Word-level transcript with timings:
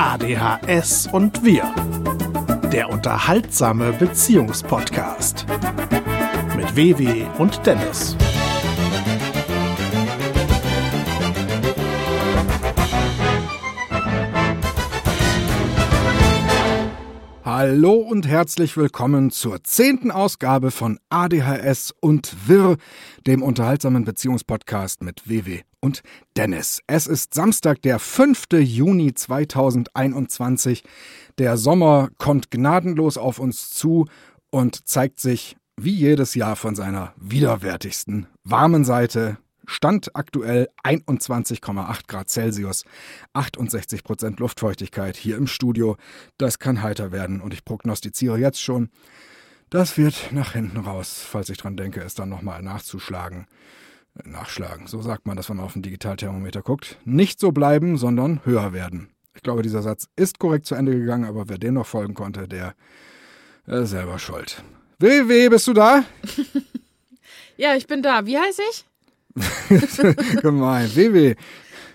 ADHS 0.00 1.08
und 1.10 1.44
wir. 1.44 1.74
Der 2.70 2.88
unterhaltsame 2.88 3.92
Beziehungspodcast. 3.92 5.44
Mit 6.56 6.76
WW 6.76 7.24
und 7.38 7.66
Dennis. 7.66 8.16
Hallo 17.60 17.94
und 17.94 18.28
herzlich 18.28 18.76
willkommen 18.76 19.32
zur 19.32 19.64
zehnten 19.64 20.12
Ausgabe 20.12 20.70
von 20.70 21.00
ADHS 21.10 21.92
und 22.00 22.46
Wirr, 22.46 22.76
dem 23.26 23.42
unterhaltsamen 23.42 24.04
Beziehungspodcast 24.04 25.02
mit 25.02 25.28
WW 25.28 25.62
und 25.80 26.02
Dennis. 26.36 26.80
Es 26.86 27.08
ist 27.08 27.34
Samstag, 27.34 27.82
der 27.82 27.98
5. 27.98 28.44
Juni 28.60 29.12
2021. 29.12 30.84
Der 31.38 31.56
Sommer 31.56 32.10
kommt 32.16 32.52
gnadenlos 32.52 33.18
auf 33.18 33.40
uns 33.40 33.70
zu 33.70 34.06
und 34.50 34.86
zeigt 34.86 35.18
sich 35.18 35.56
wie 35.76 35.94
jedes 35.94 36.36
Jahr 36.36 36.54
von 36.54 36.76
seiner 36.76 37.12
widerwärtigsten 37.16 38.28
warmen 38.44 38.84
Seite 38.84 39.36
Stand 39.68 40.16
aktuell 40.16 40.68
21,8 40.82 42.06
Grad 42.08 42.30
Celsius, 42.30 42.84
68 43.34 44.02
Prozent 44.02 44.40
Luftfeuchtigkeit 44.40 45.14
hier 45.14 45.36
im 45.36 45.46
Studio. 45.46 45.98
Das 46.38 46.58
kann 46.58 46.82
heiter 46.82 47.12
werden 47.12 47.42
und 47.42 47.52
ich 47.52 47.66
prognostiziere 47.66 48.38
jetzt 48.38 48.62
schon, 48.62 48.88
das 49.68 49.98
wird 49.98 50.32
nach 50.32 50.54
hinten 50.54 50.78
raus, 50.78 51.22
falls 51.30 51.50
ich 51.50 51.58
dran 51.58 51.76
denke, 51.76 52.00
es 52.00 52.14
dann 52.14 52.30
nochmal 52.30 52.62
nachzuschlagen. 52.62 53.46
Nachschlagen, 54.24 54.86
so 54.86 55.02
sagt 55.02 55.26
man 55.26 55.36
das, 55.36 55.50
wenn 55.50 55.58
man 55.58 55.66
auf 55.66 55.74
den 55.74 55.82
Digitalthermometer 55.82 56.62
guckt. 56.62 56.98
Nicht 57.04 57.38
so 57.38 57.52
bleiben, 57.52 57.98
sondern 57.98 58.40
höher 58.44 58.72
werden. 58.72 59.10
Ich 59.34 59.42
glaube, 59.42 59.62
dieser 59.62 59.82
Satz 59.82 60.08
ist 60.16 60.38
korrekt 60.38 60.64
zu 60.64 60.74
Ende 60.74 60.98
gegangen, 60.98 61.26
aber 61.26 61.50
wer 61.50 61.58
dem 61.58 61.74
noch 61.74 61.86
folgen 61.86 62.14
konnte, 62.14 62.48
der 62.48 62.74
ist 63.66 63.90
selber 63.90 64.18
schuld. 64.18 64.64
WW, 64.98 65.50
bist 65.50 65.68
du 65.68 65.74
da? 65.74 66.04
ja, 67.58 67.76
ich 67.76 67.86
bin 67.86 68.02
da. 68.02 68.24
Wie 68.26 68.38
heiße 68.38 68.62
ich? 68.70 68.86
Gemein. 70.42 70.88
WW. 70.94 71.34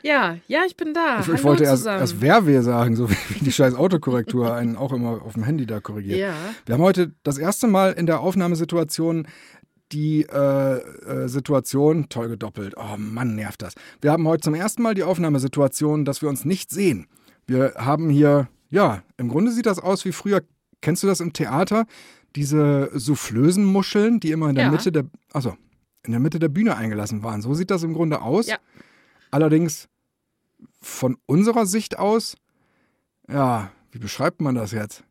Ja, 0.04 0.36
ja, 0.48 0.64
ich 0.68 0.76
bin 0.76 0.94
da. 0.94 1.22
Ich, 1.22 1.30
ich 1.30 1.44
wollte 1.44 1.64
erst, 1.64 1.86
erst 1.86 2.20
Werwe 2.22 2.62
sagen, 2.62 2.96
so 2.96 3.10
wie 3.30 3.40
die 3.40 3.52
scheiß 3.52 3.74
Autokorrektur 3.74 4.54
einen 4.54 4.76
auch 4.76 4.92
immer 4.92 5.22
auf 5.24 5.34
dem 5.34 5.44
Handy 5.44 5.66
da 5.66 5.80
korrigiert. 5.80 6.20
Ja. 6.20 6.34
Wir 6.66 6.74
haben 6.74 6.84
heute 6.84 7.14
das 7.24 7.38
erste 7.38 7.68
Mal 7.68 7.94
in 7.94 8.06
der 8.06 8.20
Aufnahmesituation 8.20 9.28
die 9.94 10.24
äh, 10.24 10.78
äh, 10.78 11.28
Situation, 11.28 12.10
toll 12.10 12.28
gedoppelt, 12.30 12.76
oh 12.78 12.98
Mann, 12.98 13.36
nervt 13.36 13.62
das. 13.62 13.76
Wir 14.02 14.12
haben 14.12 14.28
heute 14.28 14.42
zum 14.42 14.56
ersten 14.56 14.82
Mal 14.82 14.96
die 14.96 15.04
Aufnahmesituation, 15.04 16.04
dass 16.04 16.22
wir 16.22 16.30
uns 16.30 16.46
nicht 16.46 16.72
sehen. 16.72 17.08
Wir 17.46 17.74
haben 17.78 18.10
hier, 18.10 18.48
ja, 18.70 19.04
im 19.18 19.30
Grunde 19.30 19.52
sieht 19.52 19.68
das 19.68 19.80
aus 19.80 20.04
wie 20.04 20.12
früher, 20.12 20.42
kennst 20.82 21.04
du 21.04 21.08
das 21.08 21.20
im 21.20 21.32
Theater? 21.32 21.86
Diese 22.36 22.90
Soufflösenmuscheln, 22.94 24.20
die 24.20 24.32
immer 24.32 24.50
in 24.50 24.56
der 24.56 24.66
Ja. 24.66 24.72
Mitte 24.72 24.92
der, 24.92 25.06
also 25.32 25.56
in 26.06 26.12
der 26.12 26.20
Mitte 26.20 26.40
der 26.40 26.50
Bühne 26.50 26.76
eingelassen 26.76 27.24
waren. 27.24 27.42
So 27.42 27.54
sieht 27.54 27.72
das 27.72 27.84
im 27.84 27.94
Grunde 27.94 28.22
aus. 28.22 28.48
Ja. 28.48 28.58
Allerdings 29.32 29.88
von 30.82 31.18
unserer 31.26 31.66
Sicht 31.66 31.98
aus, 31.98 32.36
ja, 33.30 33.72
wie 33.92 34.00
beschreibt 34.00 34.42
man 34.42 34.56
das 34.56 34.72
jetzt? 34.72 35.04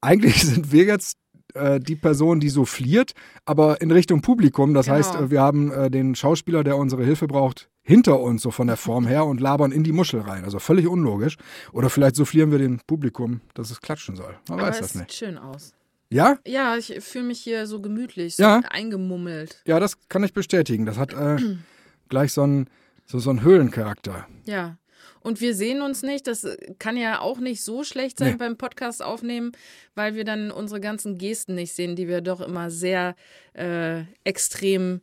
Eigentlich 0.00 0.42
sind 0.46 0.72
wir 0.72 0.84
jetzt 0.84 1.18
äh, 1.54 1.78
die 1.78 1.96
Person, 1.96 2.40
die 2.40 2.48
souffliert, 2.48 3.12
aber 3.44 3.80
in 3.80 3.90
Richtung 3.90 4.22
Publikum. 4.22 4.74
Das 4.74 4.86
Genau. 4.86 4.98
heißt, 4.98 5.14
äh, 5.14 5.30
wir 5.30 5.40
haben 5.40 5.70
äh, 5.70 5.90
den 5.90 6.14
Schauspieler, 6.14 6.64
der 6.64 6.76
unsere 6.76 7.04
Hilfe 7.04 7.26
braucht, 7.28 7.68
hinter 7.82 8.18
uns, 8.20 8.42
so 8.42 8.50
von 8.50 8.66
der 8.66 8.76
Form 8.76 9.06
her, 9.06 9.26
und 9.26 9.40
labern 9.40 9.70
in 9.70 9.84
die 9.84 9.92
Muschel 9.92 10.20
rein. 10.20 10.44
Also 10.44 10.58
völlig 10.58 10.86
unlogisch. 10.88 11.36
Oder 11.72 11.90
vielleicht 11.90 12.16
soufflieren 12.16 12.50
wir 12.50 12.58
dem 12.58 12.80
Publikum, 12.86 13.40
dass 13.54 13.70
es 13.70 13.80
klatschen 13.80 14.16
soll. 14.16 14.34
Man 14.48 14.58
Aber 14.58 14.68
weiß 14.68 14.78
das 14.80 14.92
sieht 14.94 15.02
nicht. 15.02 15.12
schön 15.14 15.38
aus. 15.38 15.74
Ja? 16.14 16.38
Ja, 16.46 16.76
ich 16.76 16.94
fühle 17.04 17.24
mich 17.24 17.40
hier 17.40 17.66
so 17.66 17.80
gemütlich, 17.80 18.36
so 18.36 18.42
Ja. 18.44 18.60
eingemummelt. 18.70 19.60
Ja, 19.66 19.80
das 19.80 19.96
kann 20.08 20.22
ich 20.22 20.32
bestätigen. 20.32 20.86
Das 20.86 20.96
hat 20.96 21.12
äh, 21.12 21.36
gleich 22.08 22.32
so 22.32 22.42
einen, 22.42 22.70
so, 23.04 23.18
so 23.18 23.30
einen 23.30 23.42
Höhlencharakter. 23.42 24.26
Ja. 24.46 24.76
Und 25.20 25.40
wir 25.40 25.54
sehen 25.56 25.82
uns 25.82 26.02
nicht. 26.02 26.26
Das 26.28 26.46
kann 26.78 26.96
ja 26.96 27.18
auch 27.20 27.38
nicht 27.40 27.64
so 27.64 27.82
schlecht 27.82 28.18
sein 28.18 28.32
Nee. 28.32 28.36
beim 28.36 28.56
Podcast 28.56 29.02
aufnehmen, 29.02 29.52
weil 29.96 30.14
wir 30.14 30.24
dann 30.24 30.50
unsere 30.52 30.80
ganzen 30.80 31.18
Gesten 31.18 31.54
nicht 31.56 31.72
sehen, 31.72 31.96
die 31.96 32.06
wir 32.06 32.20
doch 32.20 32.40
immer 32.40 32.70
sehr 32.70 33.16
äh, 33.54 34.02
extrem. 34.22 35.00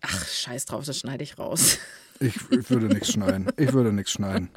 Ach, 0.00 0.28
scheiß 0.28 0.66
drauf, 0.66 0.84
das 0.84 0.98
schneide 0.98 1.24
ich 1.24 1.38
raus. 1.38 1.78
Ich, 2.20 2.36
ich 2.50 2.70
würde 2.70 2.86
nichts 2.86 3.10
schneiden. 3.12 3.48
Ich 3.56 3.72
würde 3.72 3.92
nichts 3.92 4.12
schneiden. 4.12 4.50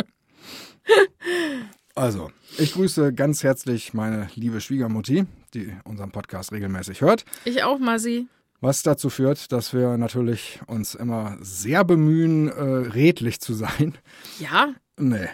Also, 1.96 2.32
ich 2.58 2.74
grüße 2.74 3.14
ganz 3.14 3.44
herzlich 3.44 3.94
meine 3.94 4.30
liebe 4.36 4.62
Schwiegermutti, 4.62 5.26
die 5.54 5.74
unseren 5.84 6.12
Podcast 6.12 6.52
regelmäßig 6.52 7.02
hört. 7.02 7.26
Ich 7.46 7.64
auch, 7.64 7.80
Masi. 7.80 8.28
Was 8.62 8.84
dazu 8.84 9.10
führt, 9.10 9.52
dass 9.52 9.74
wir 9.74 9.98
natürlich 9.98 10.60
uns 10.68 10.96
immer 10.96 11.38
sehr 11.42 11.84
bemühen, 11.84 12.48
äh, 12.48 12.62
redlich 12.62 13.42
zu 13.42 13.54
sein. 13.54 13.98
Ja, 14.40 14.74
Nee, 14.98 15.30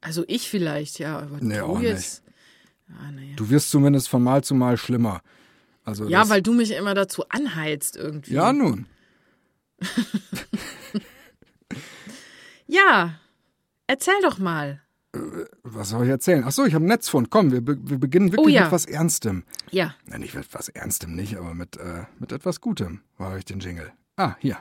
also 0.00 0.24
ich 0.28 0.48
vielleicht, 0.48 1.00
ja. 1.00 1.18
Aber 1.18 1.38
Nee, 1.40 1.58
du 1.58 1.64
auch 1.64 1.80
jetzt. 1.80 2.22
Ah, 2.88 3.10
nee. 3.10 3.34
du 3.36 3.50
wirst 3.50 3.70
zumindest 3.70 4.08
von 4.08 4.22
Mal 4.22 4.44
zu 4.44 4.54
Mal 4.54 4.76
schlimmer. 4.76 5.20
Also 5.84 6.08
Ja, 6.08 6.28
weil 6.28 6.42
du 6.42 6.52
mich 6.52 6.70
immer 6.70 6.94
dazu 6.94 7.28
anheizt 7.28 7.96
irgendwie. 7.96 8.34
Ja, 8.34 8.52
nun. 8.52 8.86
Ja, 12.68 13.20
erzähl 13.86 14.20
doch 14.22 14.38
mal. 14.38 14.82
Was 15.62 15.90
soll 15.90 16.04
ich 16.04 16.10
erzählen? 16.10 16.44
Ach 16.46 16.52
so, 16.52 16.64
ich 16.64 16.74
habe 16.74 16.82
einen 16.82 16.88
Netzfund. 16.88 17.30
Komm, 17.30 17.52
wir, 17.52 17.60
be 17.60 17.76
wir 17.80 17.98
beginnen 17.98 18.32
wirklich 18.32 18.46
Oh 18.46 18.48
ja. 18.58 18.62
mit 18.64 18.72
was 18.72 18.86
Ernstem. 18.86 19.44
Ja, 19.70 19.94
Nein, 20.06 20.20
nicht 20.20 20.34
mit 20.34 20.46
was 20.52 20.68
Ernstem 20.68 21.14
nicht, 21.14 21.36
aber 21.36 21.54
mit, 21.54 21.76
äh, 21.76 22.04
mit 22.18 22.32
etwas 22.32 22.60
Gutem 22.60 23.00
war 23.18 23.36
ich 23.38 23.44
den 23.44 23.60
Jingle. 23.60 23.92
Ah, 24.16 24.34
hier. 24.38 24.56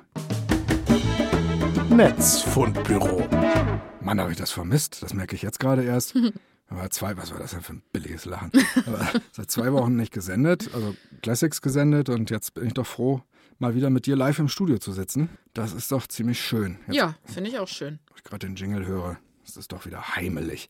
Netzfundbüro. 1.89 3.27
Mann, 4.01 4.19
habe 4.19 4.31
ich 4.31 4.37
das 4.37 4.51
vermisst. 4.51 5.01
Das 5.03 5.13
merke 5.13 5.35
ich 5.35 5.41
jetzt 5.41 5.59
gerade 5.59 5.83
erst. 5.83 6.15
Aber 6.67 6.89
zwei, 6.89 7.15
was 7.15 7.31
war 7.31 7.37
das 7.39 7.51
denn 7.51 7.61
für 7.61 7.73
ein 7.73 7.83
billiges 7.93 8.25
Lachen? 8.25 8.51
Aber 8.87 9.07
seit 9.31 9.51
zwei 9.51 9.71
Wochen 9.71 9.95
nicht 9.95 10.11
gesendet, 10.11 10.71
also 10.73 10.95
Classics 11.21 11.61
gesendet 11.61 12.09
und 12.09 12.31
jetzt 12.31 12.55
bin 12.55 12.65
ich 12.65 12.73
doch 12.73 12.87
froh, 12.87 13.21
mal 13.59 13.75
wieder 13.75 13.91
mit 13.91 14.07
dir 14.07 14.15
live 14.15 14.39
im 14.39 14.47
Studio 14.47 14.79
zu 14.79 14.91
sitzen. 14.91 15.29
Das 15.53 15.73
ist 15.73 15.91
doch 15.91 16.07
ziemlich 16.07 16.41
schön. 16.41 16.79
Jetzt, 16.87 16.95
ja, 16.95 17.15
finde 17.25 17.51
ich 17.51 17.59
auch 17.59 17.67
schön. 17.67 17.99
wo 18.09 18.15
ich 18.17 18.23
gerade 18.23 18.47
den 18.47 18.55
Jingle 18.55 18.85
höre, 18.87 19.17
ist 19.45 19.57
es 19.57 19.67
doch 19.67 19.85
wieder 19.85 20.15
heimelig. 20.15 20.69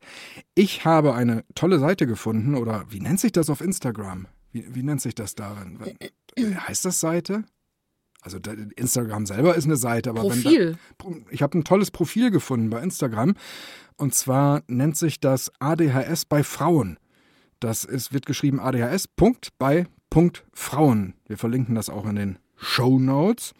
Ich 0.53 0.85
habe 0.85 1.15
eine 1.15 1.43
tolle 1.55 1.79
Seite 1.79 2.05
gefunden, 2.07 2.55
oder 2.55 2.85
wie 2.89 2.99
nennt 2.99 3.19
sich 3.19 3.31
das 3.31 3.49
auf 3.49 3.61
Instagram? 3.61 4.27
Wie, 4.51 4.75
wie 4.75 4.83
nennt 4.83 5.01
sich 5.01 5.15
das 5.15 5.35
darin? 5.35 5.79
Wie 6.35 6.55
heißt 6.55 6.85
das 6.85 6.99
Seite? 6.99 7.43
Also 8.21 8.39
Instagram 8.75 9.27
selber 9.27 9.55
ist 9.55 9.65
eine 9.65 9.77
Seite, 9.77 10.09
aber 10.09 10.23
wenn 10.23 10.41
da, 10.41 10.49
Profil. 10.97 11.25
ich 11.29 11.43
habe 11.43 11.57
ein 11.57 11.63
tolles 11.63 11.91
Profil 11.91 12.31
gefunden 12.31 12.71
bei 12.71 12.81
Instagram. 12.81 13.35
Und 13.97 14.15
zwar 14.15 14.63
nennt 14.67 14.97
sich 14.97 15.19
das 15.19 15.51
ADHS 15.59 16.25
bei 16.25 16.43
Frauen. 16.43 16.97
Das 17.59 17.83
ist, 17.83 18.13
wird 18.13 18.25
geschrieben 18.25 18.59
ADHS 18.59 19.07
Punkt 19.07 19.49
bei 19.59 19.85
Punkt 20.09 20.43
Frauen. 20.53 21.13
Wir 21.27 21.37
verlinken 21.37 21.75
das 21.75 21.89
auch 21.89 22.05
in 22.07 22.15
den 22.15 22.39
Show 22.55 22.99
Notes. 22.99 23.53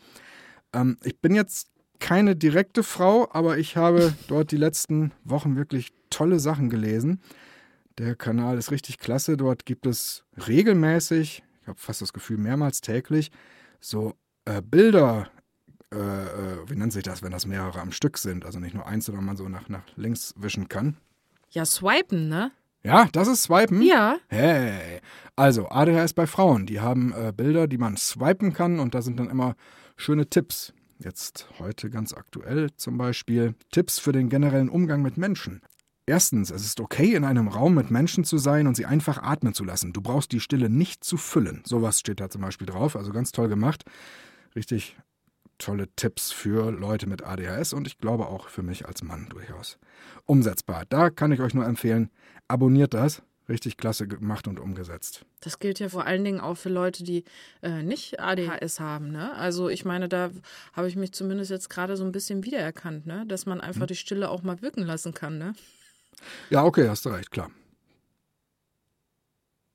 Ähm, 0.74 0.98
ich 1.04 1.22
bin 1.22 1.36
jetzt 1.36 1.70
keine 2.00 2.36
direkte 2.36 2.84
Frau, 2.84 3.28
aber 3.32 3.58
ich 3.58 3.78
habe 3.78 4.14
dort 4.28 4.52
die 4.52 4.58
letzten 4.58 5.12
Wochen 5.24 5.56
wirklich 5.56 5.90
tolle 6.10 6.40
Sachen 6.40 6.70
gelesen. 6.70 7.22
Der 7.98 8.16
Kanal 8.16 8.58
ist 8.58 8.72
richtig 8.72 9.00
klasse. 9.00 9.38
Dort 9.38 9.66
gibt 9.66 9.86
es 9.86 10.24
regelmäßig, 10.48 11.44
ich 11.62 11.68
habe 11.68 11.80
fast 11.80 12.02
das 12.02 12.14
Gefühl 12.14 12.38
mehrmals 12.38 12.82
täglich, 12.82 13.32
so 13.80 14.14
äh, 14.46 14.62
Bilder, 14.62 15.30
äh, 15.94 15.98
äh, 15.98 16.70
wie 16.70 16.76
nennt 16.76 16.94
sich 16.94 17.04
das, 17.04 17.24
wenn 17.24 17.32
das 17.32 17.46
mehrere 17.46 17.80
am 17.80 17.92
Stück 17.92 18.18
sind, 18.18 18.46
also 18.46 18.60
nicht 18.60 18.74
nur 18.74 18.86
eins, 18.86 19.06
sondern 19.06 19.26
man 19.26 19.38
so 19.38 19.48
nach, 19.48 19.70
nach 19.70 19.84
links 19.96 20.34
wischen 20.38 20.68
kann. 20.68 20.98
Ja, 21.50 21.66
swipen, 21.66 22.28
ne? 22.28 22.52
Ja, 22.86 23.08
das 23.12 23.28
ist 23.28 23.44
Swipen. 23.44 23.82
Ja. 23.82 24.18
Hey, 24.28 25.02
also 25.36 25.68
ADHS 25.70 26.14
bei 26.14 26.28
Frauen, 26.28 26.68
die 26.68 26.82
haben 26.82 27.14
äh, 27.14 27.34
Bilder, 27.36 27.68
die 27.68 27.80
man 27.80 27.98
swipen 27.98 28.54
kann 28.54 28.80
und 28.80 28.94
da 28.94 29.02
sind 29.02 29.20
dann 29.20 29.32
immer 29.32 29.56
schöne 29.98 30.30
Tipps. 30.30 30.72
Jetzt 30.98 31.48
heute 31.60 31.90
ganz 31.90 32.14
aktuell 32.14 32.72
zum 32.78 32.98
Beispiel 32.98 33.56
Tipps 33.72 34.00
für 34.00 34.12
den 34.12 34.30
generellen 34.30 34.70
Umgang 34.70 35.02
mit 35.02 35.18
Menschen. 35.18 35.62
Erstens, 36.08 36.52
es 36.52 36.64
ist 36.64 36.80
okay, 36.80 37.16
in 37.16 37.24
einem 37.24 37.48
Raum 37.48 37.74
mit 37.74 37.90
Menschen 37.90 38.24
zu 38.24 38.38
sein 38.38 38.68
und 38.68 38.76
sie 38.76 38.86
einfach 38.86 39.22
atmen 39.24 39.54
zu 39.54 39.64
lassen. 39.64 39.92
Du 39.92 40.02
brauchst 40.02 40.32
die 40.32 40.40
Stille 40.40 40.70
nicht 40.70 41.04
zu 41.04 41.18
füllen. 41.18 41.64
Sowas 41.66 42.00
steht 42.00 42.20
da 42.20 42.30
zum 42.30 42.42
Beispiel 42.42 42.68
drauf, 42.68 42.96
also 42.96 43.12
ganz 43.12 43.32
toll 43.32 43.50
gemacht. 43.50 43.84
Richtig 44.56 44.98
tolle 45.58 45.88
Tipps 45.96 46.32
für 46.32 46.72
Leute 46.72 47.08
mit 47.08 47.24
ADHS 47.24 47.74
und 47.74 47.88
ich 47.88 47.98
glaube 47.98 48.28
auch 48.28 48.50
für 48.50 48.62
mich 48.64 48.88
als 48.88 49.04
Mann 49.04 49.28
durchaus 49.30 49.80
umsetzbar. 50.26 50.84
Da 50.88 51.10
kann 51.10 51.32
ich 51.32 51.40
euch 51.40 51.54
nur 51.54 51.66
empfehlen, 51.66 52.10
abonniert 52.48 52.94
das. 52.94 53.24
Richtig 53.48 53.78
klasse 53.78 54.08
gemacht 54.08 54.48
und 54.48 54.60
umgesetzt. 54.60 55.24
Das 55.42 55.60
gilt 55.60 55.80
ja 55.80 55.88
vor 55.90 56.06
allen 56.06 56.24
Dingen 56.24 56.40
auch 56.40 56.56
für 56.56 56.70
Leute, 56.70 57.04
die 57.04 57.24
äh, 57.62 57.84
nicht 57.84 58.20
ADHS 58.20 58.80
haben. 58.80 59.12
Ne? 59.12 59.36
Also 59.36 59.70
ich 59.70 59.86
meine, 59.86 60.10
da 60.10 60.32
habe 60.74 60.88
ich 60.88 60.96
mich 60.96 61.12
zumindest 61.14 61.52
jetzt 61.52 61.70
gerade 61.70 61.96
so 61.96 62.04
ein 62.04 62.12
bisschen 62.12 62.44
wiedererkannt, 62.44 63.06
ne? 63.06 63.24
dass 63.28 63.46
man 63.46 63.60
Hm. 63.60 63.66
einfach 63.66 63.86
die 63.86 63.96
Stille 63.96 64.30
auch 64.30 64.42
mal 64.42 64.62
wirken 64.64 64.82
lassen 64.84 65.14
kann. 65.14 65.38
Ne? 65.38 65.54
Ja, 66.50 66.64
okay, 66.64 66.90
hast 66.90 67.06
du 67.06 67.10
recht, 67.10 67.30
klar. 67.30 67.52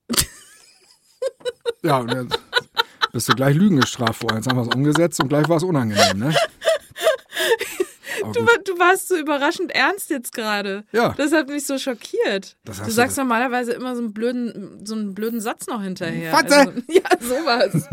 ja, 1.83 1.99
und 1.99 2.11
jetzt 2.13 2.39
bist 3.13 3.29
du 3.29 3.35
gleich 3.35 3.55
Lügen 3.57 3.81
gestraft 3.81 4.23
worden. 4.23 4.37
Jetzt 4.37 4.49
haben 4.49 4.57
wir 4.57 4.63
es 4.63 4.75
umgesetzt 4.75 5.21
und 5.21 5.29
gleich 5.29 5.49
war 5.49 5.57
es 5.59 5.63
unangenehm, 5.63 6.19
ne? 6.19 6.35
Du, 8.33 8.47
du, 8.65 8.79
warst 8.79 9.09
so 9.09 9.17
überraschend 9.17 9.73
ernst 9.75 10.11
jetzt 10.11 10.33
gerade. 10.33 10.85
Ja. 10.93 11.15
Das 11.17 11.33
hat 11.33 11.49
mich 11.49 11.67
so 11.67 11.79
schockiert. 11.79 12.57
Du 12.65 12.73
sagst 12.73 13.17
du- 13.17 13.23
normalerweise 13.23 13.73
immer 13.73 13.95
so 13.95 14.03
einen 14.03 14.13
blöden, 14.13 14.85
so 14.85 14.95
einen 14.95 15.15
blöden 15.15 15.41
Satz 15.41 15.67
noch 15.67 15.83
hinterher. 15.83 16.37
Fotze! 16.37 16.57
Also, 16.57 16.73
ja, 16.89 17.03
sowas. 17.21 17.89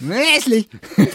Hässlich! 0.00 0.68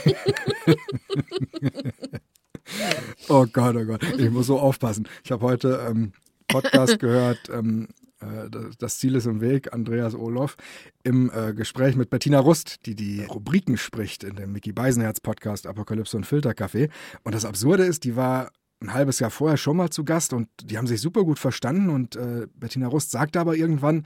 oh 3.30 3.46
Gott, 3.52 3.76
oh 3.76 3.86
Gott. 3.86 4.04
Ich 4.18 4.30
muss 4.30 4.48
so 4.48 4.60
aufpassen. 4.60 5.08
Ich 5.24 5.32
habe 5.32 5.46
heute 5.46 5.86
ähm, 5.90 6.14
Podcast 6.48 7.00
gehört, 7.00 7.40
ähm, 7.52 7.88
äh, 8.22 8.50
das- 8.78 8.98
Ziel 8.98 9.16
ist 9.16 9.26
im 9.26 9.42
Weg, 9.42 9.74
Andreas 9.74 10.16
Olof, 10.16 10.56
im 11.04 11.32
äh, 11.34 11.54
Gespräch 11.54 11.96
mit 11.96 12.10
Bettina 12.10 12.40
Rust, 12.40 12.86
die 12.86 12.96
die 12.96 13.24
Rubriken 13.24 13.78
spricht 13.78 14.24
in 14.24 14.36
dem 14.36 14.52
Mickey 14.52 14.72
Beisenherz 14.72 15.20
Podcast 15.20 15.68
Apokalypse 15.68 16.16
und 16.18 16.26
Filterkaffee. 16.26 16.90
Und 17.24 17.36
das 17.36 17.46
Absurde 17.46 17.84
ist, 17.86 18.04
die 18.04 18.16
war 18.16 18.52
ein 18.82 18.94
halbes 18.94 19.20
Jahr 19.20 19.32
vorher 19.32 19.58
schon 19.58 19.78
mal 19.78 19.90
zu 19.90 20.04
Gast 20.04 20.34
und 20.34 20.50
die 20.64 20.78
haben 20.78 20.88
sich 20.88 21.02
super 21.02 21.24
gut 21.24 21.40
verstanden 21.40 21.90
und 21.90 22.16
äh, 22.16 22.48
Bettina 22.56 22.88
Rust 22.88 23.12
sagte 23.12 23.40
aber 23.40 23.56
irgendwann, 23.56 24.06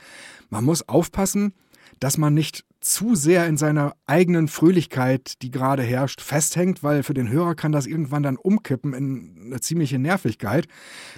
man 0.50 0.64
muss 0.64 0.88
aufpassen, 0.88 1.54
dass 2.00 2.18
man 2.18 2.34
nicht 2.34 2.66
zu 2.82 3.16
sehr 3.16 3.46
in 3.48 3.58
seiner 3.58 3.96
eigenen 4.06 4.48
Fröhlichkeit, 4.48 5.42
die 5.42 5.52
gerade 5.52 5.84
herrscht, 5.84 6.22
festhängt, 6.22 6.82
weil 6.82 7.04
für 7.04 7.14
den 7.14 7.30
Hörer 7.30 7.56
kann 7.56 7.72
das 7.74 7.88
irgendwann 7.88 8.24
dann 8.24 8.38
umkippen 8.38 8.94
in 8.94 9.42
eine 9.48 9.60
ziemliche 9.60 10.00
Nervigkeit. 10.00 10.68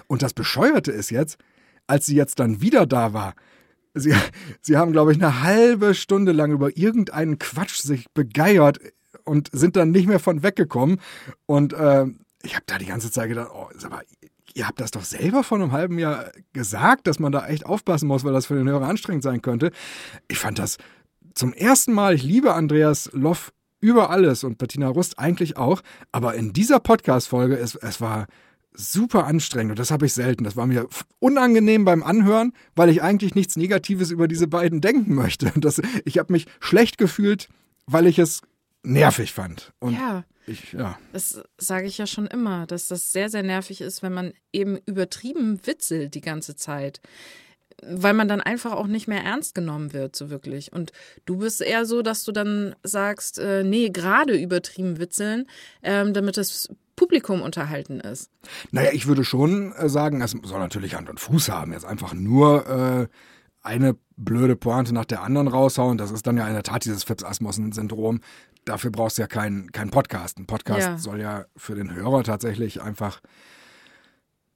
Und 0.07 0.23
das 0.23 0.33
Bescheuerte 0.33 0.91
ist 0.91 1.11
jetzt, 1.11 1.37
als 1.87 2.05
sie 2.05 2.15
jetzt 2.15 2.39
dann 2.39 2.61
wieder 2.61 2.85
da 2.85 3.13
war, 3.13 3.33
sie, 3.93 4.13
sie 4.61 4.77
haben, 4.77 4.91
glaube 4.91 5.11
ich, 5.11 5.17
eine 5.17 5.43
halbe 5.43 5.93
Stunde 5.93 6.31
lang 6.31 6.51
über 6.51 6.77
irgendeinen 6.77 7.39
Quatsch 7.39 7.81
sich 7.81 8.09
begeiert 8.13 8.79
und 9.23 9.49
sind 9.51 9.75
dann 9.75 9.91
nicht 9.91 10.07
mehr 10.07 10.19
von 10.19 10.43
weggekommen. 10.43 10.99
Und 11.45 11.73
äh, 11.73 12.05
ich 12.43 12.55
habe 12.55 12.63
da 12.65 12.77
die 12.77 12.85
ganze 12.85 13.11
Zeit 13.11 13.29
gedacht, 13.29 13.51
oh, 13.53 13.69
mal, 13.89 14.03
ihr 14.53 14.67
habt 14.67 14.79
das 14.79 14.91
doch 14.91 15.03
selber 15.03 15.43
vor 15.43 15.57
einem 15.57 15.71
halben 15.71 15.99
Jahr 15.99 16.31
gesagt, 16.53 17.07
dass 17.07 17.19
man 17.19 17.31
da 17.31 17.47
echt 17.47 17.65
aufpassen 17.65 18.07
muss, 18.07 18.23
weil 18.23 18.33
das 18.33 18.45
für 18.45 18.55
den 18.55 18.67
Hörer 18.67 18.87
anstrengend 18.87 19.23
sein 19.23 19.41
könnte. 19.41 19.71
Ich 20.27 20.39
fand 20.39 20.59
das 20.59 20.77
zum 21.33 21.53
ersten 21.53 21.93
Mal, 21.93 22.13
ich 22.13 22.23
liebe 22.23 22.53
Andreas 22.53 23.09
Loff 23.13 23.53
über 23.79 24.09
alles 24.09 24.43
und 24.43 24.57
Bettina 24.57 24.89
Rust 24.89 25.17
eigentlich 25.17 25.57
auch, 25.57 25.81
aber 26.11 26.35
in 26.35 26.53
dieser 26.53 26.79
Podcast-Folge, 26.79 27.57
es, 27.57 27.75
es 27.75 27.99
war 27.99 28.27
super 28.73 29.25
anstrengend 29.25 29.71
und 29.71 29.79
das 29.79 29.91
habe 29.91 30.05
ich 30.05 30.13
selten. 30.13 30.43
Das 30.43 30.55
war 30.55 30.65
mir 30.65 30.87
unangenehm 31.19 31.85
beim 31.85 32.03
Anhören, 32.03 32.53
weil 32.75 32.89
ich 32.89 33.01
eigentlich 33.01 33.35
nichts 33.35 33.55
Negatives 33.55 34.11
über 34.11 34.27
diese 34.27 34.47
beiden 34.47 34.81
denken 34.81 35.13
möchte. 35.13 35.51
Und 35.55 35.65
Das, 35.65 35.81
ich 36.05 36.17
habe 36.17 36.31
mich 36.31 36.47
schlecht 36.59 36.97
gefühlt, 36.97 37.49
weil 37.85 38.07
ich 38.07 38.19
es 38.19 38.41
nervig 38.83 39.33
fand. 39.33 39.73
Und 39.79 39.93
ja. 39.93 40.23
ich, 40.47 40.73
ja. 40.73 40.97
Das 41.13 41.41
sage 41.57 41.87
ich 41.87 41.97
ja 41.97 42.07
schon 42.07 42.27
immer, 42.27 42.65
dass 42.65 42.87
das 42.87 43.11
sehr, 43.11 43.29
sehr 43.29 43.43
nervig 43.43 43.81
ist, 43.81 44.01
wenn 44.03 44.13
man 44.13 44.33
eben 44.53 44.77
übertrieben 44.85 45.59
witzelt 45.65 46.15
die 46.15 46.21
ganze 46.21 46.55
Zeit. 46.55 47.01
Weil 47.83 48.13
man 48.13 48.27
dann 48.27 48.41
einfach 48.41 48.73
auch 48.73 48.85
nicht 48.85 49.07
mehr 49.07 49.23
ernst 49.23 49.55
genommen 49.55 49.91
wird, 49.91 50.15
so 50.15 50.29
wirklich. 50.29 50.71
Und 50.71 50.91
du 51.25 51.37
bist 51.37 51.61
eher 51.61 51.85
so, 51.85 52.03
dass 52.03 52.23
du 52.23 52.31
dann 52.31 52.75
sagst, 52.83 53.39
äh, 53.39 53.63
nee, 53.63 53.89
gerade 53.89 54.39
übertrieben 54.39 54.99
witzeln, 54.99 55.47
ähm, 55.81 56.13
damit 56.13 56.37
das 56.37 56.69
Publikum 56.95 57.41
unterhalten 57.41 57.99
ist. 57.99 58.29
Naja, 58.71 58.89
ich 58.93 59.07
würde 59.07 59.23
schon 59.23 59.73
äh, 59.73 59.89
sagen, 59.89 60.21
es 60.21 60.31
soll 60.43 60.59
natürlich 60.59 60.95
Hand 60.95 61.09
und 61.09 61.19
Fuß 61.19 61.49
haben. 61.49 61.73
Jetzt 61.73 61.85
einfach 61.85 62.13
nur 62.13 62.67
äh, 62.69 63.07
eine 63.61 63.95
blöde 64.17 64.55
Pointe 64.55 64.93
nach 64.93 65.05
der 65.05 65.23
anderen 65.23 65.47
raushauen. 65.47 65.97
Das 65.97 66.11
ist 66.11 66.25
dann 66.27 66.37
ja 66.37 66.47
in 66.47 66.53
der 66.53 66.63
Tat 66.63 66.85
dieses 66.85 67.03
Phipps-Asmussen-Syndrom. 67.03 68.21
Dafür 68.65 68.91
brauchst 68.91 69.17
du 69.17 69.23
ja 69.23 69.27
keinen 69.27 69.71
kein 69.71 69.89
Podcast. 69.89 70.37
Ein 70.37 70.45
Podcast 70.47 70.81
Ja. 70.81 70.97
soll 70.97 71.19
ja 71.19 71.45
für 71.57 71.75
den 71.75 71.93
Hörer 71.93 72.23
tatsächlich 72.23 72.81
einfach. 72.81 73.21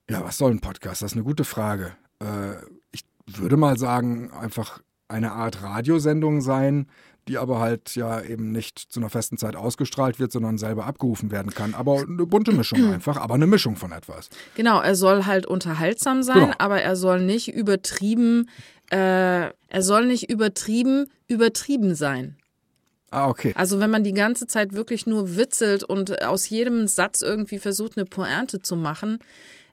Ja, 0.09 0.23
was 0.23 0.37
soll 0.37 0.51
ein 0.51 0.61
Podcast? 0.61 1.01
Das 1.01 1.11
ist 1.11 1.17
eine 1.17 1.23
gute 1.25 1.45
Frage. 1.45 1.93
Äh, 2.19 2.55
ich 2.91 3.03
würde 3.25 3.57
mal 3.57 3.77
sagen, 3.77 4.31
einfach 4.31 4.79
eine 5.07 5.31
Art 5.31 5.61
Radiosendung 5.63 6.41
sein, 6.41 6.87
die 7.27 7.37
aber 7.37 7.59
halt 7.59 7.95
ja 7.95 8.21
eben 8.21 8.51
nicht 8.51 8.79
zu 8.79 8.99
einer 8.99 9.09
festen 9.09 9.37
Zeit 9.37 9.55
ausgestrahlt 9.55 10.19
wird, 10.19 10.31
sondern 10.31 10.57
selber 10.57 10.85
abgerufen 10.85 11.31
werden 11.31 11.51
kann. 11.53 11.73
Aber 11.73 12.01
eine 12.01 12.25
bunte 12.25 12.51
Mischung 12.51 12.85
einfach, 12.93 13.17
aber 13.17 13.33
eine 13.35 13.47
Mischung 13.47 13.75
von 13.75 13.91
etwas. 13.91 14.29
Genau, 14.55 14.79
er 14.81 14.95
soll 14.95 15.25
halt 15.25 15.45
unterhaltsam 15.45 16.23
sein, 16.23 16.39
Genau. 16.39 16.53
aber 16.59 16.81
er 16.81 16.95
soll 16.95 17.21
nicht 17.21 17.53
übertrieben, 17.53 18.49
äh, 18.91 18.97
er 19.49 19.81
soll 19.81 20.05
nicht 20.05 20.29
übertrieben, 20.29 21.07
übertrieben 21.27 21.95
sein. 21.95 22.37
Ah, 23.11 23.29
okay. 23.29 23.53
Also 23.55 23.79
wenn 23.79 23.89
man 23.89 24.03
die 24.03 24.13
ganze 24.13 24.45
Zeit 24.45 24.73
wirklich 24.73 25.05
nur 25.07 25.37
witzelt 25.37 25.83
und 25.83 26.21
aus 26.23 26.49
jedem 26.49 26.87
Satz 26.87 27.21
irgendwie 27.21 27.59
versucht, 27.59 27.97
eine 27.97 28.05
Pointe 28.05 28.61
zu 28.61 28.75
machen, 28.75 29.19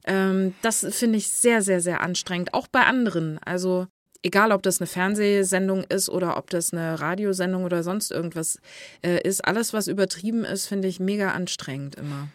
ähm, 0.04 0.54
das 0.62 0.86
finde 0.90 1.18
ich 1.18 1.28
sehr, 1.28 1.60
sehr, 1.62 1.80
sehr 1.80 2.00
anstrengend. 2.02 2.54
Auch 2.54 2.68
bei 2.68 2.84
anderen. 2.84 3.38
Also 3.44 3.86
egal, 4.22 4.52
ob 4.52 4.62
das 4.62 4.80
eine 4.80 4.86
Fernsehsendung 4.86 5.84
ist 5.84 6.08
oder 6.08 6.36
ob 6.36 6.50
das 6.50 6.72
eine 6.72 7.00
Radiosendung 7.00 7.64
oder 7.64 7.82
sonst 7.82 8.10
irgendwas 8.10 8.58
äh, 9.02 9.20
ist, 9.26 9.44
alles, 9.44 9.72
was 9.72 9.86
übertrieben 9.88 10.44
ist, 10.44 10.66
finde 10.66 10.88
ich 10.88 11.00
mega 11.00 11.32
anstrengend 11.32 11.94
immer. 11.96 12.28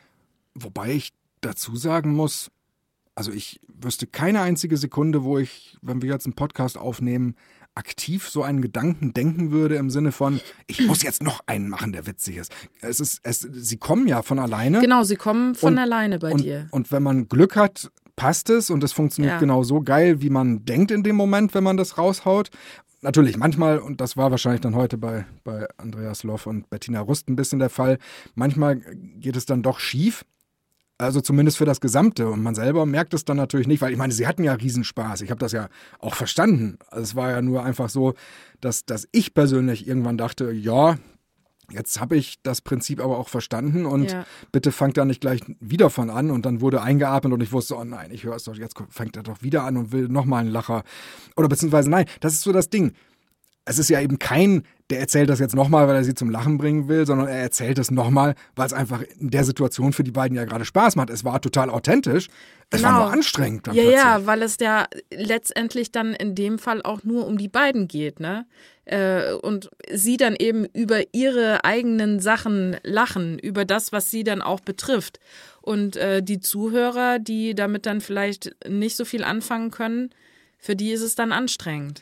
Wobei 0.54 0.92
ich 0.94 1.14
dazu 1.42 1.76
sagen 1.76 2.14
muss, 2.14 2.52
also 3.16 3.32
ich 3.32 3.60
wüsste 3.68 4.08
keine 4.08 4.42
einzige 4.42 4.78
Sekunde, 4.78 5.24
wo 5.24 5.38
ich, 5.40 5.78
wenn 5.82 6.02
wir 6.02 6.10
jetzt 6.10 6.26
einen 6.26 6.34
Podcast 6.36 6.78
aufnehmen, 6.78 7.36
aktiv 7.76 8.28
so 8.28 8.42
einen 8.42 8.62
Gedanken 8.62 9.14
denken 9.14 9.52
würde 9.52 9.76
im 9.76 9.92
Sinne 9.92 10.12
von, 10.12 10.42
ich 10.66 10.86
muss 10.88 11.04
jetzt 11.04 11.22
noch 11.22 11.42
einen 11.46 11.70
machen, 11.70 11.94
der 11.94 12.08
witzig 12.08 12.38
ist. 12.38 12.52
Es 12.82 13.00
ist, 13.00 13.20
es, 13.24 13.40
sie 13.42 13.78
kommen 13.78 14.08
ja 14.08 14.24
von 14.24 14.40
alleine. 14.40 14.82
Genau, 14.82 15.04
sie 15.04 15.16
kommen 15.16 15.54
von 15.54 15.74
Und- 15.74 15.80
alleine 15.80 16.18
bei 16.18 16.32
und, 16.32 16.42
dir. 16.42 16.68
Und 16.72 16.92
wenn 16.92 17.04
man 17.04 17.28
Glück 17.30 17.56
hat, 17.56 17.92
passt 18.18 18.50
es 18.50 18.70
und 18.70 18.84
es 18.84 18.92
funktioniert 18.92 19.36
Ja. 19.36 19.40
genau 19.40 19.64
so 19.64 19.80
geil, 19.82 20.22
wie 20.22 20.30
man 20.30 20.66
denkt 20.66 20.92
in 20.92 21.04
dem 21.04 21.16
Moment, 21.16 21.54
wenn 21.54 21.64
man 21.64 21.78
das 21.78 21.98
raushaut. 21.98 22.50
Natürlich, 23.02 23.38
manchmal, 23.38 23.78
und 23.80 24.02
das 24.02 24.18
war 24.18 24.32
wahrscheinlich 24.32 24.62
dann 24.62 24.76
heute 24.76 24.98
bei, 24.98 25.26
bei 25.46 25.68
Andreas 25.78 26.24
Loff 26.24 26.48
und 26.48 26.70
Bettina 26.70 27.00
Rust 27.00 27.30
ein 27.30 27.36
bisschen 27.36 27.60
der 27.60 27.70
Fall, 27.70 28.00
manchmal 28.36 28.78
geht 28.78 29.38
es 29.38 29.46
dann 29.46 29.62
doch 29.64 29.80
schief. 29.80 30.26
Also 31.00 31.22
zumindest 31.22 31.60
für 31.60 31.66
das 31.66 31.80
Gesamte. 31.80 32.28
Und 32.28 32.42
man 32.42 32.56
selber 32.56 32.88
merkt 32.88 33.14
es 33.14 33.24
dann 33.24 33.38
natürlich 33.38 33.68
nicht, 33.68 33.82
weil 33.82 33.92
ich 33.92 34.00
meine, 34.00 34.14
sie 34.14 34.26
hatten 34.26 34.44
ja 34.44 34.54
Riesenspaß. 34.54 35.22
Ich 35.22 35.30
habe 35.30 35.38
das 35.40 35.52
ja 35.52 35.70
auch 36.00 36.16
verstanden. 36.16 36.80
Also 36.90 37.04
es 37.04 37.16
war 37.16 37.30
ja 37.30 37.42
nur 37.44 37.64
einfach 37.64 37.88
so, 37.90 38.16
dass, 38.62 38.84
dass 38.84 39.08
ich 39.12 39.36
persönlich 39.36 39.88
irgendwann 39.88 40.18
dachte, 40.18 40.52
ja, 40.52 40.98
jetzt 41.72 42.00
habe 42.00 42.16
ich 42.16 42.42
das 42.44 42.62
Prinzip 42.62 43.02
aber 43.02 43.18
auch 43.18 43.30
verstanden 43.30 43.86
und 43.86 44.12
Ja. 44.12 44.26
bitte 44.52 44.72
fangt 44.72 44.98
da 44.98 45.06
nicht 45.06 45.22
gleich 45.22 45.42
wieder 45.60 45.90
von 45.90 46.10
an. 46.10 46.32
Und 46.32 46.46
dann 46.46 46.62
wurde 46.62 46.82
eingeatmet 46.82 47.34
und 47.34 47.42
ich 47.42 47.52
wusste, 47.52 47.76
oh 47.76 47.84
nein, 47.84 48.12
ich 48.12 48.24
höre 48.24 48.36
es 48.36 48.44
doch, 48.46 48.56
jetzt 48.56 48.76
fängt 48.90 49.18
er 49.18 49.24
doch 49.24 49.42
wieder 49.42 49.64
an 49.64 49.78
und 49.78 49.92
will 49.92 50.08
nochmal 50.08 50.42
einen 50.42 50.52
Lacher. 50.52 50.84
Oder 51.36 51.48
beziehungsweise 51.50 51.90
nein, 51.90 52.06
das 52.22 52.34
ist 52.34 52.42
so 52.42 52.52
das 52.52 52.70
Ding. 52.70 52.94
Es 53.68 53.80
ist 53.80 53.90
ja 53.90 54.00
eben 54.02 54.18
kein, 54.20 54.64
der 54.90 55.00
erzählt 55.00 55.30
das 55.30 55.40
jetzt 55.40 55.56
nochmal, 55.56 55.88
weil 55.88 55.96
er 55.98 56.04
sie 56.04 56.14
zum 56.14 56.30
Lachen 56.30 56.58
bringen 56.58 56.88
will, 56.88 57.06
sondern 57.06 57.28
er 57.28 57.38
erzählt 57.40 57.78
es 57.80 57.92
nochmal, 57.92 58.36
weil 58.56 58.66
es 58.68 58.74
einfach 58.74 59.02
in 59.20 59.30
der 59.30 59.44
Situation 59.44 59.92
für 59.94 60.04
die 60.04 60.12
beiden 60.12 60.38
ja 60.38 60.46
gerade 60.46 60.64
Spaß 60.66 60.96
macht. 60.96 61.10
Es 61.10 61.24
war 61.26 61.42
total 61.42 61.70
authentisch. 61.70 62.28
Es 62.70 62.82
war 62.84 62.92
Genau. 62.92 63.04
nur 63.04 63.12
anstrengend 63.14 63.68
dann 63.68 63.76
Ja, 63.76 63.82
plötzlich. 63.84 64.02
ja, 64.04 64.26
weil 64.26 64.42
es 64.42 64.58
ja 64.60 64.88
letztendlich 65.12 65.92
dann 65.92 66.14
in 66.14 66.36
dem 66.36 66.60
Fall 66.60 66.82
auch 66.82 67.04
nur 67.04 67.28
um 67.28 67.38
die 67.38 67.48
beiden 67.50 67.88
geht, 67.88 68.20
ne? 68.20 68.46
Äh, 68.86 69.34
Und 69.34 69.70
sie 69.92 70.16
dann 70.16 70.36
eben 70.38 70.66
über 70.74 71.02
ihre 71.14 71.66
eigenen 71.66 72.20
Sachen 72.22 72.78
lachen, 72.84 73.38
über 73.40 73.66
das, 73.66 73.92
was 73.92 74.10
sie 74.12 74.24
dann 74.24 74.42
auch 74.42 74.62
betrifft. 74.62 75.20
Und 75.62 75.98
äh, 75.98 76.24
die 76.24 76.40
Zuhörer, 76.40 77.20
die 77.20 77.54
damit 77.54 77.86
dann 77.86 78.00
vielleicht 78.00 78.56
nicht 78.68 78.96
so 78.96 79.04
viel 79.04 79.26
anfangen 79.26 79.72
können, 79.72 80.12
für 80.58 80.78
die 80.78 80.92
ist 80.92 81.02
es 81.02 81.16
dann 81.16 81.34
anstrengend. 81.34 82.02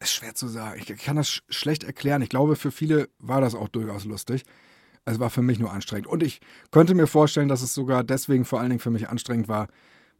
Ist 0.00 0.12
schwer 0.12 0.34
zu 0.34 0.48
sagen. 0.48 0.80
Ich 0.84 0.96
kann 1.04 1.16
das 1.16 1.28
sch 1.28 1.42
schlecht 1.48 1.84
erklären. 1.84 2.22
Ich 2.22 2.28
glaube, 2.28 2.56
für 2.56 2.70
viele 2.70 3.08
war 3.18 3.40
das 3.40 3.54
auch 3.54 3.68
durchaus 3.68 4.04
lustig. 4.04 4.44
Es 5.04 5.20
war 5.20 5.30
für 5.30 5.42
mich 5.42 5.58
nur 5.58 5.72
anstrengend. 5.72 6.06
Und 6.08 6.22
ich 6.22 6.40
könnte 6.70 6.94
mir 6.94 7.06
vorstellen, 7.06 7.48
dass 7.48 7.62
es 7.62 7.72
sogar 7.74 8.02
deswegen 8.04 8.44
vor 8.44 8.60
allen 8.60 8.70
Dingen 8.70 8.80
für 8.80 8.90
mich 8.90 9.08
anstrengend 9.08 9.48
war, 9.48 9.68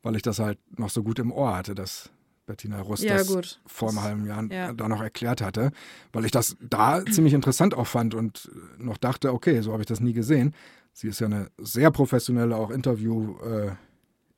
weil 0.02 0.16
ich 0.16 0.22
das 0.22 0.38
halt 0.38 0.58
noch 0.78 0.90
so 0.90 1.02
gut 1.02 1.18
im 1.18 1.32
Ohr 1.32 1.56
hatte, 1.56 1.74
dass 1.74 2.10
Bettina 2.46 2.80
Rust 2.80 3.02
Ja, 3.02 3.16
das 3.16 3.26
gut. 3.26 3.60
vor 3.66 3.88
einem 3.88 4.02
halben 4.02 4.26
Jahr 4.26 4.44
ja. 4.44 4.72
da 4.72 4.88
noch 4.88 5.02
erklärt 5.02 5.40
hatte, 5.42 5.72
weil 6.12 6.24
ich 6.24 6.30
das 6.30 6.56
da 6.60 7.04
ziemlich 7.04 7.34
interessant 7.34 7.74
auch 7.74 7.88
fand 7.88 8.14
und 8.14 8.48
noch 8.78 8.96
dachte, 8.96 9.32
okay, 9.32 9.60
so 9.60 9.72
habe 9.72 9.82
ich 9.82 9.88
das 9.88 10.00
nie 10.00 10.12
gesehen. 10.12 10.54
Sie 10.92 11.08
ist 11.08 11.20
ja 11.20 11.26
eine 11.26 11.50
sehr 11.58 11.90
professionelle 11.90 12.56
auch 12.56 12.70
Interview, 12.70 13.36
äh, 13.40 13.72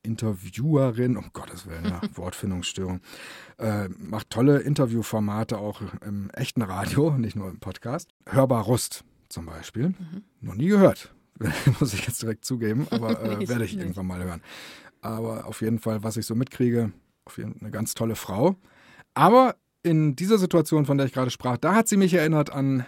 Interviewerin, 0.08 1.16
um 1.16 1.26
Gottes 1.34 1.66
Willen, 1.66 1.84
ja, 1.84 2.00
Wortfindungsstörung, 2.14 3.00
äh, 3.58 3.88
macht 3.98 4.30
tolle 4.30 4.60
Interviewformate 4.60 5.58
auch 5.58 5.82
im 6.04 6.30
echten 6.30 6.62
Radio, 6.62 7.10
nicht 7.18 7.36
nur 7.36 7.50
im 7.50 7.60
Podcast. 7.60 8.10
Hörbar 8.26 8.62
Rust 8.64 9.04
zum 9.28 9.44
Beispiel, 9.46 9.88
Mhm. 9.90 10.22
noch 10.40 10.54
nie 10.54 10.68
gehört, 10.68 11.14
muss 11.80 11.92
ich 11.92 12.06
jetzt 12.06 12.22
direkt 12.22 12.44
zugeben, 12.46 12.86
aber 12.90 13.22
äh, 13.38 13.42
Ich 13.42 13.48
werde 13.48 13.64
ich 13.64 13.72
nicht. 13.74 13.82
irgendwann 13.82 14.06
mal 14.06 14.24
hören. 14.24 14.40
Aber 15.02 15.44
auf 15.46 15.60
jeden 15.60 15.78
Fall, 15.78 16.02
was 16.02 16.16
ich 16.16 16.24
so 16.26 16.34
mitkriege, 16.34 16.90
auf 17.26 17.36
jeden 17.36 17.52
Fall 17.52 17.60
eine 17.60 17.70
ganz 17.70 17.94
tolle 17.94 18.16
Frau. 18.16 18.56
Aber 19.14 19.54
in 19.82 20.16
dieser 20.16 20.38
Situation, 20.38 20.86
von 20.86 20.96
der 20.98 21.06
ich 21.06 21.12
gerade 21.12 21.30
sprach, 21.30 21.56
da 21.58 21.74
hat 21.74 21.86
sie 21.88 21.96
mich 21.98 22.14
erinnert 22.14 22.50
an 22.50 22.84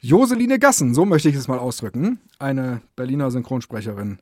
Joseline 0.00 0.58
Gassen, 0.58 0.94
so 0.94 1.04
möchte 1.04 1.28
ich 1.28 1.34
es 1.34 1.48
mal 1.48 1.58
ausdrücken. 1.58 2.20
Eine 2.38 2.82
Berliner 2.96 3.30
Synchronsprecherin, 3.30 4.18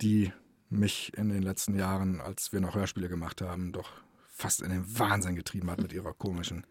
die 0.00 0.32
mich 0.68 1.16
in 1.16 1.28
den 1.28 1.42
letzten 1.42 1.76
Jahren, 1.76 2.20
als 2.20 2.52
wir 2.52 2.60
noch 2.60 2.74
Hörspiele 2.74 3.08
gemacht 3.08 3.40
haben, 3.40 3.72
doch 3.72 3.90
fast 4.28 4.60
in 4.60 4.70
den 4.70 4.98
Wahnsinn 4.98 5.34
getrieben 5.34 5.70
hat 5.70 5.80
mit 5.80 5.92
ihrer 5.92 6.12
komischen, 6.12 6.66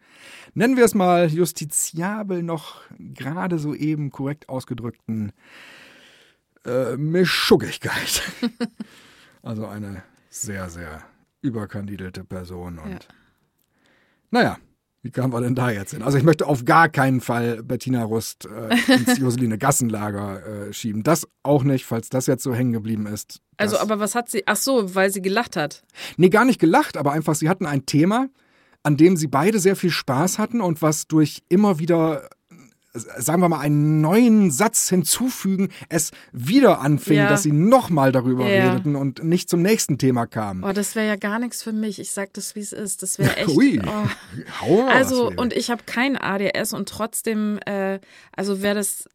nennen 0.53 0.77
wir 0.77 0.85
es 0.85 0.93
mal 0.93 1.27
justiziabel 1.27 2.43
noch 2.43 2.81
gerade 2.99 3.57
so 3.57 3.73
eben 3.73 4.11
korrekt 4.11 4.49
ausgedrückten 4.49 5.31
äh, 6.63 6.95
Mischuggigkeit. 6.95 8.21
also 9.41 9.65
eine 9.65 10.03
sehr, 10.29 10.69
sehr 10.69 11.03
überkandidelte 11.41 12.23
Person 12.23 12.77
und 12.77 12.91
ja. 12.91 12.99
naja, 14.29 14.57
wie 15.05 15.11
kamen 15.11 15.31
wir 15.31 15.39
denn 15.39 15.53
da 15.53 15.69
jetzt 15.69 15.91
hin? 15.91 16.01
Also 16.01 16.17
ich 16.17 16.23
möchte 16.23 16.47
auf 16.47 16.65
gar 16.65 16.89
keinen 16.89 17.21
Fall 17.21 17.61
Bettina 17.61 18.03
Rust 18.03 18.47
äh, 18.47 18.91
ins 18.91 19.17
Joseline 19.19 19.59
Gassenlager 19.59 20.69
äh, 20.69 20.73
schieben. 20.73 21.03
Das 21.03 21.27
auch 21.43 21.63
nicht, 21.63 21.85
falls 21.85 22.09
das 22.09 22.25
jetzt 22.25 22.41
so 22.41 22.55
hängen 22.55 22.73
geblieben 22.73 23.05
ist. 23.05 23.39
Also, 23.57 23.77
aber 23.77 23.99
was 23.99 24.15
hat 24.15 24.31
sie? 24.31 24.41
Ach 24.47 24.55
so, 24.55 24.95
weil 24.95 25.11
sie 25.11 25.21
gelacht 25.21 25.57
hat. 25.57 25.83
Nee, 26.17 26.29
gar 26.29 26.43
nicht 26.43 26.59
gelacht, 26.59 26.97
aber 26.97 27.11
einfach, 27.11 27.35
sie 27.35 27.49
hatten 27.49 27.67
ein 27.67 27.85
Thema, 27.85 28.29
an 28.81 28.97
dem 28.97 29.15
sie 29.15 29.27
beide 29.27 29.59
sehr 29.59 29.75
viel 29.75 29.91
Spaß 29.91 30.39
hatten 30.39 30.59
und 30.59 30.81
was 30.81 31.05
durch 31.05 31.43
immer 31.49 31.77
wieder 31.77 32.27
sagen 32.95 33.41
wir 33.41 33.49
mal, 33.49 33.59
einen 33.59 34.01
neuen 34.01 34.51
Satz 34.51 34.89
hinzufügen, 34.89 35.69
es 35.89 36.11
wieder 36.31 36.79
anfing, 36.79 37.17
ja. 37.17 37.29
dass 37.29 37.43
sie 37.43 37.51
nochmal 37.51 38.11
darüber 38.11 38.47
ja. 38.47 38.71
redeten 38.71 38.95
und 38.95 39.23
nicht 39.23 39.49
zum 39.49 39.61
nächsten 39.61 39.97
Thema 39.97 40.25
kamen. 40.25 40.63
Oh, 40.63 40.71
das 40.71 40.95
wäre 40.95 41.07
ja 41.07 41.15
gar 41.15 41.39
nichts 41.39 41.61
für 41.63 41.73
mich. 41.73 41.99
Ich 41.99 42.11
sag 42.11 42.33
das, 42.33 42.55
wie 42.55 42.61
es 42.61 42.73
ist. 42.73 43.03
Das 43.03 43.19
wäre 43.19 43.35
echt. 43.37 43.49
Ui. 43.49 43.81
Oh. 43.85 44.09
Hau 44.61 44.87
also, 44.87 45.31
und 45.35 45.53
ich 45.53 45.69
habe 45.69 45.83
kein 45.85 46.17
ADS 46.17 46.73
und 46.73 46.89
trotzdem, 46.89 47.59
äh, 47.65 47.99
also 48.35 48.61
wäre 48.61 48.75
das, 48.75 49.09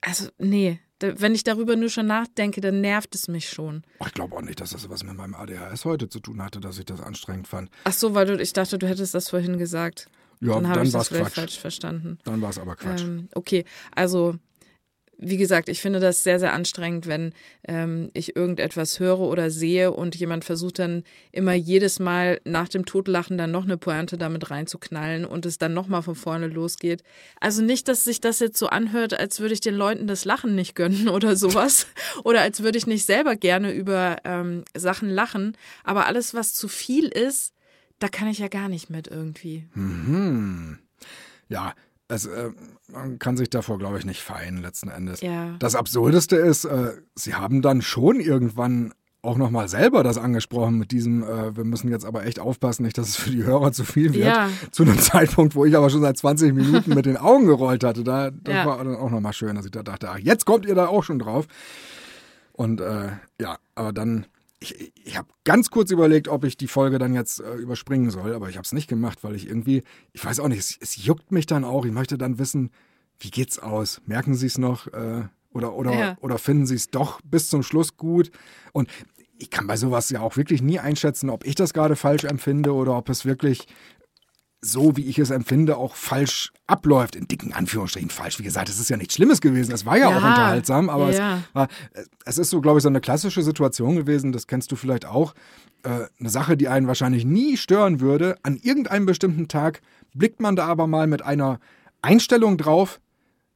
also, 0.00 0.28
nee. 0.38 0.80
Wenn 1.00 1.32
ich 1.32 1.44
darüber 1.44 1.76
nur 1.76 1.90
schon 1.90 2.08
nachdenke, 2.08 2.60
dann 2.60 2.80
nervt 2.80 3.14
es 3.14 3.28
mich 3.28 3.48
schon. 3.48 3.84
ich 4.04 4.14
glaube 4.14 4.34
auch 4.34 4.42
nicht, 4.42 4.60
dass 4.60 4.70
das 4.70 4.90
was 4.90 5.04
mit 5.04 5.16
meinem 5.16 5.36
ADHS 5.36 5.84
heute 5.84 6.08
zu 6.08 6.18
tun 6.18 6.42
hatte, 6.42 6.58
dass 6.58 6.76
ich 6.76 6.86
das 6.86 7.00
anstrengend 7.00 7.46
fand. 7.46 7.70
Ach 7.84 7.92
so, 7.92 8.16
weil 8.16 8.26
du, 8.26 8.34
ich 8.42 8.52
dachte, 8.52 8.78
du 8.78 8.88
hättest 8.88 9.14
das 9.14 9.28
vorhin 9.28 9.58
gesagt. 9.58 10.08
Ja, 10.40 10.54
dann 10.54 10.68
habe 10.68 10.84
ich 10.84 10.92
das 10.92 11.08
vielleicht 11.08 11.34
falsch 11.34 11.58
verstanden. 11.58 12.18
Dann 12.24 12.40
war 12.40 12.50
es 12.50 12.58
aber 12.58 12.76
Quatsch. 12.76 13.02
Ähm, 13.02 13.28
okay, 13.34 13.64
also 13.94 14.36
wie 15.20 15.36
gesagt, 15.36 15.68
ich 15.68 15.80
finde 15.80 15.98
das 15.98 16.22
sehr, 16.22 16.38
sehr 16.38 16.52
anstrengend, 16.52 17.08
wenn 17.08 17.32
ähm, 17.66 18.08
ich 18.14 18.36
irgendetwas 18.36 19.00
höre 19.00 19.18
oder 19.18 19.50
sehe 19.50 19.90
und 19.90 20.14
jemand 20.14 20.44
versucht 20.44 20.78
dann 20.78 21.02
immer 21.32 21.54
jedes 21.54 21.98
Mal 21.98 22.40
nach 22.44 22.68
dem 22.68 22.86
Totlachen 22.86 23.36
dann 23.36 23.50
noch 23.50 23.64
eine 23.64 23.76
Pointe 23.76 24.16
damit 24.16 24.50
reinzuknallen 24.50 25.24
und 25.24 25.44
es 25.44 25.58
dann 25.58 25.74
nochmal 25.74 26.02
von 26.02 26.14
vorne 26.14 26.46
losgeht. 26.46 27.02
Also 27.40 27.62
nicht, 27.62 27.88
dass 27.88 28.04
sich 28.04 28.20
das 28.20 28.38
jetzt 28.38 28.58
so 28.58 28.68
anhört, 28.68 29.18
als 29.18 29.40
würde 29.40 29.54
ich 29.54 29.60
den 29.60 29.74
Leuten 29.74 30.06
das 30.06 30.24
Lachen 30.24 30.54
nicht 30.54 30.76
gönnen 30.76 31.08
oder 31.08 31.34
sowas 31.34 31.88
oder 32.22 32.40
als 32.42 32.62
würde 32.62 32.78
ich 32.78 32.86
nicht 32.86 33.04
selber 33.04 33.34
gerne 33.34 33.72
über 33.72 34.18
ähm, 34.24 34.64
Sachen 34.76 35.10
lachen, 35.10 35.56
aber 35.82 36.06
alles, 36.06 36.32
was 36.32 36.54
zu 36.54 36.68
viel 36.68 37.08
ist, 37.08 37.52
da 37.98 38.08
kann 38.08 38.28
ich 38.28 38.38
ja 38.38 38.48
gar 38.48 38.68
nicht 38.68 38.90
mit 38.90 39.08
irgendwie. 39.08 39.66
Mhm. 39.74 40.78
Ja, 41.48 41.74
es, 42.08 42.26
äh, 42.26 42.50
man 42.90 43.18
kann 43.18 43.36
sich 43.36 43.50
davor, 43.50 43.78
glaube 43.78 43.98
ich, 43.98 44.04
nicht 44.04 44.22
feien, 44.22 44.62
letzten 44.62 44.88
Endes. 44.88 45.20
Ja. 45.20 45.56
Das 45.58 45.74
Absurdeste 45.74 46.36
ist, 46.36 46.64
äh, 46.64 46.92
sie 47.14 47.34
haben 47.34 47.62
dann 47.62 47.82
schon 47.82 48.20
irgendwann 48.20 48.94
auch 49.20 49.36
nochmal 49.36 49.68
selber 49.68 50.04
das 50.04 50.16
angesprochen 50.16 50.78
mit 50.78 50.92
diesem, 50.92 51.22
äh, 51.22 51.56
wir 51.56 51.64
müssen 51.64 51.90
jetzt 51.90 52.04
aber 52.04 52.24
echt 52.24 52.38
aufpassen, 52.38 52.84
nicht, 52.84 52.96
dass 52.96 53.08
es 53.08 53.16
für 53.16 53.30
die 53.30 53.44
Hörer 53.44 53.72
zu 53.72 53.84
viel 53.84 54.14
wird. 54.14 54.26
Ja. 54.26 54.48
Zu 54.70 54.84
einem 54.84 54.98
Zeitpunkt, 54.98 55.54
wo 55.54 55.64
ich 55.64 55.76
aber 55.76 55.90
schon 55.90 56.00
seit 56.00 56.16
20 56.16 56.54
Minuten 56.54 56.94
mit 56.94 57.04
den 57.04 57.16
Augen 57.16 57.46
gerollt 57.46 57.84
hatte. 57.84 58.04
Da, 58.04 58.30
das 58.30 58.54
ja. 58.54 58.66
war 58.66 58.82
dann 58.82 58.96
auch 58.96 59.10
nochmal 59.10 59.32
schön, 59.32 59.56
dass 59.56 59.64
ich 59.64 59.72
da 59.72 59.82
dachte, 59.82 60.08
ach, 60.10 60.18
jetzt 60.18 60.46
kommt 60.46 60.66
ihr 60.66 60.74
da 60.74 60.86
auch 60.86 61.02
schon 61.02 61.18
drauf. 61.18 61.46
Und 62.52 62.80
äh, 62.80 63.08
ja, 63.40 63.58
aber 63.74 63.92
dann 63.92 64.26
ich, 64.60 64.92
ich 65.04 65.16
habe 65.16 65.28
ganz 65.44 65.70
kurz 65.70 65.90
überlegt, 65.90 66.28
ob 66.28 66.44
ich 66.44 66.56
die 66.56 66.66
Folge 66.66 66.98
dann 66.98 67.14
jetzt 67.14 67.40
äh, 67.40 67.54
überspringen 67.54 68.10
soll, 68.10 68.34
aber 68.34 68.48
ich 68.48 68.56
habe 68.56 68.64
es 68.64 68.72
nicht 68.72 68.88
gemacht, 68.88 69.22
weil 69.22 69.34
ich 69.34 69.46
irgendwie, 69.46 69.84
ich 70.12 70.24
weiß 70.24 70.40
auch 70.40 70.48
nicht, 70.48 70.58
es, 70.58 70.76
es, 70.80 71.04
juckt 71.04 71.30
mich 71.30 71.46
dann 71.46 71.64
auch. 71.64 71.84
Ich 71.84 71.92
möchte 71.92 72.18
dann 72.18 72.38
wissen, 72.38 72.70
wie 73.18 73.30
geht's 73.30 73.58
aus? 73.58 74.00
Merken 74.06 74.34
Sie 74.34 74.46
es 74.46 74.58
noch 74.58 74.86
äh, 74.88 75.24
oder 75.50 75.74
oder 75.74 75.92
ja. 75.92 76.18
oder 76.20 76.38
finden 76.38 76.66
Sie 76.66 76.74
es 76.74 76.90
doch 76.90 77.20
bis 77.22 77.48
zum 77.48 77.62
Schluss 77.62 77.96
gut? 77.96 78.30
Und 78.72 78.88
ich 79.38 79.50
kann 79.50 79.66
bei 79.66 79.76
sowas 79.76 80.10
ja 80.10 80.20
auch 80.20 80.36
wirklich 80.36 80.62
nie 80.62 80.80
einschätzen, 80.80 81.30
ob 81.30 81.46
ich 81.46 81.54
das 81.54 81.72
gerade 81.72 81.96
falsch 81.96 82.24
empfinde 82.24 82.74
oder 82.74 82.96
ob 82.96 83.08
es 83.08 83.24
wirklich 83.24 83.66
so, 84.60 84.96
wie 84.96 85.04
ich 85.04 85.18
es 85.18 85.30
empfinde, 85.30 85.76
auch 85.76 85.94
falsch 85.94 86.52
abläuft. 86.66 87.14
In 87.14 87.28
dicken 87.28 87.52
Anführungsstrichen 87.52 88.10
falsch. 88.10 88.38
Wie 88.38 88.42
gesagt, 88.42 88.68
es 88.68 88.80
ist 88.80 88.90
ja 88.90 88.96
nichts 88.96 89.14
Schlimmes 89.14 89.40
gewesen. 89.40 89.72
Es 89.72 89.86
war 89.86 89.96
ja, 89.96 90.10
ja. 90.10 90.16
auch 90.16 90.24
unterhaltsam, 90.24 90.90
aber 90.90 91.12
ja. 91.12 91.38
es, 91.38 91.54
war, 91.54 91.68
es 92.24 92.38
ist 92.38 92.50
so, 92.50 92.60
glaube 92.60 92.78
ich, 92.78 92.82
so 92.82 92.88
eine 92.88 93.00
klassische 93.00 93.42
Situation 93.42 93.96
gewesen. 93.96 94.32
Das 94.32 94.46
kennst 94.46 94.72
du 94.72 94.76
vielleicht 94.76 95.06
auch. 95.06 95.34
Äh, 95.84 96.06
eine 96.18 96.28
Sache, 96.28 96.56
die 96.56 96.68
einen 96.68 96.88
wahrscheinlich 96.88 97.24
nie 97.24 97.56
stören 97.56 98.00
würde. 98.00 98.36
An 98.42 98.56
irgendeinem 98.56 99.06
bestimmten 99.06 99.48
Tag 99.48 99.80
blickt 100.14 100.40
man 100.40 100.56
da 100.56 100.66
aber 100.66 100.86
mal 100.86 101.06
mit 101.06 101.22
einer 101.22 101.60
Einstellung 102.02 102.58
drauf, 102.58 103.00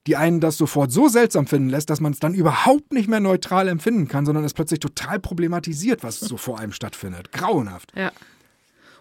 die 0.06 0.16
einen 0.16 0.40
das 0.40 0.56
sofort 0.56 0.90
so 0.90 1.08
seltsam 1.08 1.46
finden 1.46 1.68
lässt, 1.68 1.90
dass 1.90 2.00
man 2.00 2.12
es 2.12 2.18
dann 2.18 2.34
überhaupt 2.34 2.92
nicht 2.92 3.08
mehr 3.08 3.20
neutral 3.20 3.68
empfinden 3.68 4.08
kann, 4.08 4.26
sondern 4.26 4.44
es 4.44 4.54
plötzlich 4.54 4.80
total 4.80 5.20
problematisiert, 5.20 6.02
was 6.02 6.18
so 6.18 6.36
vor 6.36 6.58
einem 6.58 6.72
stattfindet. 6.72 7.30
Grauenhaft. 7.32 7.92
Ja. 7.96 8.10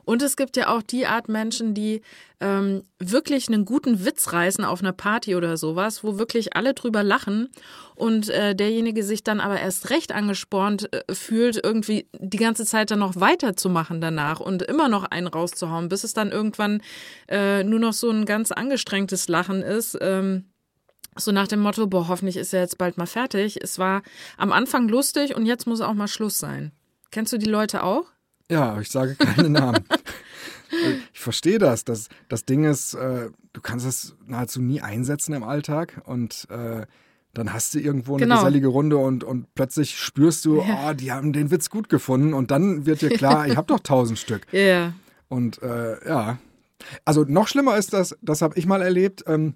Und 0.04 0.22
es 0.22 0.36
gibt 0.36 0.58
ja 0.58 0.68
auch 0.70 0.82
die 0.82 1.06
Art 1.06 1.30
Menschen, 1.30 1.74
die 1.74 2.02
ähm, 2.40 2.84
wirklich 3.00 3.48
einen 3.48 3.66
guten 3.66 4.06
Witz 4.06 4.34
reißen 4.34 4.64
auf 4.66 4.82
einer 4.82 4.94
Party 4.94 5.36
oder 5.36 5.58
sowas, 5.58 6.04
wo 6.04 6.18
wirklich 6.18 6.56
alle 6.56 6.74
drüber 6.74 7.04
lachen 7.04 7.50
und 7.96 8.30
äh, 8.30 8.56
derjenige 8.56 9.04
sich 9.04 9.24
dann 9.24 9.40
aber 9.40 9.60
erst 9.60 9.90
recht 9.90 10.12
angespornt 10.12 10.92
äh, 10.94 11.14
fühlt, 11.14 11.60
irgendwie 11.64 12.08
die 12.20 12.38
ganze 12.38 12.66
Zeit 12.66 12.92
dann 12.92 13.00
noch 13.00 13.16
weiterzumachen 13.20 14.02
danach 14.02 14.40
und 14.40 14.64
immer 14.64 14.90
noch 14.90 15.04
einen 15.04 15.28
rauszuhauen, 15.28 15.90
bis 15.90 16.04
es 16.04 16.14
dann 16.14 16.32
irgendwann 16.32 16.82
äh, 17.28 17.64
nur 17.64 17.80
noch 17.80 17.94
so 17.94 18.10
ein 18.10 18.26
ganz 18.26 18.52
angestrengtes 18.52 19.28
Lachen 19.28 19.62
ist. 19.62 19.98
Ähm, 20.02 20.46
so 21.18 21.32
nach 21.32 21.48
dem 21.48 21.60
Motto, 21.60 21.88
boah, 21.88 22.08
hoffentlich 22.08 22.38
ist 22.38 22.54
er 22.54 22.62
jetzt 22.62 22.78
bald 22.78 22.98
mal 22.98 23.06
fertig. 23.06 23.62
Es 23.62 23.78
war 23.78 24.02
am 24.38 24.52
Anfang 24.52 24.88
lustig 24.88 25.36
und 25.36 25.46
jetzt 25.46 25.68
muss 25.68 25.82
auch 25.82 25.94
mal 25.94 26.08
Schluss 26.08 26.40
sein. 26.40 26.72
Kennst 27.12 27.34
du 27.34 27.38
die 27.38 27.50
Leute 27.50 27.84
auch? 27.84 28.06
Ja, 28.52 28.80
ich 28.80 28.90
sage 28.90 29.16
keine 29.16 29.50
Namen. 29.62 29.84
ich 31.14 31.20
verstehe 31.20 31.58
das. 31.58 31.86
das. 31.86 32.10
Das 32.28 32.46
Ding 32.46 32.66
ist, 32.66 32.94
äh, 32.94 33.30
du 33.54 33.62
kannst 33.62 33.86
es 33.86 34.16
nahezu 34.28 34.62
nie 34.62 34.82
einsetzen 34.82 35.34
im 35.34 35.44
Alltag 35.44 36.02
und 36.06 36.48
äh, 36.50 36.86
dann 37.34 37.54
hast 37.54 37.74
du 37.74 37.80
irgendwo 37.80 38.16
eine 38.16 38.24
genau. 38.24 38.36
gesellige 38.36 38.68
Runde 38.68 38.98
und, 38.98 39.24
und 39.24 39.54
plötzlich 39.56 39.98
spürst 39.98 40.44
du, 40.44 40.62
ja. 40.62 40.90
oh, 40.90 40.94
die 40.94 41.12
haben 41.14 41.32
den 41.32 41.50
Witz 41.50 41.70
gut 41.70 41.88
gefunden 41.88 42.34
und 42.34 42.52
dann 42.52 42.86
wird 42.86 43.02
dir 43.02 43.10
klar, 43.10 43.48
ich 43.48 43.56
habe 43.56 43.68
doch 43.68 43.80
tausend 43.80 44.20
Stück. 44.20 44.42
Ja. 44.52 44.94
Und 45.30 45.62
äh, 45.64 46.06
ja, 46.08 46.40
also 47.06 47.24
noch 47.24 47.48
schlimmer 47.48 47.78
ist 47.78 47.94
das, 47.94 48.18
das 48.22 48.42
habe 48.42 48.58
ich 48.58 48.66
mal 48.66 48.82
erlebt. 48.82 49.24
Ähm, 49.28 49.56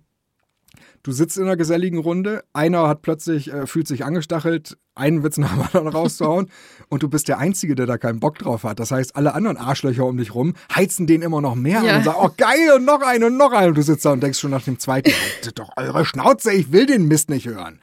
Du 1.06 1.12
sitzt 1.12 1.38
in 1.38 1.44
einer 1.44 1.56
geselligen 1.56 2.00
Runde, 2.00 2.44
einer 2.52 2.88
hat 2.88 3.04
plötzlich, 3.04 3.54
äh, 3.54 3.68
fühlt 3.68 3.88
sich 3.88 4.04
angestachelt, 4.04 4.76
einen 4.96 5.24
Witz 5.24 5.38
nach 5.38 5.54
dem 5.54 5.62
anderen 5.62 5.88
rauszuhauen 5.88 6.50
und 6.90 7.04
du 7.04 7.10
bist 7.10 7.28
der 7.28 7.38
Einzige, 7.38 7.76
der 7.76 7.86
da 7.86 8.00
keinen 8.00 8.20
Bock 8.20 8.40
drauf 8.40 8.64
hat. 8.64 8.80
Das 8.80 8.90
heißt, 8.90 9.16
alle 9.16 9.36
anderen 9.36 9.56
Arschlöcher 9.56 10.04
um 10.04 10.18
dich 10.18 10.34
rum 10.34 10.56
heizen 10.76 11.06
den 11.06 11.22
immer 11.22 11.42
noch 11.42 11.54
mehr 11.54 11.84
ja. 11.84 11.92
an 11.92 11.98
und 11.98 12.06
sagen, 12.06 12.18
oh 12.20 12.32
geil, 12.36 12.72
und 12.76 12.86
noch 12.86 13.04
einen 13.04 13.26
und 13.26 13.38
noch 13.38 13.52
einen. 13.52 13.70
Und 13.70 13.78
du 13.78 13.84
sitzt 13.84 14.04
da 14.04 14.14
und 14.14 14.24
denkst 14.24 14.40
schon 14.40 14.50
nach 14.50 14.64
dem 14.64 14.80
zweiten, 14.80 15.12
haltet 15.36 15.60
doch 15.60 15.70
eure 15.78 16.06
Schnauze, 16.06 16.52
ich 16.52 16.72
will 16.72 16.88
den 16.88 17.08
Mist 17.08 17.30
nicht 17.30 17.46
hören. 17.46 17.80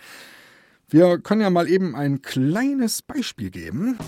Wir 0.89 1.19
können 1.19 1.43
ja 1.43 1.51
mal 1.51 1.69
eben 1.69 1.95
ein 1.95 2.23
kleines 2.23 3.03
Beispiel 3.03 3.51
geben. 3.51 3.99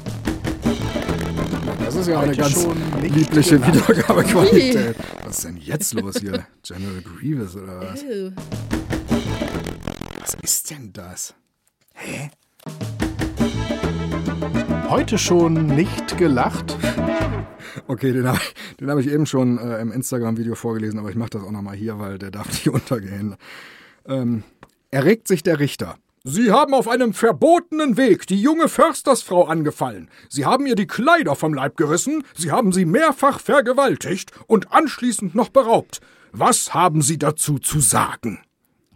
Das 1.84 1.94
ist 1.94 2.08
ja 2.08 2.18
eine 2.18 2.34
ganz 2.34 2.66
liebliche 3.00 3.64
Wiedergabequalität. 3.64 4.96
Was 5.24 5.36
ist 5.36 5.44
denn 5.44 5.56
jetzt 5.58 5.94
los 5.94 6.16
hier? 6.18 6.44
General 6.64 7.00
Grievous 7.00 7.54
oder 7.54 7.80
was? 7.80 8.02
Ew. 8.02 8.32
Was 10.34 10.50
ist 10.50 10.70
denn 10.70 10.92
das? 10.92 11.34
Hä? 11.92 12.30
Heute 14.88 15.16
schon 15.18 15.66
nicht 15.66 16.18
gelacht? 16.18 16.76
Okay, 17.86 18.12
den 18.12 18.26
habe 18.26 18.38
ich, 18.38 18.88
hab 18.88 18.98
ich 18.98 19.08
eben 19.08 19.26
schon 19.26 19.58
äh, 19.58 19.80
im 19.80 19.92
Instagram-Video 19.92 20.54
vorgelesen, 20.54 20.98
aber 20.98 21.10
ich 21.10 21.16
mache 21.16 21.30
das 21.30 21.42
auch 21.42 21.50
nochmal 21.50 21.76
hier, 21.76 21.98
weil 21.98 22.18
der 22.18 22.30
darf 22.30 22.48
nicht 22.50 22.68
untergehen. 22.68 23.36
Ähm, 24.06 24.42
erregt 24.90 25.28
sich 25.28 25.42
der 25.42 25.60
Richter. 25.60 25.96
Sie 26.24 26.50
haben 26.50 26.74
auf 26.74 26.88
einem 26.88 27.12
verbotenen 27.12 27.96
Weg 27.96 28.26
die 28.26 28.40
junge 28.40 28.68
Förstersfrau 28.68 29.44
angefallen. 29.44 30.08
Sie 30.28 30.46
haben 30.46 30.66
ihr 30.66 30.74
die 30.74 30.86
Kleider 30.86 31.36
vom 31.36 31.54
Leib 31.54 31.76
gerissen, 31.76 32.24
Sie 32.34 32.50
haben 32.50 32.72
sie 32.72 32.86
mehrfach 32.86 33.40
vergewaltigt 33.40 34.32
und 34.46 34.72
anschließend 34.72 35.34
noch 35.34 35.50
beraubt. 35.50 36.00
Was 36.32 36.72
haben 36.74 37.02
Sie 37.02 37.18
dazu 37.18 37.58
zu 37.58 37.78
sagen? 37.80 38.40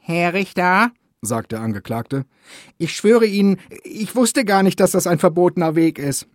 Herr 0.01 0.33
Richter, 0.33 0.91
sagt 1.23 1.53
der 1.53 1.61
Angeklagte. 1.61 2.25
Ich 2.79 2.95
schwöre 2.95 3.27
Ihnen, 3.27 3.59
ich 3.83 4.15
wusste 4.15 4.45
gar 4.45 4.63
nicht, 4.63 4.81
dass 4.81 4.93
das 4.93 5.07
ein 5.07 5.19
verbotener 5.19 5.75
Weg 5.75 5.99
ist. 5.99 6.27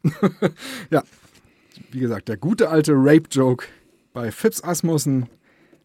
ja. 0.90 1.04
wie 1.92 2.00
gesagt, 2.00 2.28
der 2.28 2.38
gute 2.38 2.70
alte 2.70 2.94
Rape-Joke. 2.96 3.66
Bei 4.13 4.32
Fips 4.32 4.63
Asmussen 4.63 5.28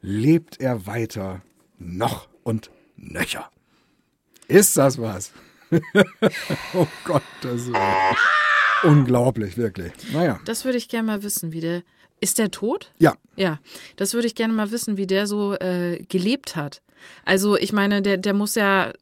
lebt 0.03 0.61
er 0.61 0.87
weiter 0.87 1.43
noch 1.79 2.29
und 2.43 2.71
nöcher. 2.97 3.51
Ist 4.49 4.77
das 4.77 4.99
was? 4.99 5.33
oh 6.75 6.87
Gott, 7.05 7.23
das 7.43 7.63
ist 7.63 7.73
unglaublich, 8.83 9.57
wirklich. 9.57 9.93
Naja. 10.13 10.41
Das 10.45 10.65
würde 10.65 10.79
ich 10.79 10.89
gerne 10.89 11.07
mal 11.07 11.23
wissen, 11.23 11.53
wie 11.53 11.61
der. 11.61 11.83
Ist 12.21 12.39
der 12.39 12.51
tot? 12.51 12.93
Ja. 12.99 13.15
Ja, 13.37 13.61
das 13.95 14.13
würde 14.13 14.27
ich 14.27 14.35
gerne 14.35 14.53
mal 14.53 14.73
wissen, 14.73 14.97
wie 14.97 15.07
der 15.07 15.29
so 15.29 15.55
äh, 15.55 16.03
gelebt 16.09 16.57
hat. 16.57 16.83
Also 17.25 17.57
ich 17.57 17.73
meine, 17.73 18.03
der, 18.03 18.17
der 18.17 18.35
muss 18.35 18.55
ja, 18.55 18.93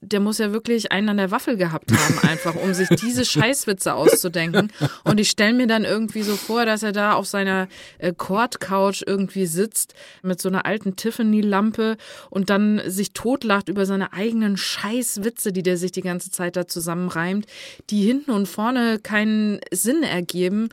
der 0.00 0.20
muss 0.20 0.38
ja 0.38 0.52
wirklich 0.52 0.92
einen 0.92 1.08
an 1.10 1.16
der 1.16 1.30
Waffel 1.30 1.56
gehabt 1.56 1.92
haben, 1.92 2.28
einfach, 2.28 2.54
um 2.54 2.74
sich 2.74 2.88
diese 2.88 3.24
Scheißwitze 3.24 3.94
auszudenken. 3.94 4.72
Und 5.04 5.20
ich 5.20 5.30
stelle 5.30 5.54
mir 5.54 5.66
dann 5.66 5.84
irgendwie 5.84 6.22
so 6.22 6.36
vor, 6.36 6.66
dass 6.66 6.82
er 6.82 6.92
da 6.92 7.14
auf 7.14 7.26
seiner 7.26 7.68
äh, 7.98 8.12
Cord-Couch 8.12 9.02
irgendwie 9.06 9.46
sitzt 9.46 9.94
mit 10.22 10.40
so 10.40 10.48
einer 10.48 10.66
alten 10.66 10.96
Tiffany-Lampe 10.96 11.96
und 12.30 12.50
dann 12.50 12.80
sich 12.86 13.12
totlacht 13.12 13.68
über 13.68 13.86
seine 13.86 14.12
eigenen 14.12 14.56
Scheißwitze, 14.56 15.52
die 15.52 15.62
der 15.62 15.76
sich 15.76 15.92
die 15.92 16.02
ganze 16.02 16.30
Zeit 16.30 16.56
da 16.56 16.66
zusammenreimt, 16.66 17.46
die 17.90 18.02
hinten 18.02 18.30
und 18.30 18.46
vorne 18.46 18.98
keinen 18.98 19.60
Sinn 19.70 20.02
ergeben. 20.02 20.68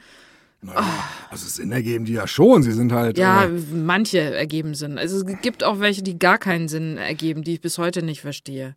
Naja, 0.62 0.84
also 1.30 1.48
Sinn 1.48 1.72
ergeben 1.72 2.06
die 2.06 2.14
ja 2.14 2.28
schon. 2.28 2.64
Sie 2.64 2.72
sind 2.74 2.92
halt. 2.92 3.18
Ja, 3.18 3.46
äh, 3.46 3.50
manche 3.74 4.20
ergeben 4.20 4.76
Sinn. 4.76 4.98
Also 4.98 5.18
es 5.18 5.42
gibt 5.42 5.64
auch 5.64 5.80
welche, 5.80 6.04
die 6.04 6.20
gar 6.20 6.38
keinen 6.38 6.68
Sinn 6.68 6.98
ergeben, 6.98 7.44
die 7.44 7.54
ich 7.54 7.62
bis 7.62 7.78
heute 7.78 8.04
nicht 8.04 8.22
verstehe. 8.22 8.76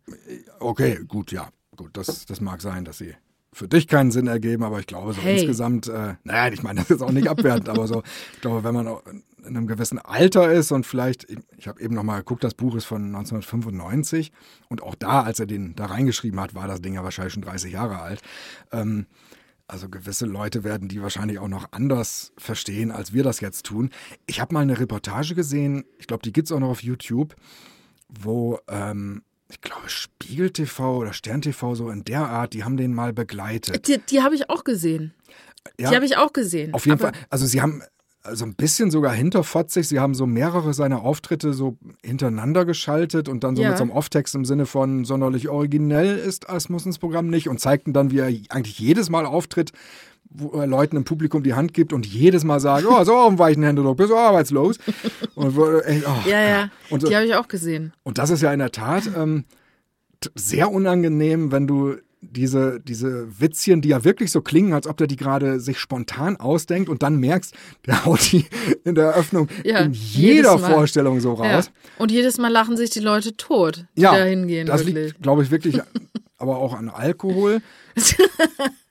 okay, 0.59 0.99
gut, 1.07 1.31
ja. 1.31 1.49
Gut, 1.75 1.97
das, 1.97 2.25
das 2.25 2.39
mag 2.39 2.61
sein, 2.61 2.85
dass 2.85 2.99
sie 2.99 3.15
für 3.51 3.67
dich 3.67 3.87
keinen 3.87 4.11
Sinn 4.11 4.27
ergeben, 4.27 4.63
aber 4.63 4.79
ich 4.79 4.87
glaube 4.87 5.13
so 5.13 5.21
Hey. 5.21 5.37
insgesamt, 5.37 5.87
äh, 5.87 6.15
naja, 6.23 6.51
ich 6.53 6.63
meine, 6.63 6.81
das 6.81 6.89
ist 6.91 7.01
auch 7.01 7.11
nicht 7.11 7.27
abwertend, 7.27 7.69
aber 7.69 7.87
so, 7.87 8.03
ich 8.33 8.41
glaube, 8.41 8.63
wenn 8.63 8.73
man 8.73 8.87
auch 8.87 9.03
in 9.45 9.57
einem 9.57 9.67
gewissen 9.67 9.99
Alter 9.99 10.51
ist 10.51 10.71
und 10.71 10.85
vielleicht, 10.85 11.29
ich, 11.29 11.37
ich 11.57 11.67
habe 11.67 11.81
eben 11.81 11.93
nochmal 11.95 12.19
geguckt, 12.19 12.43
das 12.43 12.53
Buch 12.53 12.75
ist 12.75 12.85
von 12.85 13.03
1995 13.07 14.31
und 14.69 14.81
auch 14.81 14.95
da, 14.95 15.21
als 15.23 15.39
er 15.39 15.45
den 15.45 15.75
da 15.75 15.85
reingeschrieben 15.87 16.39
hat, 16.39 16.55
war 16.55 16.67
das 16.67 16.81
Ding 16.81 16.93
ja 16.93 17.03
wahrscheinlich 17.03 17.33
schon 17.33 17.43
30 17.43 17.73
Jahre 17.73 17.99
alt. 17.99 18.21
Ähm, 18.71 19.05
also 19.73 19.89
gewisse 19.89 20.27
Leute 20.27 20.63
werden 20.63 20.87
die 20.87 21.01
wahrscheinlich 21.01 21.39
auch 21.39 21.47
noch 21.47 21.65
anders 21.71 22.31
verstehen, 22.37 22.91
als 22.91 23.11
wir 23.11 23.23
das 23.23 23.39
jetzt 23.39 23.65
tun. 23.65 23.89
Ich 24.27 24.39
habe 24.39 24.53
mal 24.53 24.59
eine 24.59 24.79
Reportage 24.79 25.33
gesehen, 25.33 25.83
ich 25.97 26.05
glaube, 26.05 26.21
die 26.21 26.31
gibt 26.31 26.47
es 26.47 26.51
auch 26.51 26.59
noch 26.59 26.69
auf 26.69 26.83
YouTube, 26.83 27.35
wo, 28.07 28.59
ähm, 28.67 29.23
ich 29.49 29.59
glaube, 29.61 29.89
Spiegel 29.89 30.51
TV 30.51 30.97
oder 30.97 31.11
Stern 31.11 31.41
TV 31.41 31.73
so 31.73 31.89
in 31.89 32.03
der 32.03 32.29
Art, 32.29 32.53
die 32.53 32.63
haben 32.63 32.77
den 32.77 32.93
mal 32.93 33.13
begleitet. 33.13 33.87
Die, 33.87 33.97
die 33.97 34.21
habe 34.21 34.35
ich 34.35 34.47
auch 34.51 34.63
gesehen. 34.63 35.15
Ja, 35.79 35.89
Die 35.89 35.95
habe 35.95 36.05
ich 36.05 36.17
auch 36.17 36.33
gesehen. 36.33 36.71
auf 36.75 36.85
jeden 36.85 36.99
Fall. 36.99 37.13
Also 37.31 37.47
sie 37.47 37.59
haben 37.59 37.81
also 38.23 38.45
ein 38.45 38.55
bisschen 38.55 38.89
sogar 38.89 39.13
hinterfotzig, 39.13 39.87
sie 39.87 39.99
haben 39.99 40.15
so 40.15 40.25
mehrere 40.25 40.73
seiner 40.73 41.01
Auftritte 41.01 41.53
so 41.53 41.77
hintereinander 42.03 42.63
geschaltet 42.65 43.27
und 43.27 43.43
dann 43.43 43.55
so 43.55 43.61
Ja. 43.63 43.69
mit 43.69 43.77
so 43.77 43.83
einem 43.83 43.91
Off-Text 43.91 44.33
im 44.35 44.45
Sinne 44.45 44.65
von 44.65 45.03
sonderlich 45.05 45.49
originell 45.49 46.17
ist 46.17 46.49
Asmussens 46.49 46.99
Programm 46.99 47.27
nicht 47.27 47.49
und 47.49 47.59
zeigten 47.59 47.91
dann, 47.93 48.11
wie 48.11 48.19
er 48.19 48.27
eigentlich 48.49 48.79
jedes 48.79 49.09
Mal 49.09 49.25
auftritt, 49.25 49.71
wo 50.35 50.57
er 50.59 50.65
Leuten 50.67 50.95
im 50.95 51.03
Publikum 51.03 51.43
die 51.43 51.53
Hand 51.53 51.73
gibt 51.73 51.91
und 51.93 52.05
jedes 52.07 52.43
Mal 52.43 52.59
sagt, 52.59 52.85
oh, 52.87 53.03
so 53.03 53.13
auf 53.15 53.27
dem 53.27 53.39
weichen 53.39 53.61
Händedruck, 53.61 53.97
bist 53.97 54.09
du 54.09 54.15
arbeitslos. 54.17 54.77
Und, 55.35 55.55
echt, 55.85 56.07
oh, 56.07 56.27
Ja, 56.29 56.41
ja, 56.41 56.69
Und 56.89 57.07
die 57.07 57.15
habe 57.15 57.25
ich 57.25 57.35
auch 57.35 57.47
gesehen. 57.47 57.93
und 58.03 58.17
das 58.17 58.29
ist 58.29 58.41
ja 58.41 58.51
in 58.53 58.59
der 58.59 58.71
Tat 58.71 59.03
ähm, 59.15 59.43
sehr 60.35 60.71
unangenehm, 60.71 61.51
wenn 61.51 61.67
du 61.67 61.97
diese, 62.31 62.79
diese 62.79 63.39
Witzchen, 63.39 63.81
die 63.81 63.89
ja 63.89 64.03
wirklich 64.03 64.31
so 64.31 64.41
klingen, 64.41 64.73
als 64.73 64.87
ob 64.87 64.97
der 64.97 65.07
die 65.07 65.15
gerade 65.15 65.59
sich 65.59 65.79
spontan 65.79 66.37
ausdenkt 66.37 66.89
und 66.89 67.03
dann 67.03 67.17
merkst, 67.17 67.53
der 67.85 68.05
haut 68.05 68.31
die 68.31 68.45
in 68.83 68.95
der 68.95 69.05
Eröffnung 69.11 69.47
Ja, 69.63 69.79
in 69.79 69.93
jeder. 69.93 70.57
Vorstellung 70.59 71.19
so 71.19 71.35
Ja. 71.41 71.55
raus. 71.57 71.71
Und 71.97 72.11
jedes 72.11 72.37
Mal 72.37 72.47
lachen 72.49 72.77
sich 72.77 72.89
die 72.89 72.99
Leute 73.01 73.35
tot, 73.37 73.85
die 73.97 74.01
Ja, 74.01 74.17
da 74.17 74.23
hingehen. 74.23 74.65
das 74.67 74.85
wirklich. 74.85 75.05
liegt, 75.11 75.21
glaube 75.21 75.43
ich, 75.43 75.51
wirklich 75.51 75.79
aber 76.37 76.57
auch 76.57 76.73
an 76.73 76.89
Alkohol. 76.89 77.61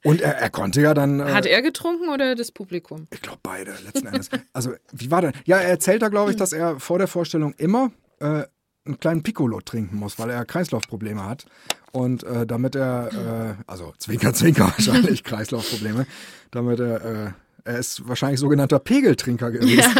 Und 0.05 0.21
er, 0.21 0.37
er 0.39 0.51
konnte 0.51 0.81
ja 0.81 0.95
dann. 0.95 1.21
äh, 1.21 1.25
Hat 1.25 1.47
er 1.47 1.63
getrunken 1.63 2.09
oder 2.09 2.35
das 2.35 2.51
Publikum? 2.53 3.07
Ich 3.11 3.23
glaube 3.23 3.39
beide, 3.43 3.73
letzten 3.85 4.07
Endes. 4.09 4.29
Also, 4.53 4.73
wie 4.93 5.11
war 5.11 5.23
denn? 5.23 5.33
Ja, 5.45 5.59
er 5.59 5.69
erzählt 5.71 6.03
da, 6.03 6.09
glaube 6.09 6.31
ich, 6.33 6.37
dass 6.37 6.53
er 6.53 6.81
vor 6.81 6.99
der 6.99 7.07
Vorstellung 7.09 7.53
immer 7.57 7.93
äh, 8.21 8.45
einen 8.85 8.99
kleinen 8.99 9.23
Piccolo 9.23 9.61
trinken 9.61 9.97
muss, 9.97 10.19
weil 10.19 10.31
er 10.31 10.45
Kreislaufprobleme 10.45 11.25
hat. 11.25 11.47
Und 11.93 12.25
äh, 12.25 12.47
damit 12.47 12.75
er, 12.75 13.57
äh, 13.59 13.63
also 13.67 13.93
Zwinker, 13.99 14.33
Zwinker 14.33 14.65
wahrscheinlich, 14.77 15.25
Kreislaufprobleme, 15.25 16.07
damit 16.51 16.81
er, 16.81 17.05
äh, 17.05 17.31
er 17.65 17.79
ist 17.79 18.09
wahrscheinlich 18.09 18.41
sogenannter 18.41 18.79
Pegeltrinker 18.79 19.51
gewesen, 19.53 19.93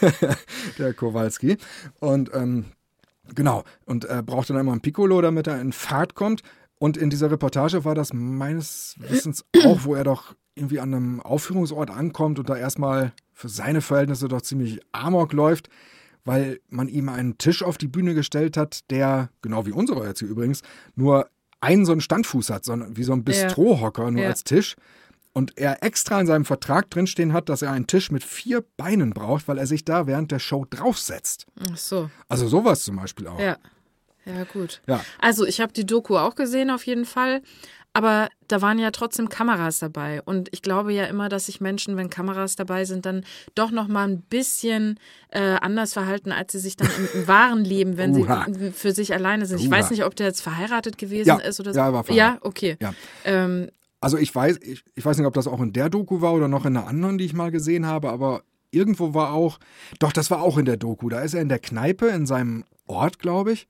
der 0.78 0.94
Kowalski. 0.94 1.58
Und 1.98 2.30
ähm, 2.32 2.66
genau, 3.34 3.64
und 3.84 4.04
er 4.04 4.22
brauchte 4.22 4.52
dann 4.52 4.60
immer 4.60 4.72
einen 4.72 4.80
Piccolo, 4.80 5.20
damit 5.20 5.46
er 5.48 5.60
in 5.60 5.72
Fahrt 5.72 6.14
kommt. 6.14 6.42
Und 6.78 6.96
in 6.96 7.10
dieser 7.10 7.30
Reportage 7.30 7.84
war 7.84 7.94
das 7.94 8.14
meines 8.14 8.94
Wissens 8.98 9.44
auch, 9.64 9.84
wo 9.84 9.94
er 9.94 10.04
doch 10.04 10.34
irgendwie 10.54 10.80
an 10.80 10.94
einem 10.94 11.20
Aufführungsort 11.20 11.90
ankommt 11.90 12.38
und 12.38 12.48
da 12.48 12.56
erstmal 12.56 13.12
für 13.34 13.48
seine 13.48 13.82
Verhältnisse 13.82 14.28
doch 14.28 14.42
ziemlich 14.42 14.80
amok 14.92 15.32
läuft, 15.32 15.68
weil 16.24 16.60
man 16.68 16.88
ihm 16.88 17.08
einen 17.08 17.38
Tisch 17.38 17.62
auf 17.62 17.76
die 17.76 17.88
Bühne 17.88 18.14
gestellt 18.14 18.56
hat, 18.56 18.90
der, 18.90 19.30
genau 19.42 19.66
wie 19.66 19.72
unsere 19.72 20.06
jetzt 20.06 20.20
hier 20.20 20.28
übrigens, 20.28 20.62
nur 20.94 21.28
einen 21.60 21.84
so 21.84 21.92
einen 21.92 22.00
Standfuß 22.00 22.50
hat, 22.50 22.64
sondern 22.64 22.96
wie 22.96 23.02
so 23.04 23.12
ein 23.12 23.24
Bistrohocker 23.24 24.10
nur 24.10 24.22
Ja. 24.22 24.28
als 24.30 24.44
Tisch. 24.44 24.76
Und 25.32 25.56
er 25.58 25.84
extra 25.84 26.20
in 26.20 26.26
seinem 26.26 26.44
Vertrag 26.44 26.90
drinstehen 26.90 27.32
hat, 27.32 27.48
dass 27.48 27.62
er 27.62 27.70
einen 27.70 27.86
Tisch 27.86 28.10
mit 28.10 28.24
vier 28.24 28.64
Beinen 28.76 29.10
braucht, 29.10 29.46
weil 29.46 29.58
er 29.58 29.66
sich 29.66 29.84
da 29.84 30.06
während 30.08 30.32
der 30.32 30.40
Show 30.40 30.66
draufsetzt. 30.68 31.46
Ach 31.70 31.76
so, 31.76 32.10
Also 32.28 32.48
sowas 32.48 32.82
zum 32.84 32.96
Beispiel 32.96 33.26
auch. 33.28 33.38
ja. 33.38 33.56
Ja, 34.26 34.44
gut. 34.44 34.82
Ja. 34.86 35.02
Also, 35.18 35.46
ich 35.46 35.62
habe 35.62 35.72
die 35.72 35.86
Doku 35.86 36.16
auch 36.18 36.34
gesehen, 36.34 36.70
auf 36.70 36.84
jeden 36.84 37.06
Fall. 37.06 37.40
Aber 37.92 38.28
da 38.46 38.62
waren 38.62 38.78
ja 38.78 38.92
trotzdem 38.92 39.28
Kameras 39.28 39.80
dabei. 39.80 40.22
Und 40.22 40.48
ich 40.52 40.62
glaube 40.62 40.92
ja 40.92 41.06
immer, 41.06 41.28
dass 41.28 41.46
sich 41.46 41.60
Menschen, 41.60 41.96
wenn 41.96 42.08
Kameras 42.08 42.54
dabei 42.54 42.84
sind, 42.84 43.04
dann 43.04 43.24
doch 43.56 43.72
noch 43.72 43.88
mal 43.88 44.06
ein 44.08 44.22
bisschen 44.22 45.00
äh, 45.30 45.56
anders 45.60 45.92
verhalten, 45.92 46.30
als 46.30 46.52
sie 46.52 46.60
sich 46.60 46.76
dann 46.76 46.88
im, 46.96 47.08
im 47.22 47.26
wahren 47.28 47.64
Leben, 47.64 47.96
wenn 47.96 48.14
Uha. 48.16 48.46
sie 48.48 48.70
für 48.70 48.92
sich 48.92 49.12
alleine 49.12 49.44
sind. 49.46 49.58
Ich 49.60 49.66
Uha. 49.68 49.76
weiß 49.78 49.90
nicht, 49.90 50.04
ob 50.04 50.14
der 50.14 50.26
jetzt 50.28 50.40
verheiratet 50.40 50.98
gewesen 50.98 51.26
Ja, 51.28 51.36
ist 51.38 51.58
oder 51.58 51.72
so. 51.72 51.78
ja, 51.80 51.86
er 51.86 51.92
war 51.92 52.00
Ja, 52.02 52.04
verheiratet. 52.04 52.44
okay. 52.44 52.76
Ja. 52.80 52.94
Ähm, 53.24 53.70
Also 54.00 54.18
ich 54.18 54.32
weiß, 54.32 54.58
ich, 54.62 54.84
ich 54.94 55.04
weiß 55.04 55.18
nicht, 55.18 55.26
ob 55.26 55.34
das 55.34 55.48
auch 55.48 55.60
in 55.60 55.72
der 55.72 55.90
Doku 55.90 56.20
war 56.20 56.32
oder 56.34 56.46
noch 56.46 56.64
in 56.66 56.76
einer 56.76 56.86
anderen, 56.86 57.18
die 57.18 57.24
ich 57.24 57.32
mal 57.34 57.50
gesehen 57.50 57.86
habe, 57.86 58.10
aber 58.10 58.42
irgendwo 58.70 59.14
war 59.14 59.32
auch, 59.32 59.58
doch, 59.98 60.12
das 60.12 60.30
war 60.30 60.42
auch 60.42 60.58
in 60.58 60.64
der 60.64 60.76
Doku. 60.76 61.08
Da 61.08 61.22
ist 61.22 61.34
er 61.34 61.42
in 61.42 61.48
der 61.48 61.58
Kneipe 61.58 62.06
in 62.06 62.24
seinem 62.24 62.64
Ort, 62.86 63.18
glaube 63.18 63.50
ich, 63.52 63.66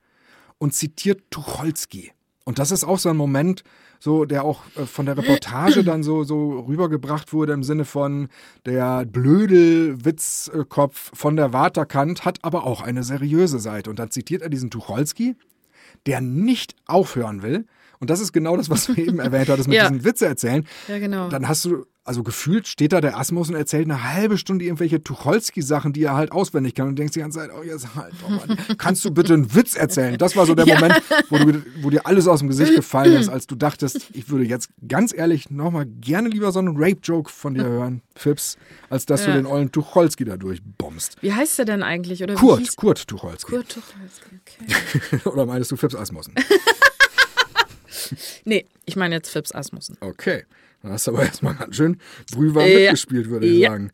und 0.58 0.74
zitiert 0.74 1.22
Tucholsky. 1.30 2.12
Und 2.50 2.58
das 2.58 2.72
ist 2.72 2.82
auch 2.82 2.98
so 2.98 3.08
ein 3.08 3.16
Moment, 3.16 3.62
so 4.00 4.24
der 4.24 4.42
auch 4.44 4.64
äh, 4.74 4.84
von 4.84 5.06
der 5.06 5.16
Reportage 5.16 5.84
dann 5.84 6.02
so 6.02 6.24
so 6.24 6.58
rübergebracht 6.58 7.32
wurde 7.32 7.52
im 7.52 7.62
Sinne 7.62 7.84
von 7.84 8.28
der 8.66 9.06
blöde 9.06 10.04
Witzkopf 10.04 11.12
von 11.14 11.36
der 11.36 11.52
Waterkant 11.52 12.24
hat 12.24 12.38
aber 12.42 12.66
auch 12.66 12.80
eine 12.80 13.04
seriöse 13.04 13.60
Seite 13.60 13.88
und 13.88 14.00
dann 14.00 14.10
zitiert 14.10 14.42
er 14.42 14.48
diesen 14.48 14.68
Tucholsky, 14.68 15.36
der 16.06 16.20
nicht 16.20 16.74
aufhören 16.86 17.44
will. 17.44 17.66
Und 18.00 18.08
das 18.10 18.20
ist 18.20 18.32
genau 18.32 18.56
das, 18.56 18.70
was 18.70 18.86
du 18.86 18.94
eben 18.94 19.18
erwähnt 19.20 19.48
hattest 19.50 19.68
mit 19.68 19.76
Ja. 19.76 19.88
diesen 19.88 20.04
Witze 20.04 20.26
erzählen. 20.26 20.66
ja, 20.88 20.98
genau. 20.98 21.28
Dann 21.28 21.46
hast 21.46 21.66
du, 21.66 21.84
also 22.02 22.22
gefühlt 22.22 22.66
steht 22.66 22.94
da 22.94 23.02
der 23.02 23.18
Asmus 23.18 23.50
und 23.50 23.56
erzählt 23.56 23.84
eine 23.84 24.12
halbe 24.14 24.38
Stunde 24.38 24.64
irgendwelche 24.64 25.02
Tucholsky-Sachen, 25.04 25.92
die 25.92 26.04
er 26.04 26.14
halt 26.14 26.32
auswendig 26.32 26.74
kann 26.74 26.88
und 26.88 26.98
denkst 26.98 27.12
die 27.12 27.20
ganze 27.20 27.40
Zeit, 27.40 27.50
oh, 27.54 27.62
jetzt 27.62 27.94
halt 27.94 28.14
doch 28.22 28.30
mal, 28.30 28.56
kannst 28.78 29.04
du 29.04 29.10
bitte 29.10 29.34
einen 29.34 29.54
Witz 29.54 29.76
erzählen? 29.76 30.16
Das 30.16 30.34
war 30.34 30.46
so 30.46 30.54
der 30.54 30.64
Moment, 30.74 31.02
wo, 31.28 31.36
du, 31.38 31.62
wo 31.82 31.90
dir 31.90 32.06
alles 32.06 32.26
aus 32.26 32.38
dem 32.38 32.48
Gesicht 32.48 32.74
gefallen 32.74 33.12
ist, 33.20 33.28
als 33.28 33.46
du 33.46 33.54
dachtest, 33.54 33.98
ich 34.14 34.30
würde 34.30 34.44
jetzt 34.44 34.70
ganz 34.88 35.12
ehrlich 35.14 35.50
nochmal 35.50 35.84
gerne 35.84 36.30
lieber 36.30 36.52
so 36.52 36.58
einen 36.58 36.74
Rape-Joke 36.76 37.30
von 37.30 37.52
dir 37.52 37.64
hören, 37.64 38.00
Fips, 38.16 38.56
als 38.88 39.04
dass 39.04 39.24
du 39.24 39.30
Ja. 39.30 39.36
den 39.36 39.44
ollen 39.46 39.70
Tucholsky 39.72 40.24
da 40.24 40.38
durchbombst. 40.38 41.18
Wie 41.20 41.34
heißt 41.34 41.58
der 41.58 41.66
denn 41.66 41.82
eigentlich? 41.82 42.22
Oder 42.22 42.34
Kurt, 42.34 42.76
Kurt 42.76 43.06
Tucholsky. 43.06 43.52
Kurt 43.52 43.68
Tucholsky, 43.68 44.40
okay. 45.20 45.28
Oder 45.28 45.44
meinst 45.44 45.70
du 45.70 45.76
Fips 45.76 45.94
Asmussen? 45.94 46.34
Nee, 48.44 48.66
ich 48.86 48.96
meine 48.96 49.14
jetzt 49.16 49.30
Phipps 49.30 49.52
Asmussen. 49.54 49.96
Okay, 50.00 50.44
dann 50.82 50.92
hast 50.92 51.06
du 51.06 51.12
aber 51.12 51.22
erstmal 51.24 51.54
ganz 51.54 51.76
schön 51.76 51.98
brühwarm 52.32 52.66
Ja. 52.68 52.78
mitgespielt, 52.78 53.28
würde 53.28 53.46
ich 53.46 53.58
Ja. 53.60 53.70
sagen. 53.70 53.92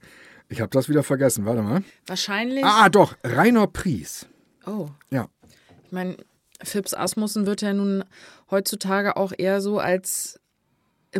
Ich 0.49 0.61
habe 0.61 0.71
das 0.71 0.89
wieder 0.89 1.03
vergessen, 1.03 1.45
warte 1.45 1.63
mal. 1.63 1.83
Wahrscheinlich. 2.07 2.65
Ah, 2.65 2.89
doch, 2.89 3.17
Rainer 3.25 3.67
Pries. 3.67 4.27
Oh. 4.65 4.89
Ja. 5.11 5.29
Ich 5.85 5.93
meine, 5.93 6.17
Phipps 6.63 6.95
Asmussen 6.95 7.47
wird 7.47 7.63
ja 7.63 7.73
nun 7.73 8.05
heutzutage 8.51 9.17
auch 9.17 9.33
eher 9.37 9.61
so 9.61 9.79
als 9.79 10.39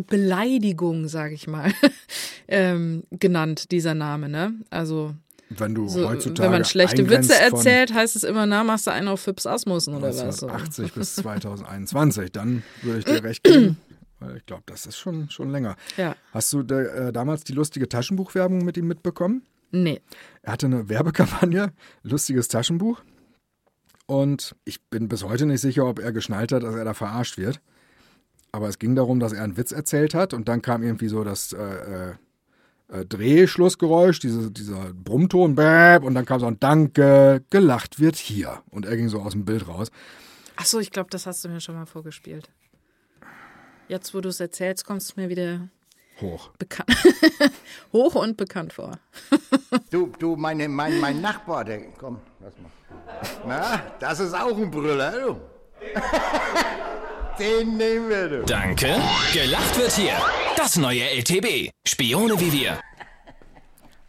Beleidigung, 0.07 1.07
sage 1.07 1.33
ich 1.33 1.47
mal, 1.47 1.71
ähm, 2.47 3.03
genannt, 3.11 3.71
dieser 3.71 3.93
Name, 3.93 4.29
ne? 4.29 4.53
Also, 4.69 5.13
Wenn 5.49 5.73
du 5.73 5.87
so, 5.87 6.09
heutzutage 6.09 6.43
wenn 6.43 6.51
man 6.51 6.65
schlechte 6.65 7.09
Witze 7.09 7.35
erzählt, 7.35 7.93
heißt 7.93 8.15
es 8.15 8.23
immer, 8.23 8.45
na, 8.45 8.63
machst 8.63 8.87
du 8.87 8.91
einen 8.91 9.07
auf 9.07 9.21
Phipps 9.21 9.45
Asmussen 9.45 9.95
oder 9.95 10.09
was? 10.09 10.39
So. 10.39 10.47
1980 10.47 10.93
bis 10.93 11.15
2021, 11.23 12.31
dann 12.31 12.63
würde 12.81 12.99
ich 12.99 13.05
dir 13.05 13.23
recht 13.23 13.43
geben. 13.43 13.77
Weil 14.19 14.37
ich 14.37 14.45
glaube, 14.45 14.63
das 14.65 14.85
ist 14.85 14.97
schon, 14.97 15.29
schon 15.29 15.51
länger. 15.51 15.75
Ja. 15.95 16.15
Hast 16.33 16.51
du 16.51 16.63
da, 16.63 16.79
äh, 16.81 17.13
damals 17.13 17.43
die 17.43 17.53
lustige 17.53 17.87
Taschenbuchwerbung 17.87 18.65
mit 18.65 18.75
ihm 18.75 18.87
mitbekommen? 18.87 19.43
Nee. 19.71 20.01
Er 20.41 20.53
hatte 20.53 20.65
eine 20.65 20.89
Werbekampagne, 20.89 21.71
lustiges 22.03 22.47
Taschenbuch. 22.47 23.01
Und 24.07 24.55
ich 24.65 24.81
bin 24.89 25.07
bis 25.07 25.23
heute 25.23 25.45
nicht 25.45 25.61
sicher, 25.61 25.85
ob 25.85 25.99
er 25.99 26.11
geschnallt 26.11 26.51
hat, 26.51 26.63
dass 26.63 26.75
er 26.75 26.85
da 26.85 26.93
verarscht 26.93 27.37
wird. 27.37 27.61
Aber 28.51 28.69
es 28.69 28.79
ging 28.79 28.95
darum, 28.95 29.19
dass 29.19 29.33
er 29.33 29.43
einen 29.43 29.57
Witz 29.57 29.71
erzählt 29.71 30.13
hat 30.13 30.33
und 30.33 30.47
dann 30.47 30.61
kam 30.61 30.81
irgendwie 30.81 31.09
so 31.09 31.23
das 31.23 31.53
äh, 31.53 32.13
äh, 32.89 33.05
Drehschlussgeräusch, 33.05 34.19
diese, 34.19 34.51
dieser 34.51 34.93
Brummton, 34.93 35.55
bäb, 35.55 36.03
und 36.03 36.15
dann 36.15 36.25
kam 36.25 36.39
so 36.39 36.45
ein 36.45 36.59
Danke, 36.59 37.43
gelacht 37.49 37.99
wird 37.99 38.15
hier. 38.15 38.61
Und 38.69 38.85
er 38.85 38.95
ging 38.95 39.09
so 39.09 39.21
aus 39.21 39.33
dem 39.33 39.45
Bild 39.45 39.67
raus. 39.67 39.91
Ach 40.55 40.65
so, 40.65 40.79
ich 40.79 40.91
glaube, 40.91 41.09
das 41.09 41.25
hast 41.25 41.43
du 41.45 41.49
mir 41.49 41.61
schon 41.61 41.75
mal 41.75 41.85
vorgespielt. 41.85 42.49
Jetzt, 43.87 44.13
wo 44.13 44.21
du 44.21 44.29
es 44.29 44.39
erzählst, 44.39 44.85
kommst 44.85 45.15
du 45.15 45.21
mir 45.21 45.29
wieder 45.29 45.69
Hoch. 46.19 46.49
bekannt, 46.57 46.89
hoch 47.93 48.15
und 48.15 48.37
bekannt 48.37 48.73
vor. 48.73 48.97
Du, 49.91 50.11
du, 50.19 50.35
meine, 50.35 50.67
mein, 50.67 50.99
mein 50.99 51.21
Nachbar, 51.21 51.63
der, 51.63 51.79
komm, 51.97 52.19
lass 52.39 52.53
mal. 52.57 52.71
Na, 53.45 53.81
das 53.99 54.19
ist 54.19 54.33
auch 54.33 54.57
ein 54.57 54.71
Brüller, 54.71 55.11
du. 55.11 55.41
Den 57.39 57.77
nehmen 57.77 58.09
wir, 58.09 58.29
du. 58.29 58.43
Danke. 58.45 58.95
Gelacht 59.33 59.77
wird 59.77 59.91
hier. 59.91 60.17
Das 60.57 60.75
neue 60.77 61.01
LTB. 61.03 61.69
Spione 61.87 62.39
wie 62.39 62.51
wir. 62.51 62.81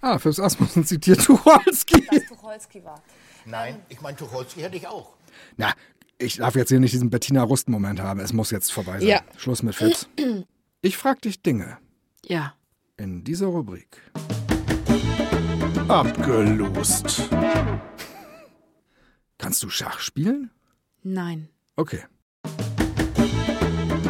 Ah, 0.01 0.19
Phipps 0.19 0.41
Asmussen 0.41 0.85
zitiert 0.85 1.23
Tucholsky. 1.25 2.07
Tucholsky 2.27 2.83
war. 2.85 3.03
Nein, 3.45 3.83
ich 3.89 4.01
meine, 4.01 4.17
Tucholsky 4.17 4.61
hätte 4.63 4.77
ich 4.77 4.87
auch. 4.87 5.15
Na, 5.57 5.75
ich 6.19 6.37
darf 6.37 6.55
jetzt 6.57 6.71
hier 6.71 6.81
nicht 6.81 6.93
diesen 6.95 7.11
Bettina 7.11 7.43
Rust-Moment 7.43 8.01
haben. 8.01 8.21
Es 8.21 8.33
muss 8.33 8.51
jetzt 8.51 8.73
vorbei 8.73 8.99
sein. 9.01 9.09
Ja. 9.09 9.21
Schluss 9.37 9.63
mit 9.63 9.75
Phipps. 9.75 10.09
Ich 10.81 10.97
frag 10.97 11.21
dich 11.23 11.43
Dinge 11.43 11.77
Ja. 12.25 12.55
in 12.97 13.25
dieser 13.25 13.47
Rubrik. 13.49 14.01
Abgelost. 15.89 17.29
Kannst 19.39 19.65
du 19.65 19.71
Schach 19.71 19.99
spielen? 19.99 20.53
Nein. 21.03 21.49
Okay. 21.75 22.05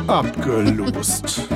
Abgelost. 0.09 1.49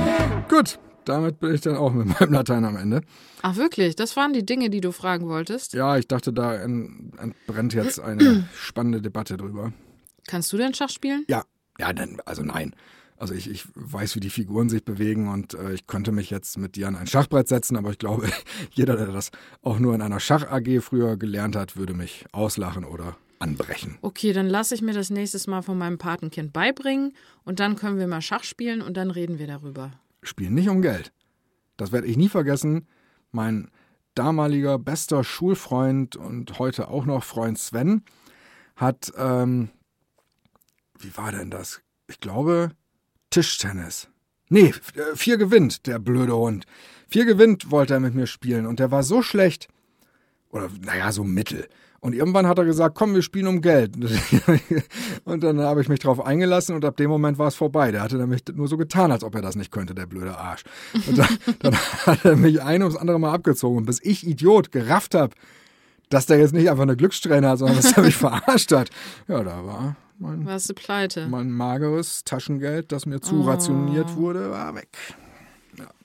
Gut, 0.47 0.77
damit 1.05 1.39
bin 1.39 1.55
ich 1.55 1.61
dann 1.61 1.75
auch 1.75 1.91
mit 1.91 2.07
meinem 2.19 2.33
Latein 2.33 2.65
am 2.65 2.75
Ende. 2.77 3.01
Ach, 3.41 3.55
wirklich? 3.55 3.95
Das 3.95 4.15
waren 4.15 4.31
die 4.33 4.45
Dinge, 4.45 4.69
die 4.69 4.79
du 4.79 4.91
fragen 4.91 5.27
wolltest? 5.27 5.73
Ja, 5.73 5.97
ich 5.97 6.07
dachte, 6.07 6.31
da 6.31 6.55
en- 6.55 7.11
entbrennt 7.17 7.73
jetzt 7.73 7.99
eine 7.99 8.47
spannende 8.55 9.01
Debatte 9.01 9.37
drüber. 9.37 9.73
Kannst 10.27 10.53
du 10.53 10.57
denn 10.57 10.73
Schach 10.75 10.89
spielen? 10.89 11.25
Ja, 11.27 11.43
ja, 11.79 11.91
dann, 11.93 12.17
also 12.25 12.43
nein. 12.43 12.75
Also 13.17 13.33
ich, 13.33 13.49
ich 13.49 13.65
weiß, 13.75 14.15
wie 14.15 14.19
die 14.19 14.29
Figuren 14.29 14.69
sich 14.69 14.83
bewegen 14.85 15.29
und 15.29 15.55
äh, 15.55 15.73
ich 15.73 15.87
könnte 15.87 16.11
mich 16.11 16.29
jetzt 16.29 16.57
mit 16.57 16.75
dir 16.75 16.87
an 16.87 16.95
ein 16.95 17.07
Schachbrett 17.07 17.47
setzen, 17.47 17.75
aber 17.75 17.89
ich 17.89 17.97
glaube, 17.97 18.29
jeder, 18.71 18.95
der 18.97 19.07
das 19.07 19.31
auch 19.63 19.79
nur 19.79 19.95
in 19.95 20.01
einer 20.01 20.19
Schach-AG 20.19 20.79
früher 20.81 21.17
gelernt 21.17 21.55
hat, 21.55 21.75
würde 21.75 21.93
mich 21.95 22.25
auslachen 22.31 22.83
oder 22.85 23.17
anbrechen. 23.43 23.97
Okay, 24.01 24.33
dann 24.33 24.47
lasse 24.47 24.73
ich 24.73 24.81
mir 24.81 24.93
das 24.93 25.09
nächstes 25.09 25.47
Mal 25.47 25.61
von 25.61 25.77
meinem 25.77 25.97
Patenkind 25.97 26.53
beibringen 26.53 27.13
und 27.43 27.59
dann 27.59 27.75
können 27.75 27.99
wir 27.99 28.07
mal 28.07 28.21
Schach 28.21 28.43
spielen 28.43 28.81
und 28.81 28.95
dann 28.95 29.11
reden 29.11 29.37
wir 29.37 29.47
darüber. 29.47 29.91
Spielen 30.23 30.53
nicht 30.53 30.69
um 30.69 30.81
Geld. 30.81 31.11
Das 31.77 31.91
werde 31.91 32.07
ich 32.07 32.17
nie 32.17 32.29
vergessen. 32.29 32.87
Mein 33.31 33.69
damaliger 34.15 34.79
bester 34.79 35.23
Schulfreund 35.23 36.15
und 36.15 36.57
heute 36.57 36.87
auch 36.87 37.05
noch 37.05 37.23
Freund 37.23 37.59
Sven 37.59 38.03
hat, 38.75 39.11
ähm, 39.17 39.69
wie 40.99 41.15
war 41.17 41.31
denn 41.31 41.51
das? 41.51 41.81
Ich 42.07 42.19
glaube, 42.19 42.71
Tischtennis. 43.29 44.09
Nee, 44.49 44.73
äh, 44.95 45.15
vier 45.15 45.37
gewinnt, 45.37 45.87
der 45.87 45.99
blöde 45.99 46.35
Hund. 46.35 46.65
Vier 47.07 47.25
gewinnt 47.25 47.71
wollte 47.71 47.95
er 47.95 47.99
mit 47.99 48.13
mir 48.13 48.27
spielen 48.27 48.65
und 48.65 48.79
der 48.79 48.91
war 48.91 49.03
so 49.03 49.21
schlecht. 49.21 49.67
Oder, 50.49 50.69
naja, 50.81 51.11
so 51.11 51.23
mittel. 51.23 51.67
Und 52.03 52.13
irgendwann 52.13 52.47
hat 52.47 52.57
er 52.57 52.65
gesagt, 52.65 52.95
komm, 52.95 53.15
wir 53.15 53.21
spielen 53.21 53.47
um 53.47 53.61
Geld. 53.61 53.95
Und 55.23 55.41
dann 55.41 55.61
habe 55.61 55.81
ich 55.81 55.87
mich 55.87 56.01
drauf 56.01 56.25
eingelassen 56.25 56.75
und 56.75 56.83
ab 56.83 56.97
dem 56.97 57.09
Moment 57.09 57.37
war 57.37 57.47
es 57.47 57.55
vorbei. 57.55 57.91
Der 57.91 58.01
hatte 58.01 58.17
nämlich 58.17 58.41
nur 58.53 58.67
so 58.67 58.75
getan, 58.75 59.09
als 59.09 59.23
ob 59.23 59.33
er 59.35 59.41
das 59.41 59.55
nicht 59.55 59.71
könnte, 59.71 59.95
der 59.95 60.05
blöde 60.05 60.37
Arsch. 60.37 60.63
Und 61.07 61.17
dann, 61.17 61.37
dann 61.59 61.75
hat 62.05 62.25
er 62.25 62.35
mich 62.35 62.61
ein 62.61 62.81
ums 62.81 62.97
andere 62.97 63.21
Mal 63.21 63.31
abgezogen. 63.31 63.77
Und 63.77 63.85
bis 63.85 64.01
ich, 64.03 64.27
Idiot, 64.27 64.73
gerafft 64.73 65.15
habe, 65.15 65.33
dass 66.09 66.25
der 66.25 66.39
jetzt 66.39 66.53
nicht 66.53 66.69
einfach 66.69 66.83
eine 66.83 66.97
Glückssträhne 66.97 67.47
hat, 67.47 67.59
sondern 67.59 67.77
dass 67.77 67.93
er 67.93 68.03
mich 68.03 68.15
verarscht 68.17 68.73
hat. 68.73 68.89
Ja, 69.29 69.41
da 69.41 69.65
war 69.65 69.95
mein, 70.19 70.45
Warst 70.45 70.69
du 70.69 70.73
pleite? 70.73 71.27
mein 71.29 71.51
mageres 71.51 72.25
Taschengeld, 72.25 72.91
das 72.91 73.05
mir 73.05 73.21
zu 73.21 73.43
rationiert 73.43 74.17
wurde, 74.17 74.51
war 74.51 74.75
weg. 74.75 74.89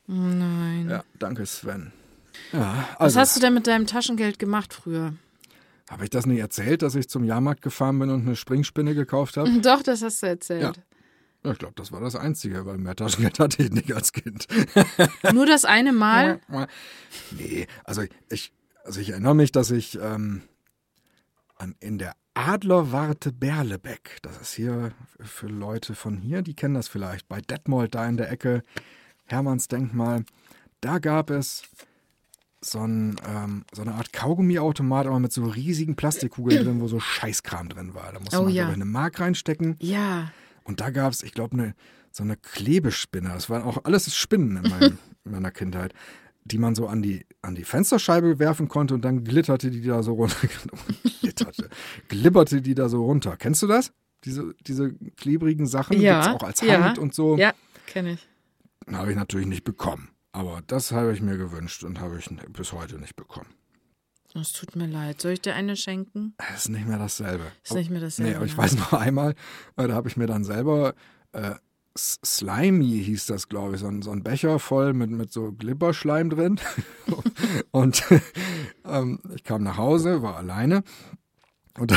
Oh 0.08 0.12
nein. 0.12 0.87
Ja, 0.88 1.02
danke 1.18 1.44
Sven. 1.44 1.92
Ja, 2.52 2.87
Was 2.92 3.00
also, 3.00 3.20
hast 3.20 3.37
du 3.37 3.40
denn 3.40 3.52
mit 3.52 3.66
deinem 3.66 3.88
Taschengeld 3.88 4.38
gemacht 4.38 4.72
früher? 4.72 5.14
Habe 5.88 6.05
ich 6.05 6.11
das 6.11 6.27
nicht 6.27 6.38
erzählt, 6.38 6.83
dass 6.83 6.94
ich 6.94 7.09
zum 7.09 7.24
Jahrmarkt 7.24 7.62
gefahren 7.62 7.98
bin 7.98 8.11
und 8.11 8.27
eine 8.27 8.37
Springspinne 8.37 8.94
gekauft 8.94 9.37
habe? 9.37 9.51
Doch, 9.62 9.83
das 9.83 10.03
hast 10.03 10.22
du 10.22 10.27
erzählt. 10.27 10.77
Ja, 11.42 11.53
ich 11.53 11.59
glaube, 11.59 11.74
das 11.77 11.92
war 11.92 12.01
das 12.01 12.16
Einzige, 12.16 12.66
weil 12.66 12.79
mehr 12.79 12.96
Taschengeld 12.96 13.38
hatte 13.38 13.62
ich 13.62 13.70
nicht 13.70 13.92
als 13.92 14.12
Kind. 14.12 14.46
Nur 15.33 15.46
das 15.46 15.64
eine 15.64 15.92
Mal? 15.92 16.40
Nee, 17.31 17.66
also 17.85 18.03
ich, 18.29 18.53
also 18.85 19.01
ich 19.01 19.11
erinnere 19.11 19.35
mich, 19.35 19.53
dass 19.53 19.70
ich 19.70 19.98
ähm, 20.01 20.42
an, 21.57 21.74
in 21.81 21.98
der 21.98 22.14
Adlerwarte 22.35 23.33
Berlebeck, 23.33 24.18
das 24.22 24.40
ist 24.40 24.55
hier 24.55 24.92
für 25.20 25.48
Leute 25.48 25.94
von 25.94 26.18
hier, 26.18 26.42
die 26.42 26.55
kennen 26.55 26.74
das 26.74 26.88
vielleicht, 26.88 27.29
bei 27.29 27.40
Detmold 27.40 27.94
da 27.94 28.07
in 28.07 28.16
der 28.16 28.31
Ecke, 28.31 28.62
Hermannsdenkmal, 29.24 30.24
da 30.81 30.98
gab 31.01 31.31
es 31.31 31.62
so, 32.61 32.81
ein, 32.81 33.16
ähm, 33.27 33.64
so 33.73 33.83
eine 33.83 33.94
Art 33.94 34.12
Kaugummiautomat, 34.12 35.07
aber 35.07 35.21
mit 35.21 35.33
so 35.33 35.44
riesigen 35.44 35.97
Plastikkugeln 35.97 36.64
drin, 36.64 36.81
wo 36.81 36.88
so 36.88 37.01
Scheißkram 37.01 37.68
drin 37.68 37.94
war. 37.94 38.12
Da 38.12 38.21
musste 38.21 38.40
Oh 38.40 38.44
man 38.44 38.53
ja. 38.53 38.68
eine 38.68 38.85
Mark 38.85 39.21
reinstecken. 39.21 39.77
Ja. 39.81 40.31
Und 40.64 40.81
da 40.81 40.90
gab 40.90 41.12
es, 41.12 41.23
ich 41.23 41.33
glaube, 41.33 41.55
eine, 41.55 41.75
so 42.11 42.23
eine 42.23 42.37
Klebespinne. 42.37 43.31
Das 43.31 43.49
waren 43.49 43.62
auch 43.62 43.85
alles 43.85 44.14
Spinnen 44.14 44.62
in, 44.62 44.71
meinem, 44.71 44.99
in 45.25 45.33
meiner 45.33 45.51
Kindheit, 45.51 45.94
die 46.44 46.59
man 46.59 46.75
so 46.75 46.88
an 46.88 47.03
die, 47.03 47.27
an 47.42 47.55
die 47.55 47.64
Fensterscheibe 47.64 48.38
werfen 48.38 48.68
konnte 48.68 48.94
und 48.94 49.05
dann 49.05 49.25
glitterte 49.25 49.71
die 49.71 49.83
da 49.83 50.03
so 50.03 50.14
runter. 50.14 50.37
glitterte, 51.21 51.68
glibberte 52.09 52.61
die 52.61 52.75
da 52.75 52.88
so 52.88 53.05
runter. 53.05 53.37
Kennst 53.37 53.62
du 53.62 53.66
das? 53.66 53.92
Diese, 54.25 54.53
diese 54.66 54.92
klebrigen 55.16 55.66
Sachen 55.66 56.01
Ja, 56.01 56.23
gibt's 56.23 56.35
auch 56.42 56.47
als 56.47 56.61
ja. 56.61 56.83
Hand 56.83 56.99
und 56.99 57.14
so. 57.14 57.37
Ja, 57.37 57.53
kenne 57.87 58.14
ich. 58.14 58.29
Habe 58.90 59.11
ich 59.11 59.16
natürlich 59.16 59.47
nicht 59.47 59.64
bekommen. 59.64 60.09
Aber 60.38 60.62
das 60.68 60.92
habe 60.92 61.12
ich 61.12 61.20
mir 61.20 61.37
gewünscht 61.37 61.83
und 61.83 61.98
habe 61.98 62.16
ich 62.16 62.31
bis 62.53 62.72
heute 62.72 63.01
nicht 63.01 63.16
bekommen. 63.16 63.48
Es 64.40 64.53
tut 64.53 64.77
mir 64.77 64.87
leid. 64.87 65.20
Soll 65.20 65.33
ich 65.33 65.40
dir 65.40 65.57
eine 65.57 65.74
schenken? 65.74 66.37
Es 66.55 66.66
ist 66.66 66.68
nicht 66.68 66.87
mehr 66.87 66.98
dasselbe. 66.98 67.51
Ist 67.64 67.74
nicht 67.74 67.90
mehr 67.90 68.01
dasselbe, 68.01 68.31
Nee, 68.31 68.37
aber 68.37 68.44
ich 68.44 68.53
ne? 68.53 68.59
weiß 68.59 68.77
noch 68.77 68.92
einmal, 68.92 69.35
da 69.74 69.88
habe 69.88 70.07
ich 70.07 70.16
mir 70.16 70.29
dann 70.29 70.44
selber 70.44 70.94
äh, 71.33 71.57
Slimy 71.96 73.03
hieß 73.03 73.27
das, 73.27 73.48
glaube 73.48 73.74
ich, 73.74 73.81
so 73.81 73.88
ein, 73.88 74.03
so 74.03 74.12
ein 74.12 74.22
Becher 74.22 74.61
voll 74.61 74.92
mit, 74.92 75.11
mit 75.11 75.33
so 75.33 75.51
Glibberschleim 75.51 76.31
drin. 76.31 76.61
und 77.72 78.05
ähm, 78.85 79.18
ich 79.35 79.42
kam 79.42 79.64
nach 79.64 79.77
Hause, 79.77 80.22
war 80.22 80.37
alleine. 80.37 80.85
Und 81.79 81.93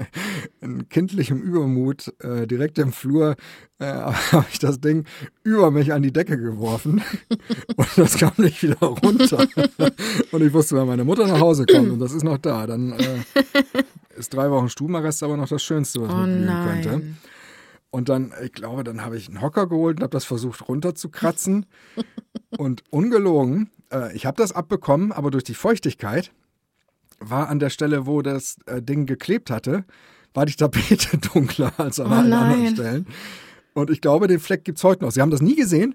in 0.60 0.88
kindlichem 0.88 1.40
Übermut, 1.40 2.12
äh, 2.20 2.46
direkt 2.46 2.78
im 2.78 2.92
Flur, 2.92 3.36
äh, 3.78 3.84
habe 4.32 4.46
ich 4.52 4.58
das 4.58 4.80
Ding 4.80 5.04
über 5.44 5.70
mich 5.70 5.92
an 5.92 6.02
die 6.02 6.12
Decke 6.12 6.38
geworfen. 6.38 7.02
Und 7.76 7.88
das 7.96 8.16
kam 8.16 8.32
nicht 8.38 8.62
wieder 8.62 8.78
runter. 8.78 9.46
Und 10.32 10.42
ich 10.42 10.52
wusste, 10.52 10.76
wenn 10.76 10.86
meine 10.86 11.04
Mutter 11.04 11.26
nach 11.26 11.40
Hause 11.40 11.66
kommt 11.66 11.90
und 11.90 11.98
das 12.00 12.12
ist 12.12 12.22
noch 12.24 12.38
da, 12.38 12.66
dann 12.66 12.92
äh, 12.92 13.18
ist 14.16 14.34
drei 14.34 14.50
Wochen 14.50 14.68
Stubenarrest 14.68 15.22
aber 15.22 15.36
noch 15.36 15.48
das 15.48 15.62
Schönste, 15.62 16.00
was 16.02 16.10
Oh 16.10 16.16
mir 16.16 16.26
blühen 16.26 16.64
könnte. 16.64 16.88
nein. 16.88 17.16
Und 17.90 18.08
dann, 18.08 18.32
ich 18.42 18.52
glaube, 18.52 18.84
dann 18.84 19.04
habe 19.04 19.18
ich 19.18 19.28
einen 19.28 19.42
Hocker 19.42 19.66
geholt 19.68 19.98
und 19.98 20.02
habe 20.02 20.12
das 20.12 20.24
versucht 20.24 20.66
runterzukratzen. 20.68 21.66
und 22.56 22.82
ungelogen, 22.90 23.70
äh, 23.92 24.14
ich 24.16 24.26
habe 24.26 24.36
das 24.36 24.52
abbekommen, 24.52 25.12
aber 25.12 25.30
durch 25.30 25.44
die 25.44 25.54
Feuchtigkeit 25.54 26.32
war 27.30 27.48
an 27.48 27.58
der 27.58 27.70
Stelle, 27.70 28.06
wo 28.06 28.22
das 28.22 28.56
äh, 28.66 28.82
Ding 28.82 29.06
geklebt 29.06 29.50
hatte, 29.50 29.84
war 30.34 30.46
die 30.46 30.54
Tapete 30.54 31.18
dunkler 31.34 31.72
als 31.78 32.00
an 32.00 32.08
Oh 32.10 32.14
allen 32.14 32.32
anderen. 32.32 32.74
Stellen. 32.74 33.06
Und 33.74 33.90
ich 33.90 34.00
glaube, 34.00 34.28
den 34.28 34.40
Fleck 34.40 34.64
gibt's 34.64 34.84
heute 34.84 35.04
noch. 35.04 35.12
Sie 35.12 35.20
haben 35.20 35.30
das 35.30 35.42
nie 35.42 35.56
gesehen. 35.56 35.94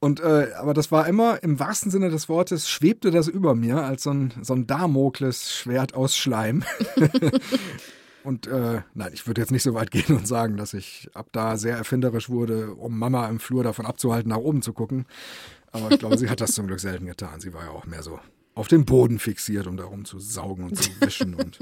Und, 0.00 0.20
äh, 0.20 0.48
aber 0.58 0.72
das 0.72 0.90
war 0.90 1.06
immer, 1.06 1.42
im 1.42 1.60
wahrsten 1.60 1.90
Sinne 1.90 2.08
des 2.08 2.28
Wortes, 2.28 2.70
schwebte 2.70 3.10
das 3.10 3.28
über 3.28 3.54
mir 3.54 3.84
als 3.84 4.04
so 4.04 4.10
ein, 4.10 4.32
so 4.40 4.54
ein 4.54 4.66
Damokles-Schwert 4.66 5.94
aus 5.94 6.16
Schleim. 6.16 6.64
Und 8.24 8.46
äh, 8.46 8.82
nein, 8.94 9.10
ich 9.12 9.26
würde 9.26 9.40
jetzt 9.40 9.50
nicht 9.50 9.62
so 9.62 9.74
weit 9.74 9.90
gehen 9.90 10.14
und 10.14 10.28
sagen, 10.28 10.58
dass 10.58 10.74
ich 10.74 11.08
ab 11.14 11.28
da 11.32 11.56
sehr 11.56 11.76
erfinderisch 11.76 12.28
wurde, 12.28 12.74
um 12.74 12.98
Mama 12.98 13.26
im 13.28 13.40
Flur 13.40 13.64
davon 13.64 13.86
abzuhalten, 13.86 14.28
nach 14.28 14.36
oben 14.36 14.60
zu 14.60 14.74
gucken. 14.74 15.06
Aber 15.72 15.90
ich 15.90 15.98
glaube, 15.98 16.18
sie 16.18 16.28
hat 16.28 16.40
das 16.42 16.52
zum 16.52 16.66
Glück 16.66 16.80
selten 16.80 17.06
getan. 17.06 17.40
Sie 17.40 17.54
war 17.54 17.64
ja 17.64 17.70
auch 17.70 17.86
mehr 17.86 18.02
so 18.02 18.20
auf 18.60 18.68
den 18.68 18.84
Boden 18.84 19.18
fixiert, 19.18 19.66
um 19.66 19.76
darum 19.76 20.04
zu 20.04 20.18
saugen 20.20 20.64
und 20.64 20.76
zu 20.76 20.90
wischen. 21.00 21.34
Und 21.34 21.58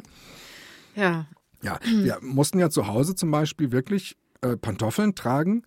Ja. 0.94 1.28
ja, 1.62 1.78
wir 1.82 2.18
mussten 2.20 2.58
ja 2.58 2.70
zu 2.70 2.86
Hause 2.88 3.14
zum 3.14 3.30
Beispiel 3.30 3.72
wirklich 3.72 4.16
äh, 4.42 4.56
Pantoffeln 4.56 5.14
tragen, 5.14 5.62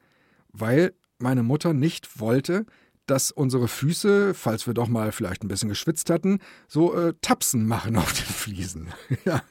weil 0.52 0.94
meine 1.20 1.44
Mutter 1.44 1.74
nicht 1.74 2.20
wollte, 2.20 2.66
dass 3.06 3.32
unsere 3.32 3.68
Füße, 3.68 4.34
falls 4.34 4.68
wir 4.68 4.74
doch 4.74 4.88
mal 4.88 5.12
vielleicht 5.12 5.44
ein 5.44 5.48
bisschen 5.48 5.70
geschwitzt 5.70 6.10
hatten, 6.10 6.40
so 6.68 6.94
äh, 6.96 7.14
Tapsen 7.22 7.66
machen 7.66 7.96
auf 7.96 8.14
den 8.14 8.26
Fliesen. 8.26 8.90
ja. 9.26 9.42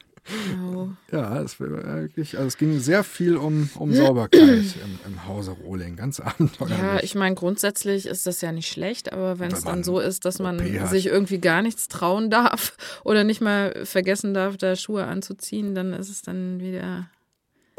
Ja, 1.11 1.41
es, 1.41 1.59
wirklich, 1.59 2.37
also 2.37 2.47
es 2.47 2.57
ging 2.57 2.79
sehr 2.79 3.03
viel 3.03 3.35
um, 3.37 3.69
um 3.75 3.93
Sauberkeit 3.93 4.41
im, 4.43 4.99
im 5.05 5.27
Hause 5.27 5.51
Rohling, 5.51 5.95
ganz 5.95 6.19
abenteuerlich. 6.19 6.77
Ja, 6.77 6.99
ich 7.01 7.15
meine, 7.15 7.35
grundsätzlich 7.35 8.05
ist 8.05 8.27
das 8.27 8.41
ja 8.41 8.51
nicht 8.51 8.71
schlecht, 8.71 9.11
aber 9.11 9.39
wenn 9.39 9.51
es 9.51 9.63
dann 9.63 9.83
so 9.83 9.99
ist, 9.99 10.25
dass 10.25 10.39
man 10.39 10.59
sich 10.87 11.07
irgendwie 11.07 11.39
gar 11.39 11.61
nichts 11.61 11.87
trauen 11.87 12.29
darf 12.29 12.77
oder 13.03 13.23
nicht 13.23 13.41
mal 13.41 13.85
vergessen 13.85 14.33
darf, 14.33 14.57
da 14.57 14.75
Schuhe 14.75 15.05
anzuziehen, 15.05 15.75
dann 15.75 15.93
ist 15.93 16.09
es 16.09 16.21
dann 16.21 16.59
wieder 16.59 17.09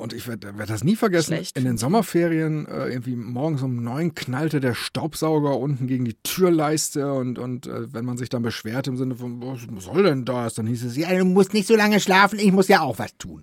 und 0.03 0.13
ich 0.13 0.27
werde 0.27 0.59
werd 0.59 0.69
das 0.69 0.85
nie 0.85 0.97
vergessen. 0.97 1.35
Schlecht. 1.35 1.57
In 1.57 1.65
den 1.65 1.79
Sommerferien, 1.79 2.67
äh, 2.67 2.89
irgendwie 2.89 3.15
morgens 3.15 3.63
um 3.63 3.83
neun, 3.83 4.15
knallte 4.15 4.61
der 4.61 4.75
Staubsauger 4.75 5.57
unten 5.57 5.87
gegen 5.87 6.05
die 6.05 6.17
Türleiste. 6.23 7.13
Und, 7.13 7.39
und 7.39 7.67
äh, 7.67 7.93
wenn 7.93 8.05
man 8.05 8.19
sich 8.19 8.29
dann 8.29 8.43
beschwert 8.43 8.89
im 8.89 8.97
Sinne 8.97 9.15
von, 9.15 9.41
was 9.43 9.85
soll 9.85 10.03
denn 10.03 10.25
das? 10.25 10.55
Dann 10.55 10.67
hieß 10.67 10.85
es, 10.85 10.97
ja, 10.97 11.17
du 11.17 11.25
musst 11.25 11.55
nicht 11.55 11.69
so 11.69 11.77
lange 11.77 12.01
schlafen, 12.01 12.39
ich 12.39 12.53
muss 12.53 12.69
ja 12.69 12.81
auch 12.81 12.99
was 12.99 13.17
tun. 13.17 13.43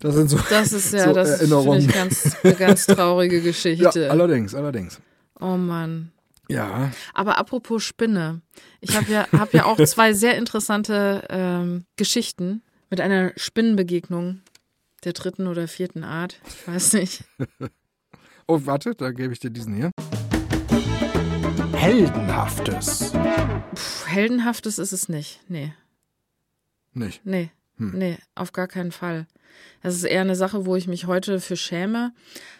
Das 0.00 0.14
sind 0.14 0.30
so, 0.30 0.38
das 0.48 0.72
ist 0.72 0.92
ja, 0.92 1.04
so 1.04 1.12
das 1.12 1.40
Erinnerungen. 1.40 1.80
Ich 1.80 1.88
ganz, 1.88 2.36
eine 2.42 2.54
ganz 2.54 2.86
traurige 2.86 3.40
Geschichte. 3.42 4.04
Ja, 4.04 4.10
allerdings, 4.10 4.54
allerdings. 4.54 5.00
Oh 5.40 5.56
Mann. 5.56 6.12
Ja. 6.48 6.92
Aber 7.12 7.38
apropos 7.38 7.82
Spinne. 7.82 8.40
Ich 8.80 8.96
habe 8.96 9.10
ja, 9.10 9.26
hab 9.32 9.52
ja 9.52 9.64
auch 9.64 9.76
zwei 9.84 10.12
sehr 10.12 10.38
interessante 10.38 11.24
ähm, 11.28 11.84
Geschichten 11.96 12.62
mit 12.88 13.00
einer 13.00 13.32
Spinnenbegegnung 13.36 14.42
der 15.04 15.12
dritten 15.12 15.46
oder 15.46 15.68
vierten 15.68 16.04
Art. 16.04 16.40
Ich 16.46 16.68
weiß 16.68 16.92
nicht. 16.94 17.24
oh, 18.46 18.60
warte, 18.64 18.94
da 18.94 19.10
gebe 19.10 19.32
ich 19.32 19.38
dir 19.38 19.50
diesen 19.50 19.74
hier. 19.74 19.90
Heldenhaftes. 21.74 23.12
Puh, 23.12 24.06
heldenhaftes 24.06 24.78
ist 24.78 24.92
es 24.92 25.08
nicht. 25.08 25.40
Nee. 25.48 25.72
Nicht? 26.92 27.24
Nee. 27.24 27.50
Hm. 27.78 27.92
Nee, 27.96 28.18
auf 28.34 28.52
gar 28.52 28.68
keinen 28.68 28.92
Fall. 28.92 29.26
Das 29.82 29.94
ist 29.94 30.04
eher 30.04 30.22
eine 30.22 30.36
Sache, 30.36 30.66
wo 30.66 30.76
ich 30.76 30.86
mich 30.86 31.06
heute 31.06 31.40
für 31.40 31.56
schäme. 31.56 32.12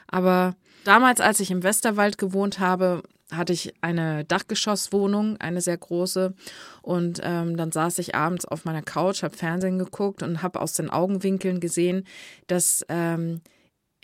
Aber 0.07 0.57
damals, 0.85 1.21
als 1.21 1.41
ich 1.41 1.51
im 1.51 1.63
Westerwald 1.63 2.19
gewohnt 2.19 2.59
habe, 2.59 3.03
hatte 3.33 3.53
ich 3.53 3.75
eine 3.81 4.25
Dachgeschosswohnung, 4.25 5.37
eine 5.39 5.61
sehr 5.61 5.77
große. 5.77 6.35
Und 6.83 7.21
ähm, 7.23 7.57
dann 7.57 7.73
saß 7.73 7.99
ich 7.99 8.15
abends 8.15 8.45
auf 8.45 8.65
meiner 8.65 8.83
Couch, 8.83 9.23
habe 9.23 9.37
Fernsehen 9.37 9.79
geguckt 9.79 10.23
und 10.23 10.43
habe 10.43 10.61
aus 10.61 10.75
den 10.75 10.91
Augenwinkeln 10.91 11.61
gesehen, 11.61 12.05
dass 12.47 12.85
ähm, 12.89 13.41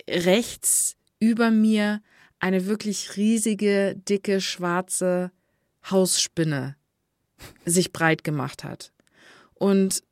rechts 0.08 0.96
über 1.20 1.50
mir 1.50 2.02
eine 2.40 2.66
wirklich 2.66 3.16
riesige, 3.16 3.94
dicke, 3.96 4.40
schwarze 4.40 5.30
Hausspinne 5.88 6.76
sich 7.64 7.92
breit 7.92 8.24
gemacht 8.24 8.64
hat. 8.64 8.92
Und 9.54 10.02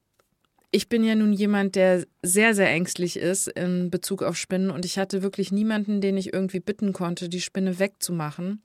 ich 0.72 0.88
bin 0.88 1.02
ja 1.02 1.14
nun 1.14 1.32
jemand, 1.32 1.74
der 1.74 2.06
sehr, 2.22 2.54
sehr 2.54 2.70
ängstlich 2.70 3.16
ist 3.16 3.48
in 3.48 3.90
Bezug 3.90 4.22
auf 4.22 4.36
Spinnen 4.36 4.70
und 4.70 4.84
ich 4.84 4.98
hatte 4.98 5.22
wirklich 5.22 5.50
niemanden, 5.50 6.00
den 6.00 6.16
ich 6.16 6.32
irgendwie 6.32 6.60
bitten 6.60 6.92
konnte, 6.92 7.28
die 7.28 7.40
Spinne 7.40 7.78
wegzumachen. 7.78 8.62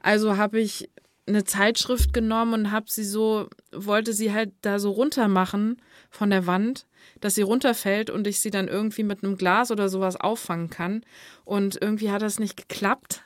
also 0.00 0.36
habe 0.36 0.60
ich 0.60 0.88
eine 1.26 1.44
Zeitschrift 1.44 2.12
genommen 2.12 2.54
und 2.54 2.70
habe 2.72 2.86
sie 2.88 3.04
so, 3.04 3.48
wollte 3.72 4.12
sie 4.12 4.32
halt 4.32 4.52
da 4.62 4.78
so 4.78 4.90
runter 4.90 5.28
machen 5.28 5.80
von 6.10 6.30
der 6.30 6.46
Wand, 6.46 6.86
dass 7.20 7.34
sie 7.34 7.42
runterfällt 7.42 8.10
und 8.10 8.26
ich 8.26 8.40
sie 8.40 8.50
dann 8.50 8.68
irgendwie 8.68 9.04
mit 9.04 9.22
einem 9.22 9.36
Glas 9.36 9.70
oder 9.70 9.88
sowas 9.88 10.16
auffangen 10.16 10.70
kann. 10.70 11.04
Und 11.44 11.78
irgendwie 11.80 12.10
hat 12.10 12.22
das 12.22 12.40
nicht 12.40 12.56
geklappt. 12.56 13.22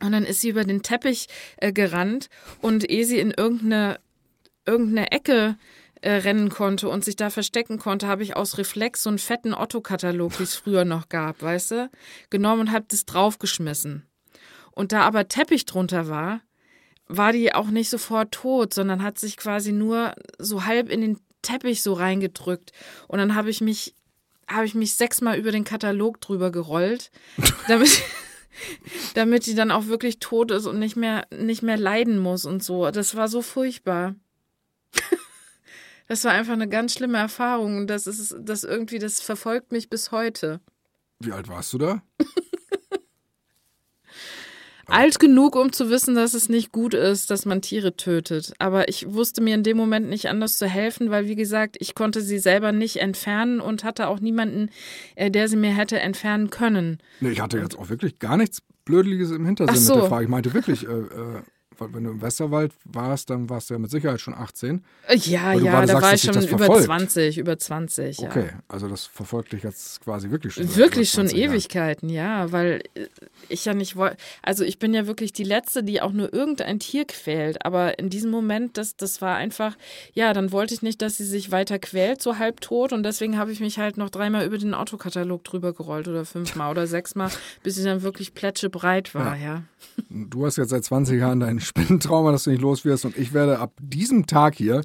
Und 0.00 0.12
dann 0.12 0.24
ist 0.24 0.40
sie 0.40 0.48
über 0.48 0.64
den 0.64 0.82
Teppich 0.82 1.28
äh, 1.58 1.72
gerannt 1.72 2.28
und 2.60 2.88
ehe 2.90 3.06
sie 3.06 3.18
in 3.18 3.30
irgendeine, 3.30 3.98
irgendeine 4.66 5.12
Ecke 5.12 5.56
äh, 6.02 6.12
rennen 6.12 6.50
konnte 6.50 6.88
und 6.88 7.04
sich 7.04 7.16
da 7.16 7.30
verstecken 7.30 7.78
konnte, 7.78 8.06
habe 8.06 8.22
ich 8.22 8.36
aus 8.36 8.58
Reflex 8.58 9.02
so 9.02 9.08
einen 9.08 9.18
fetten 9.18 9.54
Otto-Katalog, 9.54 10.38
wie 10.38 10.44
es 10.44 10.54
früher 10.54 10.84
noch 10.84 11.08
gab, 11.08 11.42
weißt 11.42 11.70
du, 11.72 11.90
genommen 12.30 12.62
und 12.62 12.72
habe 12.72 12.86
das 12.88 13.06
draufgeschmissen. 13.06 14.06
Und 14.72 14.92
da 14.92 15.02
aber 15.02 15.28
Teppich 15.28 15.64
drunter 15.64 16.08
war, 16.08 16.42
war 17.08 17.32
die 17.32 17.54
auch 17.54 17.68
nicht 17.68 17.88
sofort 17.88 18.32
tot, 18.32 18.74
sondern 18.74 19.02
hat 19.02 19.18
sich 19.18 19.36
quasi 19.36 19.72
nur 19.72 20.12
so 20.38 20.64
halb 20.64 20.90
in 20.90 21.00
den 21.00 21.20
Teppich 21.42 21.82
so 21.82 21.92
reingedrückt. 21.92 22.72
Und 23.08 23.18
dann 23.18 23.34
habe 23.34 23.48
ich 23.48 23.60
mich, 23.60 23.94
habe 24.48 24.66
ich 24.66 24.74
mich 24.74 24.94
sechsmal 24.94 25.38
über 25.38 25.52
den 25.52 25.64
Katalog 25.64 26.20
drüber 26.20 26.50
gerollt, 26.50 27.10
damit, 27.68 28.02
damit 29.14 29.46
die 29.46 29.54
dann 29.54 29.70
auch 29.70 29.86
wirklich 29.86 30.18
tot 30.18 30.50
ist 30.50 30.66
und 30.66 30.78
nicht 30.78 30.96
mehr, 30.96 31.26
nicht 31.30 31.62
mehr 31.62 31.76
leiden 31.76 32.18
muss 32.18 32.44
und 32.44 32.62
so. 32.62 32.90
Das 32.90 33.14
war 33.14 33.28
so 33.28 33.40
furchtbar. 33.40 34.14
Das 36.08 36.24
war 36.24 36.32
einfach 36.32 36.52
eine 36.52 36.68
ganz 36.68 36.94
schlimme 36.94 37.18
Erfahrung 37.18 37.76
und 37.78 37.86
das 37.88 38.06
ist 38.06 38.36
das 38.38 38.64
irgendwie, 38.64 38.98
das 38.98 39.20
verfolgt 39.20 39.72
mich 39.72 39.90
bis 39.90 40.12
heute. 40.12 40.60
Wie 41.18 41.32
alt 41.32 41.48
warst 41.48 41.72
du 41.72 41.78
da? 41.78 42.02
Alt 44.88 45.18
genug, 45.18 45.56
um 45.56 45.72
zu 45.72 45.90
wissen, 45.90 46.14
dass 46.14 46.32
es 46.32 46.48
nicht 46.48 46.70
gut 46.70 46.94
ist, 46.94 47.30
dass 47.30 47.44
man 47.44 47.60
Tiere 47.60 47.96
tötet. 47.96 48.52
Aber 48.60 48.88
ich 48.88 49.12
wusste 49.12 49.40
mir 49.40 49.56
in 49.56 49.64
dem 49.64 49.76
Moment 49.76 50.08
nicht 50.08 50.28
anders 50.28 50.56
zu 50.58 50.68
helfen, 50.68 51.10
weil, 51.10 51.26
wie 51.26 51.34
gesagt, 51.34 51.76
ich 51.80 51.96
konnte 51.96 52.20
sie 52.20 52.38
selber 52.38 52.70
nicht 52.70 52.98
entfernen 52.98 53.60
und 53.60 53.82
hatte 53.82 54.06
auch 54.06 54.20
niemanden, 54.20 54.70
äh, 55.16 55.28
der 55.28 55.48
sie 55.48 55.56
mir 55.56 55.74
hätte 55.74 55.98
entfernen 55.98 56.50
können. 56.50 56.98
Nee, 57.18 57.30
ich 57.30 57.40
hatte 57.40 57.58
jetzt 57.58 57.76
auch 57.76 57.88
wirklich 57.88 58.20
gar 58.20 58.36
nichts 58.36 58.62
Blödliches 58.84 59.32
im 59.32 59.44
Hintersinn 59.44 59.76
so. 59.76 59.94
mit 59.94 60.02
der 60.04 60.08
Frage. 60.08 60.24
Ich 60.24 60.30
meinte 60.30 60.54
wirklich, 60.54 60.86
äh, 60.86 60.92
äh, 60.92 61.42
wenn 61.78 62.04
du 62.04 62.10
im 62.10 62.22
Westerwald 62.22 62.72
warst, 62.84 63.30
dann 63.30 63.48
warst 63.50 63.70
du 63.70 63.74
ja 63.74 63.78
mit 63.78 63.90
Sicherheit 63.90 64.20
schon 64.20 64.34
18. 64.34 64.84
Ja, 65.08 65.52
ja, 65.52 65.80
da 65.80 65.86
sagst, 65.86 66.02
war 66.02 66.14
ich 66.14 66.22
schon 66.22 66.48
über 66.48 66.58
verfolgt. 66.58 66.84
20, 66.84 67.38
über 67.38 67.58
20. 67.58 68.18
Ja. 68.18 68.28
Okay, 68.28 68.48
also 68.68 68.88
das 68.88 69.04
verfolgt 69.04 69.52
dich 69.52 69.62
jetzt 69.62 70.00
quasi 70.02 70.30
wirklich 70.30 70.54
schon. 70.54 70.76
Wirklich 70.76 71.10
schon 71.10 71.28
Ewigkeiten, 71.28 72.08
ja, 72.08 72.50
weil 72.52 72.82
ich 73.48 73.64
ja 73.64 73.74
nicht 73.74 73.96
wollte, 73.96 74.16
also 74.42 74.64
ich 74.64 74.78
bin 74.78 74.94
ja 74.94 75.06
wirklich 75.06 75.32
die 75.32 75.44
Letzte, 75.44 75.82
die 75.82 76.00
auch 76.00 76.12
nur 76.12 76.32
irgendein 76.32 76.78
Tier 76.78 77.04
quält, 77.04 77.64
aber 77.64 77.98
in 77.98 78.10
diesem 78.10 78.30
Moment, 78.30 78.76
das, 78.78 78.96
das 78.96 79.20
war 79.20 79.36
einfach, 79.36 79.76
ja, 80.12 80.32
dann 80.32 80.52
wollte 80.52 80.74
ich 80.74 80.82
nicht, 80.82 81.02
dass 81.02 81.16
sie 81.16 81.24
sich 81.24 81.50
weiter 81.50 81.78
quält, 81.78 82.22
so 82.22 82.38
halb 82.38 82.60
tot 82.60 82.92
und 82.92 83.02
deswegen 83.02 83.38
habe 83.38 83.52
ich 83.52 83.60
mich 83.60 83.78
halt 83.78 83.96
noch 83.96 84.10
dreimal 84.10 84.44
über 84.46 84.58
den 84.58 84.74
Autokatalog 84.74 85.44
drüber 85.44 85.72
gerollt 85.72 86.08
oder 86.08 86.24
fünfmal 86.24 86.70
oder 86.70 86.86
sechsmal, 86.86 87.30
bis 87.62 87.76
sie 87.76 87.84
dann 87.84 88.02
wirklich 88.02 88.34
plätschebreit 88.34 89.14
war, 89.14 89.36
ja. 89.36 89.42
ja. 89.44 89.62
Du 90.10 90.44
hast 90.44 90.56
jetzt 90.56 90.70
seit 90.70 90.84
20 90.84 91.18
Jahren 91.20 91.40
deinen 91.40 91.60
Spinnentrauma, 91.66 92.32
dass 92.32 92.44
du 92.44 92.50
nicht 92.50 92.62
los 92.62 92.84
wirst. 92.84 93.04
Und 93.04 93.16
ich 93.16 93.32
werde 93.32 93.58
ab 93.58 93.72
diesem 93.80 94.26
Tag 94.26 94.54
hier 94.54 94.82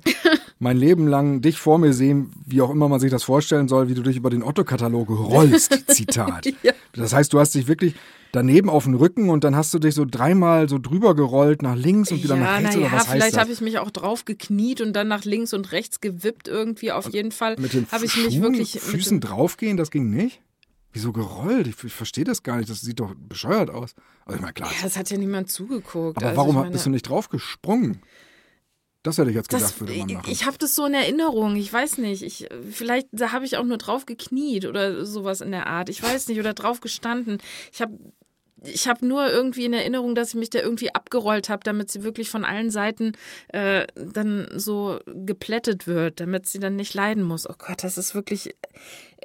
mein 0.60 0.78
Leben 0.78 1.08
lang 1.08 1.42
dich 1.42 1.58
vor 1.58 1.80
mir 1.80 1.94
sehen, 1.94 2.32
wie 2.46 2.62
auch 2.62 2.70
immer 2.70 2.88
man 2.88 3.00
sich 3.00 3.10
das 3.10 3.24
vorstellen 3.24 3.68
soll, 3.68 3.90
wie 3.90 3.96
du 3.96 4.04
dich 4.04 4.18
über 4.18 4.30
den 4.30 4.44
Otto-Katalog 4.44 5.10
rollst. 5.10 5.84
Zitat. 5.88 6.46
ja. 6.62 6.74
Das 6.94 7.14
heißt, 7.14 7.34
du 7.34 7.40
hast 7.40 7.56
dich 7.56 7.68
wirklich 7.68 7.96
daneben 8.32 8.70
auf 8.70 8.86
den 8.86 8.96
Rücken 8.96 9.30
und 9.30 9.44
dann 9.44 9.56
hast 9.56 9.74
du 9.74 9.80
dich 9.80 9.96
so 9.96 10.06
dreimal 10.06 10.70
so 10.70 10.78
drüber 10.78 11.16
gerollt 11.16 11.62
nach 11.62 11.76
links 11.76 12.12
und 12.12 12.24
wieder 12.24 12.36
ja, 12.36 12.42
nach 12.42 12.60
rechts 12.60 12.76
na 12.76 12.82
ja, 12.82 12.88
oder 12.88 12.96
was 12.96 13.08
vielleicht 13.08 13.38
habe 13.38 13.52
ich 13.52 13.62
mich 13.62 13.80
auch 13.80 13.92
drauf 13.92 14.26
gekniet 14.26 14.82
und 14.82 14.94
dann 14.94 15.08
nach 15.08 15.26
links 15.26 15.54
und 15.54 15.72
rechts 15.72 16.00
gewippt 16.00 16.48
irgendwie 16.48 16.92
auf 16.92 17.12
jeden 17.12 17.32
Fall. 17.32 17.56
Mit 17.58 17.74
den 17.74 17.88
habe 17.92 18.06
ich 18.06 18.16
mich 18.16 18.42
wirklich 18.42 18.80
Füßen 18.80 19.20
draufgehen, 19.20 19.78
das 19.78 19.92
ging 19.92 20.10
nicht? 20.10 20.42
Wieso 20.94 21.14
gerollt? 21.14 21.68
Ich, 21.68 21.84
ich 21.84 21.94
verstehe 21.94 22.24
das 22.24 22.44
gar 22.44 22.58
nicht. 22.58 22.70
Das 22.70 22.82
sieht 22.82 23.00
doch 23.00 23.14
bescheuert 23.16 23.70
aus. 23.70 23.96
Also 24.26 24.36
ich 24.36 24.42
meine, 24.42 24.54
klar. 24.54 24.72
Ja, 24.72 24.84
das 24.84 24.98
hat 24.98 25.10
ja 25.10 25.18
niemand 25.18 25.50
zugeguckt. 25.50 26.18
Aber 26.18 26.28
also 26.28 26.38
warum 26.38 26.56
meine, 26.56 26.72
bist 26.72 26.86
du 26.86 26.90
nicht 26.90 27.08
drauf 27.08 27.30
gesprungen? 27.30 28.02
Das 29.04 29.18
hätte 29.18 29.32
ich 29.32 29.36
jetzt 29.36 29.50
gedacht, 29.50 29.64
das, 29.64 29.80
würde 29.80 29.96
man 29.96 30.14
machen. 30.14 30.32
Ich 30.32 30.46
habe 30.46 30.58
das 30.60 30.76
so 30.76 30.86
in 30.86 30.94
Erinnerung. 30.94 31.56
Ich 31.56 31.72
weiß 31.72 31.98
nicht. 31.98 32.22
Ich, 32.22 32.48
vielleicht 32.70 33.08
da 33.12 33.32
habe 33.32 33.46
ich 33.46 33.58
auch 33.58 33.64
nur 33.64 33.78
drauf 33.78 34.06
gekniet 34.06 34.66
oder 34.66 35.06
sowas 35.06 35.42
in 35.42 35.52
der 35.52 35.68
Art. 35.68 35.90
Ich 35.90 36.04
weiß 36.04 36.28
nicht. 36.28 36.40
Oder 36.40 36.54
drauf 36.54 36.82
gestanden. 36.82 37.40
Ich 37.72 37.82
habe 37.82 37.98
ich 38.64 38.88
habe 38.88 39.06
nur 39.06 39.30
irgendwie 39.30 39.66
in 39.66 39.74
Erinnerung, 39.74 40.16
dass 40.16 40.30
ich 40.30 40.36
mich 40.36 40.50
da 40.50 40.60
irgendwie 40.60 40.94
abgerollt 40.94 41.50
habe, 41.50 41.64
damit 41.64 41.92
sie 41.92 42.04
wirklich 42.04 42.30
von 42.30 42.46
allen 42.46 42.70
Seiten 42.70 43.14
äh, 43.50 43.88
dann 43.96 44.48
so 44.56 45.00
geplättet 45.06 45.88
wird, 45.88 46.20
damit 46.20 46.48
sie 46.48 46.60
dann 46.60 46.76
nicht 46.76 46.94
leiden 46.94 47.24
muss. 47.24 47.50
Oh 47.50 47.56
Gott, 47.58 47.84
das 47.84 47.98
ist 47.98 48.14
wirklich 48.14 48.56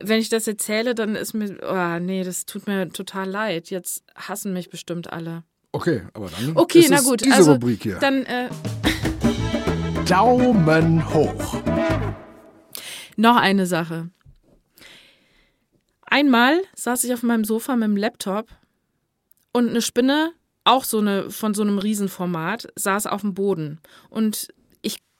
wenn 0.03 0.20
ich 0.20 0.29
das 0.29 0.46
erzähle, 0.46 0.94
dann 0.94 1.14
ist 1.16 1.35
mir, 1.35 1.57
oh 1.62 1.99
nee, 1.99 2.22
das 2.22 2.44
tut 2.44 2.66
mir 2.66 2.88
total 2.90 3.29
leid. 3.29 3.70
Jetzt 3.70 4.05
hassen 4.14 4.53
mich 4.53 4.68
bestimmt 4.68 5.12
alle. 5.12 5.42
Okay, 5.72 6.03
aber 6.14 6.29
dann 6.29 6.57
okay, 6.57 6.81
ist 6.81 6.90
na 6.90 7.01
gut, 7.01 7.25
diese 7.25 7.37
also, 7.37 7.53
Rubrik 7.53 7.83
hier. 7.83 7.96
Dann 7.96 8.25
äh, 8.27 8.49
Daumen 10.07 11.12
hoch. 11.12 11.62
Noch 13.16 13.37
eine 13.37 13.66
Sache. 13.66 14.11
Einmal 16.03 16.61
saß 16.75 17.05
ich 17.05 17.12
auf 17.12 17.22
meinem 17.22 17.44
Sofa 17.44 17.75
mit 17.77 17.88
dem 17.88 17.96
Laptop 17.96 18.49
und 19.57 19.71
eine 19.71 19.83
Spinne, 19.83 20.33
auch 20.64 20.85
so 20.85 20.99
eine 20.99 21.31
von 21.31 21.55
so 21.55 21.62
einem 21.62 21.79
Riesenformat, 21.79 22.69
saß 22.77 23.07
auf 23.07 23.21
dem 23.23 23.35
Boden. 23.35 23.81
Und 24.11 24.49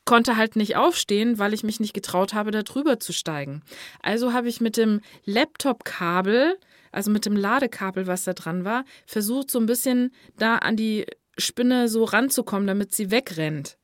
konnte 0.09 0.37
halt 0.37 0.55
nicht 0.55 0.77
aufstehen, 0.77 1.41
weil 1.41 1.53
ich 1.53 1.65
mich 1.65 1.81
nicht 1.81 1.93
getraut 1.93 2.33
habe, 2.33 2.53
da 2.53 2.63
drüber 2.63 3.01
zu 3.01 3.13
steigen. 3.13 3.63
Also 4.01 4.33
habe 4.33 4.49
ich 4.49 4.61
mit 4.61 4.77
dem 4.77 5.01
Laptop-Kabel 5.25 6.57
also 6.97 7.11
mit 7.11 7.27
dem 7.27 7.37
Ladekabel, 7.37 8.07
was 8.07 8.25
da 8.25 8.33
dran 8.33 8.65
war, 8.65 8.87
versucht 9.07 9.51
so 9.51 9.59
ein 9.59 9.67
bisschen 9.67 10.13
da 10.39 10.57
an 10.57 10.77
die 10.77 11.05
Spinne 11.37 11.89
so 11.89 12.05
ranzukommen, 12.05 12.67
damit 12.67 12.95
sie 12.95 13.11
wegrennt. 13.11 13.77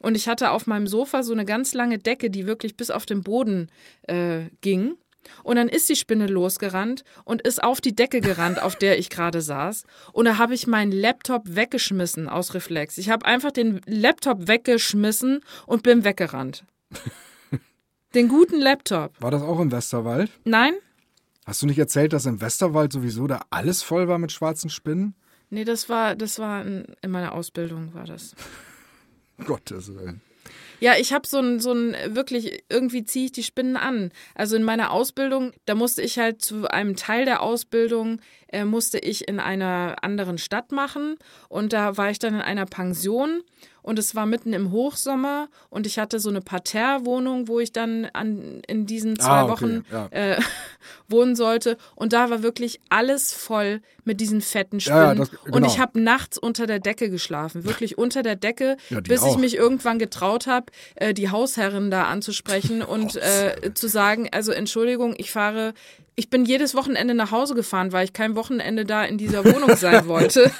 Und 0.00 0.14
ich 0.14 0.26
hatte 0.26 0.50
auf 0.50 0.66
meinem 0.66 0.86
Sofa 0.86 1.22
so 1.22 1.34
eine 1.34 1.44
ganz 1.44 1.74
lange 1.74 1.98
Decke, 1.98 2.30
die 2.30 2.46
wirklich 2.46 2.74
bis 2.74 2.90
auf 2.90 3.04
den 3.04 3.22
Boden 3.22 3.70
äh, 4.04 4.44
ging. 4.62 4.96
Und 5.42 5.56
dann 5.56 5.68
ist 5.68 5.88
die 5.88 5.96
Spinne 5.96 6.26
losgerannt 6.26 7.04
und 7.24 7.42
ist 7.42 7.62
auf 7.62 7.80
die 7.80 7.94
Decke 7.94 8.20
gerannt, 8.20 8.62
auf 8.62 8.76
der 8.76 8.98
ich 8.98 9.10
gerade 9.10 9.40
saß. 9.40 9.84
Und 10.12 10.26
da 10.26 10.38
habe 10.38 10.54
ich 10.54 10.66
meinen 10.66 10.92
Laptop 10.92 11.42
weggeschmissen 11.46 12.28
aus 12.28 12.54
Reflex. 12.54 12.98
Ich 12.98 13.10
habe 13.10 13.26
einfach 13.26 13.50
den 13.50 13.80
Laptop 13.86 14.48
weggeschmissen 14.48 15.40
und 15.66 15.82
bin 15.82 16.04
weggerannt. 16.04 16.64
Den 18.14 18.28
guten 18.28 18.58
Laptop. 18.60 19.20
War 19.20 19.30
das 19.30 19.42
auch 19.42 19.60
im 19.60 19.70
Westerwald? 19.70 20.30
Nein? 20.44 20.74
Hast 21.44 21.62
du 21.62 21.66
nicht 21.66 21.78
erzählt, 21.78 22.12
dass 22.12 22.26
im 22.26 22.40
Westerwald 22.40 22.92
sowieso 22.92 23.26
da 23.26 23.42
alles 23.50 23.82
voll 23.82 24.08
war 24.08 24.18
mit 24.18 24.32
schwarzen 24.32 24.70
Spinnen? 24.70 25.14
Nee, 25.50 25.64
das 25.64 25.88
war, 25.88 26.16
das 26.16 26.38
war 26.38 26.64
in, 26.64 26.86
in 27.02 27.10
meiner 27.10 27.32
Ausbildung, 27.32 27.94
war 27.94 28.04
das. 28.04 28.34
Gottes 29.44 29.94
Willen. 29.94 30.22
Ja, 30.80 30.94
ich 30.98 31.12
habe 31.12 31.26
so 31.26 31.38
ein, 31.38 31.60
so 31.60 31.72
ein, 31.72 31.96
wirklich, 32.08 32.64
irgendwie 32.68 33.04
ziehe 33.04 33.26
ich 33.26 33.32
die 33.32 33.42
Spinnen 33.42 33.76
an. 33.76 34.10
Also 34.34 34.56
in 34.56 34.62
meiner 34.62 34.90
Ausbildung, 34.90 35.52
da 35.64 35.74
musste 35.74 36.02
ich 36.02 36.18
halt 36.18 36.42
zu 36.42 36.70
einem 36.70 36.96
Teil 36.96 37.24
der 37.24 37.42
Ausbildung, 37.42 38.20
äh, 38.48 38.64
musste 38.64 38.98
ich 38.98 39.26
in 39.28 39.40
einer 39.40 39.96
anderen 40.02 40.38
Stadt 40.38 40.72
machen. 40.72 41.16
Und 41.48 41.72
da 41.72 41.96
war 41.96 42.10
ich 42.10 42.18
dann 42.18 42.34
in 42.34 42.40
einer 42.40 42.66
Pension 42.66 43.42
und 43.86 43.98
es 43.98 44.14
war 44.14 44.26
mitten 44.26 44.52
im 44.52 44.72
Hochsommer 44.72 45.48
und 45.70 45.86
ich 45.86 45.98
hatte 45.98 46.20
so 46.20 46.28
eine 46.28 46.40
Parterre-Wohnung, 46.42 47.48
wo 47.48 47.60
ich 47.60 47.72
dann 47.72 48.04
an, 48.12 48.60
in 48.66 48.84
diesen 48.84 49.18
zwei 49.18 49.26
Ah, 49.28 49.44
okay, 49.44 49.52
Wochen 49.52 49.84
ja. 49.90 50.06
äh, 50.10 50.36
wohnen 51.08 51.36
sollte. 51.36 51.78
Und 51.94 52.12
da 52.12 52.28
war 52.30 52.42
wirklich 52.42 52.80
alles 52.88 53.32
voll 53.32 53.80
mit 54.04 54.20
diesen 54.20 54.40
fetten 54.40 54.80
Spinnen. 54.80 54.98
Ja, 55.00 55.14
das- 55.14 55.30
Und 55.30 55.52
genau. 55.52 55.66
ich 55.66 55.78
habe 55.78 56.00
nachts 56.00 56.36
unter 56.36 56.66
der 56.66 56.80
Decke 56.80 57.10
geschlafen, 57.10 57.64
wirklich 57.64 57.96
unter 58.04 58.22
der 58.22 58.36
Decke, 58.36 58.76
Ja, 58.90 59.00
bis 59.00 59.22
ich 59.22 59.28
auch. 59.28 59.38
mich 59.38 59.56
irgendwann 59.56 59.98
getraut 59.98 60.46
habe, 60.46 60.66
äh, 60.96 61.14
die 61.14 61.30
Hausherrin 61.30 61.90
da 61.90 62.04
anzusprechen 62.04 62.82
und 62.82 63.16
äh, 63.16 63.72
zu 63.74 63.88
sagen, 63.88 64.28
also 64.32 64.52
Entschuldigung, 64.52 65.14
ich 65.16 65.30
fahre, 65.30 65.74
ich 66.18 66.30
bin 66.30 66.46
jedes 66.46 66.74
Wochenende 66.74 67.12
nach 67.12 67.30
Hause 67.30 67.54
gefahren, 67.54 67.92
weil 67.92 68.06
ich 68.06 68.14
kein 68.14 68.36
Wochenende 68.36 68.86
da 68.86 69.04
in 69.04 69.18
dieser 69.18 69.44
Wohnung 69.44 69.76
sein 69.76 70.06
wollte. 70.08 70.50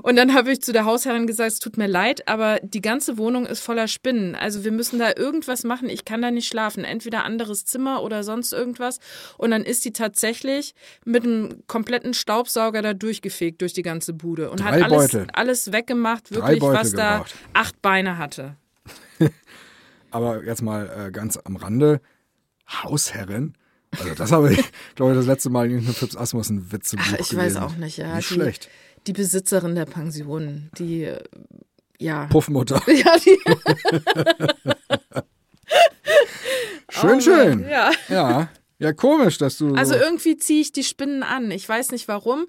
Und 0.00 0.16
dann 0.16 0.32
habe 0.32 0.50
ich 0.50 0.62
zu 0.62 0.72
der 0.72 0.86
Hausherrin 0.86 1.26
gesagt, 1.26 1.52
es 1.52 1.58
tut 1.58 1.76
mir 1.76 1.86
leid, 1.86 2.26
aber 2.26 2.58
die 2.62 2.80
ganze 2.80 3.18
Wohnung 3.18 3.44
ist 3.44 3.60
voller 3.60 3.86
Spinnen. 3.86 4.34
Also 4.34 4.64
wir 4.64 4.72
müssen 4.72 4.98
da 4.98 5.12
irgendwas 5.14 5.64
machen. 5.64 5.90
Ich 5.90 6.06
kann 6.06 6.22
da 6.22 6.30
nicht 6.30 6.48
schlafen. 6.48 6.84
Entweder 6.84 7.24
anderes 7.24 7.66
Zimmer 7.66 8.02
oder 8.02 8.24
sonst 8.24 8.54
irgendwas. 8.54 8.98
Und 9.36 9.50
dann 9.50 9.62
ist 9.62 9.84
die 9.84 9.92
tatsächlich 9.92 10.74
mit 11.04 11.24
einem 11.24 11.62
kompletten 11.66 12.14
Staubsauger 12.14 12.80
da 12.80 12.94
durchgefegt 12.94 13.60
durch 13.60 13.74
die 13.74 13.82
ganze 13.82 14.14
Bude 14.14 14.50
und 14.50 14.60
Drei 14.60 14.80
hat 14.80 14.90
alles, 14.90 15.12
Beutel. 15.12 15.26
alles 15.34 15.72
weggemacht, 15.72 16.30
wirklich, 16.34 16.62
was 16.62 16.92
da 16.92 17.18
gebraucht. 17.18 17.34
acht 17.52 17.82
Beine 17.82 18.16
hatte. 18.16 18.56
Aber 20.10 20.42
jetzt 20.44 20.62
mal 20.62 21.08
äh, 21.08 21.10
ganz 21.10 21.36
am 21.36 21.56
Rande. 21.56 22.00
Hausherrin? 22.66 23.54
Also 23.98 24.14
das 24.14 24.32
habe 24.32 24.52
ich, 24.52 24.64
glaube 24.94 25.12
ich, 25.12 25.18
das 25.18 25.26
letzte 25.26 25.50
Mal 25.50 25.70
in 25.70 25.82
Fips 25.82 26.16
Asmussen 26.16 26.72
Witze 26.72 26.96
Ach, 26.98 27.14
ich 27.18 27.36
weiß 27.36 27.56
auch 27.56 27.76
nicht, 27.76 27.98
ja. 27.98 28.16
Nicht 28.16 28.30
die, 28.30 28.34
schlecht. 28.34 28.68
Die 29.06 29.12
Besitzerin 29.12 29.74
der 29.74 29.84
Pension, 29.84 30.70
die, 30.78 31.04
äh, 31.04 31.22
ja. 31.98 32.26
Puffmutter. 32.26 32.82
Ja, 32.86 33.16
die, 33.18 33.38
Schön, 36.90 37.16
Oh 37.16 37.20
schön. 37.20 37.68
Ja. 37.68 37.90
ja. 38.08 38.48
Ja, 38.78 38.92
komisch, 38.92 39.38
dass 39.38 39.58
du. 39.58 39.74
Also 39.74 39.94
so, 39.94 40.00
irgendwie 40.00 40.36
ziehe 40.36 40.60
ich 40.60 40.72
die 40.72 40.82
Spinnen 40.82 41.22
an. 41.22 41.50
Ich 41.52 41.68
weiß 41.68 41.92
nicht 41.92 42.08
warum. 42.08 42.46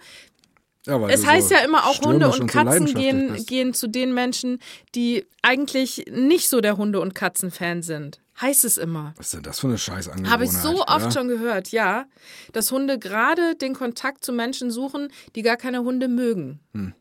ja, 0.88 1.08
Es 1.08 1.25
heißt 1.25 1.49
so 1.49 1.56
ja 1.56 1.62
immer 1.62 1.86
auch 1.86 2.01
Hunde 2.01 2.25
und 2.25 2.34
so 2.34 2.45
Katzen 2.45 2.65
leidenschaftlich 2.65 2.95
gehen, 2.95 3.34
bist. 3.34 3.47
gehen 3.47 3.73
zu 3.75 3.88
den 3.88 4.13
Menschen, 4.15 4.60
die 4.95 5.25
eigentlich 5.43 6.06
nicht 6.12 6.49
so 6.49 6.60
der 6.60 6.75
Hunde- 6.77 7.01
und 7.01 7.13
Katzenfan 7.13 7.84
sind. 7.84 8.19
Heißt 8.41 8.63
es 8.63 8.77
immer. 8.77 9.13
Was 9.17 9.27
ist 9.27 9.33
denn 9.35 9.43
das 9.43 9.59
für 9.59 9.67
eine 9.67 9.77
Scheißangewohnheit? 9.77 10.31
Habe 10.31 10.45
ich 10.45 10.51
so 10.51 10.83
oft 10.85 11.05
ja? 11.05 11.11
schon 11.11 11.27
gehört, 11.27 11.69
ja. 11.69 12.05
Dass 12.51 12.71
Hunde 12.71 12.97
gerade 12.97 13.55
den 13.55 13.73
Kontakt 13.75 14.25
zu 14.25 14.33
Menschen 14.33 14.71
suchen, 14.71 15.09
die 15.35 15.43
gar 15.43 15.57
keine 15.57 15.83
Hunde 15.83 16.07
mögen. 16.07 16.59
Hm. 16.73 16.93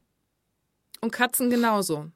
Und 1.01 1.11
Katzen 1.11 1.51
genauso. 1.51 2.11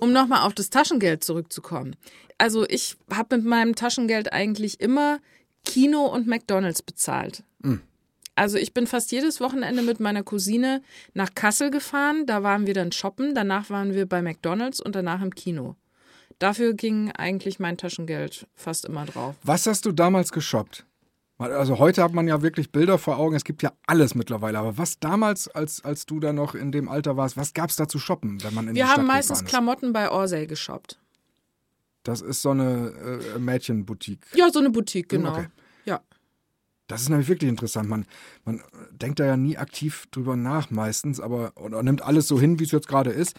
Um 0.00 0.12
nochmal 0.12 0.42
auf 0.42 0.54
das 0.54 0.70
Taschengeld 0.70 1.22
zurückzukommen. 1.22 1.94
Also 2.38 2.66
ich 2.68 2.96
habe 3.12 3.36
mit 3.36 3.46
meinem 3.46 3.74
Taschengeld 3.74 4.32
eigentlich 4.32 4.80
immer 4.80 5.18
Kino 5.64 6.06
und 6.06 6.26
McDonalds 6.26 6.82
bezahlt. 6.82 7.44
Hm. 7.62 7.80
Also 8.34 8.58
ich 8.58 8.74
bin 8.74 8.86
fast 8.86 9.12
jedes 9.12 9.40
Wochenende 9.40 9.82
mit 9.82 10.00
meiner 10.00 10.24
Cousine 10.24 10.82
nach 11.12 11.34
Kassel 11.34 11.70
gefahren. 11.70 12.26
Da 12.26 12.42
waren 12.42 12.66
wir 12.66 12.74
dann 12.74 12.92
shoppen. 12.92 13.34
Danach 13.34 13.70
waren 13.70 13.94
wir 13.94 14.06
bei 14.06 14.22
McDonalds 14.22 14.80
und 14.80 14.96
danach 14.96 15.22
im 15.22 15.34
Kino. 15.34 15.76
Dafür 16.38 16.74
ging 16.74 17.10
eigentlich 17.12 17.58
mein 17.58 17.76
Taschengeld 17.76 18.46
fast 18.54 18.84
immer 18.84 19.06
drauf. 19.06 19.34
Was 19.42 19.66
hast 19.66 19.86
du 19.86 19.92
damals 19.92 20.32
geshoppt? 20.32 20.84
Also 21.38 21.78
heute 21.78 22.02
hat 22.02 22.12
man 22.12 22.28
ja 22.28 22.42
wirklich 22.42 22.70
Bilder 22.70 22.96
vor 22.96 23.18
Augen. 23.18 23.34
Es 23.34 23.44
gibt 23.44 23.62
ja 23.62 23.72
alles 23.86 24.14
mittlerweile. 24.14 24.58
Aber 24.58 24.78
was 24.78 25.00
damals, 25.00 25.48
als, 25.48 25.84
als 25.84 26.06
du 26.06 26.20
da 26.20 26.32
noch 26.32 26.54
in 26.54 26.70
dem 26.70 26.88
Alter 26.88 27.16
warst, 27.16 27.36
was 27.36 27.54
gab 27.54 27.70
es 27.70 27.76
da 27.76 27.88
zu 27.88 27.98
shoppen, 27.98 28.42
wenn 28.44 28.54
man 28.54 28.68
in 28.68 28.74
die 28.74 28.80
Wir 28.80 28.86
Stadt 28.86 28.98
haben 28.98 29.06
meistens? 29.06 29.44
Klamotten 29.44 29.92
bei 29.92 30.10
Orsay 30.10 30.46
geshoppt. 30.46 30.98
Das 32.04 32.20
ist 32.20 32.42
so 32.42 32.50
eine 32.50 33.20
äh, 33.34 33.38
Mädchenboutique. 33.38 34.24
Ja, 34.34 34.50
so 34.50 34.60
eine 34.60 34.70
Boutique, 34.70 35.08
genau. 35.08 35.32
okay. 35.32 35.48
Ja. 35.86 36.00
Das 36.86 37.00
ist 37.00 37.08
nämlich 37.08 37.28
wirklich 37.28 37.48
interessant. 37.48 37.88
Man, 37.88 38.04
man 38.44 38.60
denkt 38.90 39.18
da 39.18 39.24
ja 39.24 39.36
nie 39.36 39.56
aktiv 39.56 40.06
drüber 40.10 40.36
nach 40.36 40.70
meistens, 40.70 41.18
aber 41.18 41.52
oder 41.56 41.82
nimmt 41.82 42.02
alles 42.02 42.28
so 42.28 42.38
hin, 42.38 42.58
wie 42.58 42.64
es 42.64 42.72
jetzt 42.72 42.88
gerade 42.88 43.10
ist. 43.10 43.36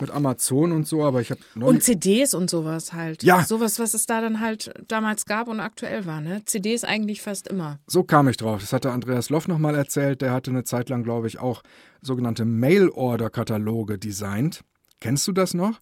Mit 0.00 0.10
Amazon 0.10 0.72
und 0.72 0.88
so, 0.88 1.04
aber 1.04 1.20
ich 1.20 1.30
habe 1.30 1.40
Und 1.54 1.84
CDs 1.84 2.34
und 2.34 2.50
sowas 2.50 2.92
halt. 2.92 3.22
Ja. 3.22 3.44
Sowas, 3.44 3.78
was 3.78 3.94
es 3.94 4.06
da 4.06 4.20
dann 4.20 4.40
halt 4.40 4.74
damals 4.88 5.24
gab 5.24 5.46
und 5.46 5.60
aktuell 5.60 6.04
war, 6.04 6.20
ne? 6.20 6.42
CDs 6.44 6.82
eigentlich 6.82 7.22
fast 7.22 7.46
immer. 7.46 7.78
So 7.86 8.02
kam 8.02 8.26
ich 8.26 8.36
drauf. 8.36 8.60
Das 8.60 8.72
hatte 8.72 8.90
Andreas 8.90 9.30
Loff 9.30 9.46
nochmal 9.46 9.76
erzählt. 9.76 10.20
Der 10.20 10.32
hatte 10.32 10.50
eine 10.50 10.64
Zeit 10.64 10.88
lang, 10.88 11.04
glaube 11.04 11.28
ich, 11.28 11.38
auch 11.38 11.62
sogenannte 12.02 12.44
Mail-Order-Kataloge 12.44 13.98
designt. 13.98 14.64
Kennst 15.00 15.26
du 15.28 15.32
das 15.32 15.52
noch? 15.54 15.78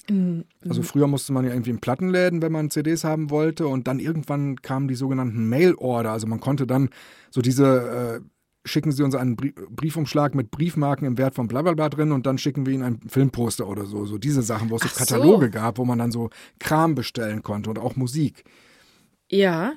Also 0.68 0.82
früher 0.82 1.06
musste 1.06 1.32
man 1.32 1.44
ja 1.44 1.52
irgendwie 1.52 1.70
in 1.70 1.78
Plattenläden, 1.80 2.42
wenn 2.42 2.50
man 2.52 2.70
CDs 2.70 3.04
haben 3.04 3.30
wollte. 3.30 3.66
Und 3.68 3.86
dann 3.86 4.00
irgendwann 4.00 4.56
kamen 4.56 4.88
die 4.88 4.94
sogenannten 4.96 5.48
Mail-Order. 5.48 6.10
Also 6.10 6.26
man 6.26 6.40
konnte 6.40 6.66
dann 6.66 6.88
so 7.30 7.40
diese, 7.40 8.20
äh, 8.22 8.68
schicken 8.68 8.90
Sie 8.90 9.02
uns 9.04 9.14
einen 9.14 9.36
Brie- 9.36 9.54
Briefumschlag 9.70 10.34
mit 10.34 10.50
Briefmarken 10.50 11.06
im 11.06 11.18
Wert 11.18 11.34
von 11.34 11.46
blablabla 11.46 11.88
drin 11.88 12.10
und 12.12 12.26
dann 12.26 12.38
schicken 12.38 12.66
wir 12.66 12.72
Ihnen 12.72 12.82
ein 12.82 13.00
Filmposter 13.08 13.68
oder 13.68 13.84
so. 13.86 14.06
So 14.06 14.18
diese 14.18 14.42
Sachen, 14.42 14.70
wo 14.70 14.76
es 14.76 14.82
so 14.82 14.88
Ach 14.88 14.94
so. 14.94 14.98
Kataloge 15.04 15.50
gab, 15.50 15.78
wo 15.78 15.84
man 15.84 15.98
dann 15.98 16.10
so 16.10 16.30
Kram 16.58 16.94
bestellen 16.96 17.42
konnte 17.42 17.70
und 17.70 17.78
auch 17.78 17.94
Musik. 17.96 18.44
Ja. 19.30 19.72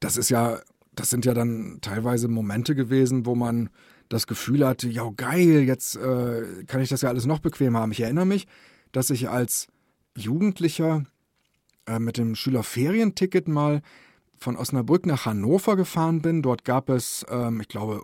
das 0.00 0.16
ist 0.16 0.30
ja, 0.30 0.58
das 0.94 1.10
sind 1.10 1.24
ja 1.26 1.34
dann 1.34 1.78
teilweise 1.82 2.28
Momente 2.28 2.74
gewesen, 2.74 3.26
wo 3.26 3.34
man 3.34 3.68
das 4.08 4.26
Gefühl 4.26 4.66
hatte, 4.66 4.88
ja 4.88 5.08
geil, 5.16 5.62
jetzt 5.66 5.96
äh, 5.96 6.64
kann 6.66 6.80
ich 6.80 6.88
das 6.88 7.02
ja 7.02 7.08
alles 7.08 7.26
noch 7.26 7.40
bequemer 7.40 7.80
haben. 7.80 7.92
Ich 7.92 8.00
erinnere 8.00 8.26
mich, 8.26 8.46
dass 8.96 9.10
ich 9.10 9.28
als 9.28 9.68
Jugendlicher 10.16 11.04
äh, 11.86 11.98
mit 11.98 12.16
dem 12.16 12.34
Schülerferienticket 12.34 13.46
mal 13.46 13.82
von 14.38 14.56
Osnabrück 14.56 15.04
nach 15.04 15.26
Hannover 15.26 15.76
gefahren 15.76 16.22
bin. 16.22 16.40
Dort 16.40 16.64
gab 16.64 16.88
es, 16.88 17.22
ähm, 17.28 17.60
ich 17.60 17.68
glaube, 17.68 18.00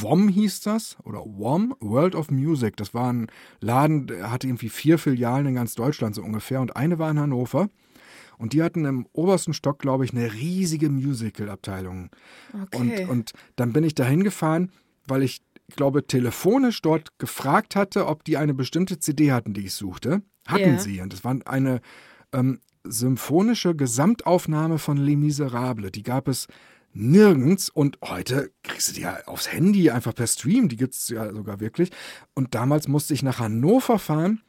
WOM 0.00 0.28
hieß 0.28 0.62
das 0.62 0.96
oder 1.04 1.18
WOM, 1.26 1.74
World 1.80 2.14
of 2.14 2.30
Music. 2.30 2.78
Das 2.78 2.94
war 2.94 3.12
ein 3.12 3.26
Laden, 3.60 4.06
der 4.06 4.30
hatte 4.30 4.46
irgendwie 4.46 4.70
vier 4.70 4.96
Filialen 4.96 5.48
in 5.48 5.54
ganz 5.54 5.74
Deutschland 5.74 6.14
so 6.14 6.22
ungefähr 6.22 6.62
und 6.62 6.76
eine 6.76 6.98
war 6.98 7.10
in 7.10 7.20
Hannover. 7.20 7.68
Und 8.38 8.54
die 8.54 8.62
hatten 8.62 8.86
im 8.86 9.06
obersten 9.12 9.52
Stock, 9.52 9.80
glaube 9.80 10.06
ich, 10.06 10.14
eine 10.14 10.32
riesige 10.32 10.88
Musical-Abteilung. 10.88 12.08
Okay. 12.54 13.02
Und, 13.02 13.10
und 13.10 13.32
dann 13.56 13.74
bin 13.74 13.84
ich 13.84 13.94
da 13.94 14.06
hingefahren, 14.06 14.72
weil 15.06 15.22
ich, 15.22 15.42
glaube, 15.76 16.06
telefonisch 16.06 16.82
dort 16.82 17.18
gefragt 17.18 17.76
hatte, 17.76 18.06
ob 18.06 18.24
die 18.24 18.36
eine 18.36 18.54
bestimmte 18.54 18.98
CD 18.98 19.32
hatten, 19.32 19.54
die 19.54 19.66
ich 19.66 19.74
suchte. 19.74 20.22
Hatten 20.46 20.74
Ja. 20.74 20.78
sie. 20.78 21.00
Und 21.00 21.12
das 21.12 21.24
war 21.24 21.36
eine 21.44 21.80
ähm, 22.32 22.60
symphonische 22.84 23.74
Gesamtaufnahme 23.74 24.78
von 24.78 24.96
Les 24.96 25.16
Miserables. 25.16 25.92
Die 25.92 26.02
gab 26.02 26.28
es 26.28 26.46
nirgends 26.92 27.68
und 27.68 27.98
heute 28.02 28.50
kriegst 28.62 28.88
du 28.88 28.92
die 28.94 29.02
ja 29.02 29.18
aufs 29.26 29.52
Handy 29.52 29.90
einfach 29.90 30.14
per 30.14 30.26
Stream. 30.26 30.68
Die 30.68 30.76
gibt 30.76 30.94
es 30.94 31.08
ja 31.08 31.32
sogar 31.32 31.60
wirklich. 31.60 31.90
Und 32.34 32.54
damals 32.54 32.88
musste 32.88 33.14
ich 33.14 33.22
nach 33.22 33.38
Hannover 33.38 33.98
fahren 33.98 34.42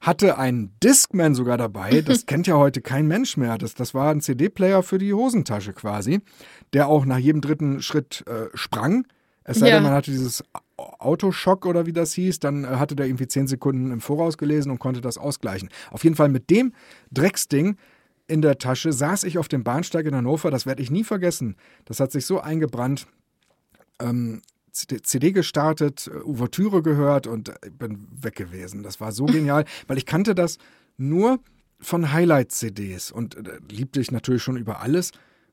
hatte 0.00 0.38
einen 0.38 0.74
Discman 0.82 1.34
sogar 1.34 1.58
dabei. 1.58 2.00
Das 2.06 2.26
kennt 2.26 2.46
ja 2.46 2.56
heute 2.56 2.80
kein 2.80 3.06
Mensch 3.06 3.36
mehr. 3.36 3.58
Das, 3.58 3.74
das 3.74 3.94
war 3.94 4.10
ein 4.10 4.20
CD-Player 4.20 4.82
für 4.82 4.98
die 4.98 5.12
Hosentasche 5.12 5.72
quasi, 5.72 6.20
der 6.72 6.88
auch 6.88 7.04
nach 7.04 7.18
jedem 7.18 7.40
dritten 7.40 7.82
Schritt 7.82 8.24
äh, 8.26 8.46
sprang. 8.54 9.06
Es 9.50 9.58
sei 9.58 9.68
Ja. 9.68 9.74
denn, 9.74 9.82
man 9.82 9.92
hatte 9.92 10.10
dieses 10.12 10.44
Autoschock 10.76 11.66
oder 11.66 11.84
wie 11.86 11.92
das 11.92 12.12
hieß, 12.12 12.38
dann 12.40 12.64
äh, 12.64 12.68
hatte 12.68 12.94
der 12.94 13.06
irgendwie 13.06 13.26
zehn 13.26 13.46
Sekunden 13.48 13.90
im 13.90 14.00
Voraus 14.00 14.38
gelesen 14.38 14.70
und 14.70 14.78
konnte 14.78 15.00
das 15.00 15.18
ausgleichen. 15.18 15.68
Auf 15.90 16.04
jeden 16.04 16.14
Fall 16.16 16.28
mit 16.28 16.50
dem 16.50 16.72
Drecksding 17.10 17.76
in 18.28 18.42
der 18.42 18.58
Tasche 18.58 18.92
saß 18.92 19.24
ich 19.24 19.38
auf 19.38 19.48
dem 19.48 19.64
Bahnsteig 19.64 20.06
in 20.06 20.14
Hannover. 20.14 20.52
Das 20.52 20.64
werde 20.66 20.82
ich 20.82 20.90
nie 20.92 21.02
vergessen. 21.02 21.56
Das 21.84 21.98
hat 21.98 22.12
sich 22.12 22.26
so 22.26 22.40
eingebrannt. 22.40 23.08
Ähm, 24.00 24.42
CD 24.72 25.32
gestartet, 25.32 26.08
Ouvertüre 26.24 26.80
gehört 26.82 27.26
und 27.26 27.52
bin 27.76 28.06
weg 28.12 28.36
gewesen. 28.36 28.84
Das 28.84 29.00
war 29.00 29.10
so 29.10 29.24
genial, 29.26 29.64
weil 29.88 29.98
ich 29.98 30.06
kannte 30.06 30.36
das 30.36 30.58
nur 30.96 31.40
von 31.80 32.12
Highlight-CDs 32.12 33.10
und 33.10 33.34
äh, 33.36 33.58
liebte 33.68 34.00
ich 34.00 34.12
natürlich 34.12 34.42
schon 34.44 34.56
über 34.56 34.80
alles. 34.80 35.10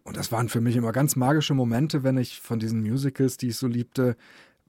Und 0.07 0.15
das 0.15 0.31
waren 0.31 0.47
für 0.47 0.61
mich 0.61 0.77
immer 0.77 0.93
ganz 0.93 1.17
magische 1.17 1.53
Momente, 1.53 2.01
wenn 2.01 2.17
ich 2.17 2.39
von 2.39 2.59
diesen 2.59 2.81
Musicals, 2.81 3.35
die 3.35 3.49
ich 3.49 3.57
so 3.57 3.67
liebte, 3.67 4.15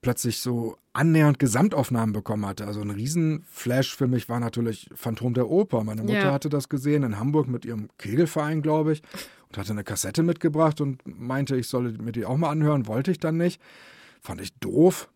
plötzlich 0.03 0.41
so 0.41 0.77
annähernd 0.93 1.39
Gesamtaufnahmen 1.39 2.13
bekommen 2.13 2.45
hatte. 2.45 2.67
Also 2.67 2.81
ein 2.81 2.91
Riesenflash 2.91 3.95
für 3.95 4.09
mich 4.09 4.29
war 4.29 4.41
natürlich 4.41 4.91
Phantom 4.95 5.35
der 5.35 5.49
Oper. 5.49 5.85
Meine 5.85 6.03
Mutter 6.03 6.15
Ja. 6.25 6.33
hatte 6.33 6.49
das 6.49 6.69
gesehen 6.69 7.05
in 7.05 7.21
Hamburg 7.21 7.47
mit 7.47 7.65
ihrem 7.65 7.89
Kegelverein, 7.99 8.63
glaube 8.63 8.95
ich, 8.95 9.03
und 9.49 9.59
hatte 9.59 9.71
eine 9.71 9.85
Kassette 9.85 10.25
mitgebracht 10.25 10.81
und 10.81 11.03
meinte, 11.07 11.57
ich 11.57 11.69
solle 11.69 11.93
mir 11.93 12.11
die 12.11 12.25
auch 12.25 12.37
mal 12.37 12.51
anhören. 12.51 12.89
Wollte 12.89 13.13
ich 13.13 13.21
dann 13.21 13.37
nicht. 13.37 13.61
Fand 14.21 14.41
ich 14.41 14.53
doof. 14.55 15.09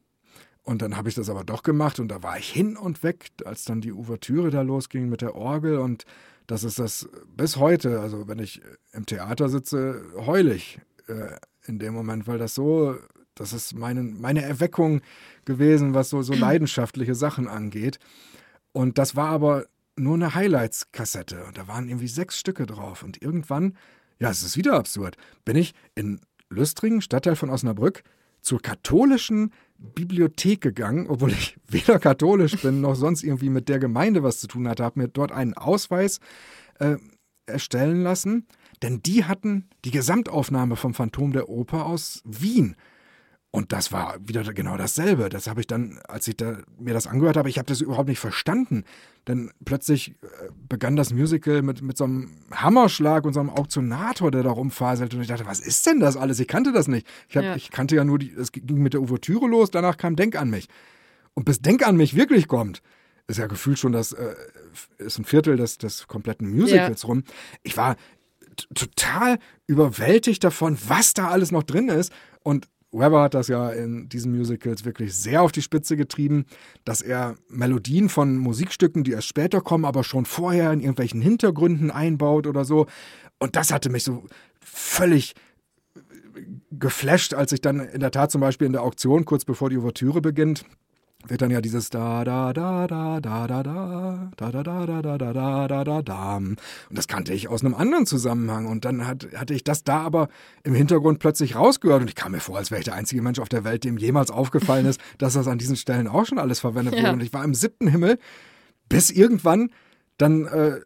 Und 0.65 0.81
dann 0.81 0.97
habe 0.97 1.09
ich 1.09 1.15
das 1.15 1.29
aber 1.29 1.45
doch 1.45 1.63
gemacht 1.63 1.99
und 1.99 2.09
da 2.09 2.23
war 2.23 2.39
ich 2.39 2.49
hin 2.49 2.77
und 2.77 3.03
weg, 3.03 3.31
als 3.45 3.65
dann 3.65 3.81
die 3.81 3.93
Ouvertüre 3.93 4.51
da 4.51 4.63
losging 4.63 5.09
mit 5.09 5.21
der 5.21 5.35
Orgel 5.35 5.79
und 5.79 6.05
das 6.47 6.65
ist 6.65 6.79
das 6.79 7.09
bis 7.37 7.57
heute, 7.57 8.01
also 8.01 8.29
wenn 8.29 8.39
ich 8.39 8.61
im 8.93 9.07
Theater 9.07 9.49
sitze, 9.49 10.05
heul 10.15 10.49
ich 10.49 10.81
äh, 11.09 11.37
in 11.65 11.79
dem 11.79 11.95
Moment, 11.95 12.27
weil 12.27 12.39
das 12.39 12.55
so, 12.55 12.97
das 13.35 13.53
ist 13.53 13.75
meine, 13.75 14.03
meine 14.03 14.43
Erweckung 14.43 15.01
gewesen, 15.45 15.95
was 15.95 16.11
so, 16.11 16.23
so 16.23 16.35
leidenschaftliche 16.35 17.15
Sachen 17.15 17.49
angeht. 17.49 17.99
Und 18.73 18.99
das 18.99 19.17
war 19.17 19.29
aber 19.29 19.67
nur 19.97 20.15
eine 20.15 20.35
Highlights-Kassette 20.35 21.45
und 21.45 21.59
da 21.59 21.69
waren 21.69 21.89
irgendwie 21.89 22.09
sechs 22.09 22.39
Stücke 22.39 22.67
drauf 22.67 23.03
und 23.03 23.21
irgendwann, 23.21 23.77
ja, 24.19 24.31
es 24.31 24.43
ist 24.43 24.57
wieder 24.57 24.75
absurd, 24.75 25.17
bin 25.45 25.57
ich 25.57 25.75
in 25.95 26.21
Lüstringen, 26.49 27.03
Stadtteil 27.03 27.37
von 27.37 27.51
Osnabrück, 27.51 28.03
zur 28.41 28.61
katholischen 28.61 29.53
Bibliothek 29.95 30.61
gegangen, 30.61 31.07
obwohl 31.09 31.33
ich 31.33 31.57
weder 31.69 31.99
katholisch 31.99 32.61
bin 32.63 32.81
noch 32.81 32.95
sonst 32.95 33.23
irgendwie 33.23 33.51
mit 33.51 33.69
der 33.69 33.79
Gemeinde 33.79 34.23
was 34.23 34.41
zu 34.41 34.47
tun 34.47 34.69
hatte, 34.69 34.85
habe 34.85 35.01
mir 35.01 35.09
dort 35.09 35.33
einen 35.33 35.55
Ausweis 35.55 36.21
äh, 36.79 36.97
erstellen 37.47 38.03
lassen, 38.03 38.47
denn 38.83 39.03
die 39.03 39.25
hatten 39.25 39.69
die 39.85 39.91
Gesamtaufnahme 39.91 40.77
vom 40.77 40.95
Phantom 40.95 41.33
der 41.33 41.49
Oper 41.49 41.87
aus 41.87 42.23
Wien. 42.25 42.77
Und 43.55 43.71
das 43.73 43.93
war 43.93 44.17
wieder 44.27 44.43
genau 44.55 44.79
dasselbe. 44.79 45.29
Das 45.29 45.47
habe 45.47 45.61
ich 45.61 45.67
dann, 45.67 46.01
als 46.09 46.27
ich 46.27 46.39
da, 46.39 46.57
mir 46.79 46.95
das 46.95 47.07
angehört 47.07 47.37
habe, 47.37 47.51
ich 47.51 47.59
habe 47.59 47.67
das 47.67 47.83
überhaupt 47.83 48.09
nicht 48.09 48.19
verstanden. 48.19 48.85
Denn 49.29 49.51
plötzlich 49.67 50.13
äh, 50.23 50.49
begann 50.71 50.97
das 50.97 51.13
Musical 51.13 51.61
mit, 51.61 51.83
mit 51.83 51.99
so 51.99 52.05
einem 52.05 52.31
Hammerschlag 52.51 53.27
und 53.27 53.35
so 53.35 53.41
einem 53.41 53.51
Auktionator, 53.51 54.31
der 54.31 54.43
da 54.43 54.51
rumfaselt. 54.51 55.13
Und 55.15 55.21
ich 55.21 55.29
dachte, 55.29 55.45
was 55.45 55.61
ist 55.61 55.87
denn 55.87 56.01
das 56.01 56.17
alles? 56.17 56.41
Ich 56.41 56.49
kannte 56.49 56.73
das 56.73 56.89
nicht. 56.89 57.07
Ich, 57.29 57.37
hab, 57.37 57.45
Ja. 57.45 57.55
ich 57.55 57.71
kannte 57.71 57.95
ja 57.95 58.05
nur, 58.05 58.19
die, 58.19 58.31
es 58.33 58.53
ging 58.53 58.83
mit 58.83 58.95
der 58.95 59.03
Ouvertüre 59.03 59.47
los, 59.47 59.71
danach 59.71 59.99
kam 59.99 60.17
Denk 60.17 60.35
an 60.35 60.49
mich. 60.49 60.67
Und 61.35 61.45
bis 61.45 61.61
Denk 61.61 61.87
an 61.87 61.97
mich 61.99 62.17
wirklich 62.17 62.49
kommt, 62.49 62.81
ist 63.27 63.39
ja 63.39 63.49
gefühlt 63.49 63.79
schon 63.79 63.93
das, 63.93 64.13
äh, 64.13 64.35
ist 64.97 65.19
ein 65.19 65.27
Viertel 65.27 65.59
des, 65.59 65.77
des 65.77 66.09
kompletten 66.09 66.51
Musicals 66.51 67.07
rum. 67.07 67.23
Ich 67.63 67.77
war 67.77 67.97
total 68.75 69.39
überwältigt 69.67 70.43
davon, 70.43 70.79
was 70.89 71.13
da 71.13 71.29
alles 71.29 71.53
noch 71.53 71.63
drin 71.63 71.91
ist. 71.91 72.13
Und 72.43 72.67
Weber 72.93 73.23
hat 73.23 73.35
das 73.35 73.49
ja 73.49 73.71
in 73.71 74.09
diesen 74.09 74.37
Musicals 74.37 74.85
wirklich 74.85 75.15
sehr 75.15 75.43
auf 75.43 75.51
die 75.51 75.63
Spitze 75.63 75.97
getrieben, 75.97 76.45
dass 76.85 77.01
er 77.01 77.37
Melodien 77.49 78.09
von 78.09 78.37
Musikstücken, 78.37 79.03
die 79.03 79.13
erst 79.13 79.29
später 79.29 79.61
kommen, 79.63 79.85
aber 79.85 80.05
schon 80.05 80.27
vorher 80.27 80.73
in 80.73 80.81
irgendwelchen 80.81 81.23
Hintergründen 81.23 81.91
einbaut 81.91 82.47
oder 82.47 82.65
so. 82.65 82.87
Und 83.39 83.57
das 83.57 83.73
hatte 83.73 83.89
mich 83.89 84.05
so 84.05 84.25
völlig 84.61 85.35
geflasht, 86.71 87.35
als 87.35 87.53
ich 87.53 87.61
dann 87.61 87.81
in 87.81 88.01
der 88.01 88.11
Tat 88.11 88.31
zum 88.31 88.41
Beispiel 88.41 88.67
in 88.67 88.73
der 88.73 88.83
Auktion, 88.83 89.25
kurz 89.25 89.45
bevor 89.45 89.71
die 89.71 89.79
Ouvertüre 89.79 90.21
beginnt, 90.21 90.65
wird 91.29 91.43
dann 91.43 91.51
ja 91.51 91.61
dieses 91.61 91.91
da 91.91 92.25
da 92.25 92.53
da 92.53 92.87
da 92.87 93.21
da 93.21 93.47
da 93.47 93.63
da 93.63 94.31
da 94.37 94.51
da 94.51 94.63
da 94.63 94.87
da 94.87 95.03
da 95.03 95.19
da 95.19 95.33
da 95.33 95.69
da 95.69 95.85
da 95.85 96.03
da 96.03 96.37
und 96.37 96.59
das 96.91 97.09
kannte 97.09 97.33
ich 97.33 97.49
aus 97.49 97.65
einem 97.65 97.75
anderen 97.75 98.07
Zusammenhang 98.07 98.67
und 98.67 98.85
dann 98.85 99.07
hat, 99.07 99.29
hatte 99.35 99.55
ich 99.55 99.65
das 99.65 99.85
da 99.85 100.01
aber 100.01 100.29
im 100.65 100.75
Hintergrund 100.75 101.19
plötzlich 101.19 101.57
rausgehört 101.57 102.03
und 102.03 102.09
ich 102.09 102.15
kam 102.15 102.33
mir 102.33 102.41
vor, 102.41 102.59
als 102.59 102.71
wäre 102.71 102.81
ich 102.81 102.85
der 102.85 102.95
einzige 102.95 103.23
Mensch 103.23 103.39
auf 103.39 103.49
der 103.49 103.65
Welt, 103.65 103.85
dem 103.85 103.97
jemals 103.97 104.31
aufgefallen 104.31 104.87
ist, 104.87 105.01
dass 105.19 105.35
das 105.35 105.49
an 105.49 105.59
diesen 105.59 105.77
Stellen 105.77 106.09
auch 106.09 106.27
schon 106.27 106.39
alles 106.39 106.61
verwendet 106.61 106.95
wurde 106.97 107.13
und 107.13 107.23
ich 107.23 107.33
war 107.33 107.45
im 107.45 107.55
siebten 107.55 107.89
Himmel, 107.89 108.19
bis 108.89 109.11
irgendwann 109.11 109.71
dann 110.19 110.47
äh, 110.47 110.81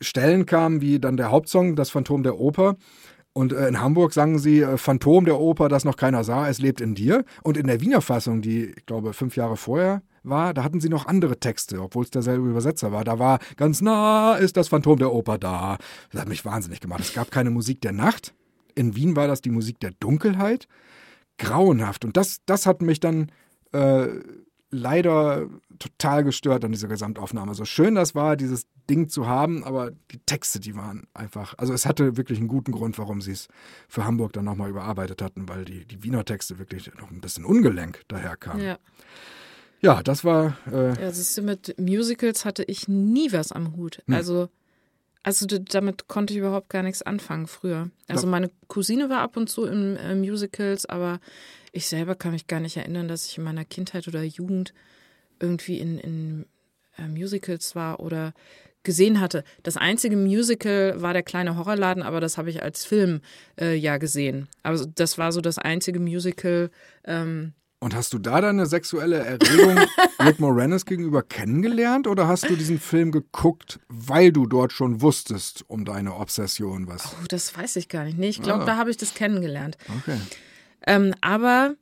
Stellen 0.00 0.46
kamen 0.46 0.80
wie 0.80 1.00
dann 1.00 1.16
der 1.16 1.30
Hauptsong, 1.30 1.76
das 1.76 1.90
Phantom 1.90 2.22
der 2.22 2.38
Oper. 2.38 2.76
Und 3.36 3.52
äh, 3.52 3.68
in 3.68 3.82
Hamburg 3.82 4.14
sangen 4.14 4.38
sie 4.38 4.62
äh, 4.62 4.78
Phantom 4.78 5.26
der 5.26 5.38
Oper, 5.38 5.68
das 5.68 5.84
noch 5.84 5.98
keiner 5.98 6.24
sah, 6.24 6.48
es 6.48 6.58
lebt 6.58 6.80
in 6.80 6.94
dir. 6.94 7.22
Und 7.42 7.58
in 7.58 7.66
der 7.66 7.82
Wiener 7.82 8.00
Fassung, 8.00 8.40
die, 8.40 8.72
ich 8.74 8.86
glaube, 8.86 9.12
fünf 9.12 9.36
Jahre 9.36 9.58
vorher 9.58 10.00
war, 10.22 10.54
da 10.54 10.64
hatten 10.64 10.80
sie 10.80 10.88
noch 10.88 11.04
andere 11.04 11.38
Texte, 11.38 11.82
obwohl 11.82 12.04
es 12.04 12.10
derselbe 12.10 12.48
Übersetzer 12.48 12.92
war. 12.92 13.04
Da 13.04 13.18
war 13.18 13.38
ganz 13.58 13.82
nah 13.82 14.36
ist 14.36 14.56
das 14.56 14.68
Phantom 14.68 14.98
der 14.98 15.12
Oper 15.12 15.36
da. 15.36 15.76
Das 16.12 16.22
hat 16.22 16.30
mich 16.30 16.46
wahnsinnig 16.46 16.80
gemacht. 16.80 17.00
Es 17.00 17.12
gab 17.12 17.30
keine 17.30 17.50
Musik 17.50 17.82
der 17.82 17.92
Nacht. 17.92 18.32
In 18.74 18.96
Wien 18.96 19.16
war 19.16 19.26
das 19.26 19.42
die 19.42 19.50
Musik 19.50 19.80
der 19.80 19.90
Dunkelheit. 20.00 20.66
Grauenhaft. 21.36 22.06
Und 22.06 22.16
das, 22.16 22.38
das 22.46 22.64
hat 22.64 22.80
mich 22.80 23.00
dann 23.00 23.30
äh, 23.72 24.06
leider 24.70 25.46
total 25.78 26.24
gestört 26.24 26.64
an 26.64 26.72
dieser 26.72 26.88
Gesamtaufnahme. 26.88 27.54
So 27.54 27.64
schön 27.64 27.94
das 27.94 28.14
war, 28.14 28.36
dieses 28.36 28.66
Ding 28.90 29.08
zu 29.08 29.26
haben, 29.26 29.64
aber 29.64 29.90
die 30.10 30.18
Texte, 30.26 30.60
die 30.60 30.76
waren 30.76 31.06
einfach, 31.14 31.54
also 31.58 31.72
es 31.72 31.86
hatte 31.86 32.16
wirklich 32.16 32.38
einen 32.38 32.48
guten 32.48 32.72
Grund, 32.72 32.98
warum 32.98 33.20
sie 33.20 33.32
es 33.32 33.48
für 33.88 34.04
Hamburg 34.04 34.32
dann 34.32 34.44
nochmal 34.44 34.70
überarbeitet 34.70 35.22
hatten, 35.22 35.48
weil 35.48 35.64
die, 35.64 35.84
die 35.84 36.02
Wiener 36.02 36.24
Texte 36.24 36.58
wirklich 36.58 36.90
noch 36.98 37.10
ein 37.10 37.20
bisschen 37.20 37.44
ungelenk 37.44 38.02
daherkamen. 38.08 38.64
Ja, 38.64 38.78
Ja. 39.80 40.02
das 40.02 40.24
war, 40.24 40.56
äh, 40.70 41.00
Ja, 41.00 41.10
siehst 41.10 41.36
du, 41.38 41.42
mit 41.42 41.74
Musicals 41.80 42.44
hatte 42.44 42.62
ich 42.64 42.86
nie 42.88 43.32
was 43.32 43.52
am 43.52 43.76
Hut. 43.76 44.02
Hm. 44.06 44.14
Also, 44.14 44.48
also 45.26 45.44
damit 45.48 46.06
konnte 46.06 46.32
ich 46.32 46.38
überhaupt 46.38 46.68
gar 46.68 46.84
nichts 46.84 47.02
anfangen 47.02 47.48
früher. 47.48 47.90
Also 48.06 48.28
meine 48.28 48.48
Cousine 48.68 49.10
war 49.10 49.22
ab 49.22 49.36
und 49.36 49.50
zu 49.50 49.64
in 49.64 49.96
äh, 49.96 50.14
Musicals, 50.14 50.86
aber 50.86 51.18
ich 51.72 51.88
selber 51.88 52.14
kann 52.14 52.30
mich 52.30 52.46
gar 52.46 52.60
nicht 52.60 52.76
erinnern, 52.76 53.08
dass 53.08 53.26
ich 53.26 53.36
in 53.36 53.42
meiner 53.42 53.64
Kindheit 53.64 54.06
oder 54.06 54.22
Jugend 54.22 54.72
irgendwie 55.40 55.80
in, 55.80 55.98
in 55.98 56.46
äh, 56.96 57.08
Musicals 57.08 57.74
war 57.74 57.98
oder 57.98 58.34
gesehen 58.84 59.20
hatte. 59.20 59.42
Das 59.64 59.76
einzige 59.76 60.16
Musical 60.16 61.02
war 61.02 61.12
der 61.12 61.24
kleine 61.24 61.56
Horrorladen, 61.56 62.04
aber 62.04 62.20
das 62.20 62.38
habe 62.38 62.50
ich 62.50 62.62
als 62.62 62.84
Film 62.84 63.20
äh, 63.60 63.74
ja 63.74 63.98
gesehen. 63.98 64.46
Also 64.62 64.84
das 64.86 65.18
war 65.18 65.32
so 65.32 65.40
das 65.40 65.58
einzige 65.58 65.98
Musical. 65.98 66.70
Ähm, 67.04 67.52
und 67.78 67.94
hast 67.94 68.12
du 68.12 68.18
da 68.18 68.40
deine 68.40 68.66
sexuelle 68.66 69.18
Erregung 69.18 69.78
Rick 70.20 70.40
Moranis 70.40 70.86
gegenüber 70.86 71.22
kennengelernt 71.22 72.06
oder 72.06 72.26
hast 72.26 72.48
du 72.48 72.56
diesen 72.56 72.80
Film 72.80 73.12
geguckt, 73.12 73.78
weil 73.88 74.32
du 74.32 74.46
dort 74.46 74.72
schon 74.72 75.02
wusstest 75.02 75.64
um 75.68 75.84
deine 75.84 76.14
Obsession 76.14 76.86
was? 76.88 77.14
oh, 77.22 77.26
das 77.28 77.56
weiß 77.56 77.76
ich 77.76 77.88
gar 77.88 78.04
nicht. 78.04 78.18
Nee, 78.18 78.28
ich 78.28 78.42
glaube, 78.42 78.62
Ah. 78.62 78.66
da 78.66 78.76
habe 78.76 78.90
ich 78.90 78.96
das 78.96 79.14
kennengelernt. 79.14 79.76
Okay. 80.00 80.18
Ähm, 80.86 81.14
aber 81.20 81.74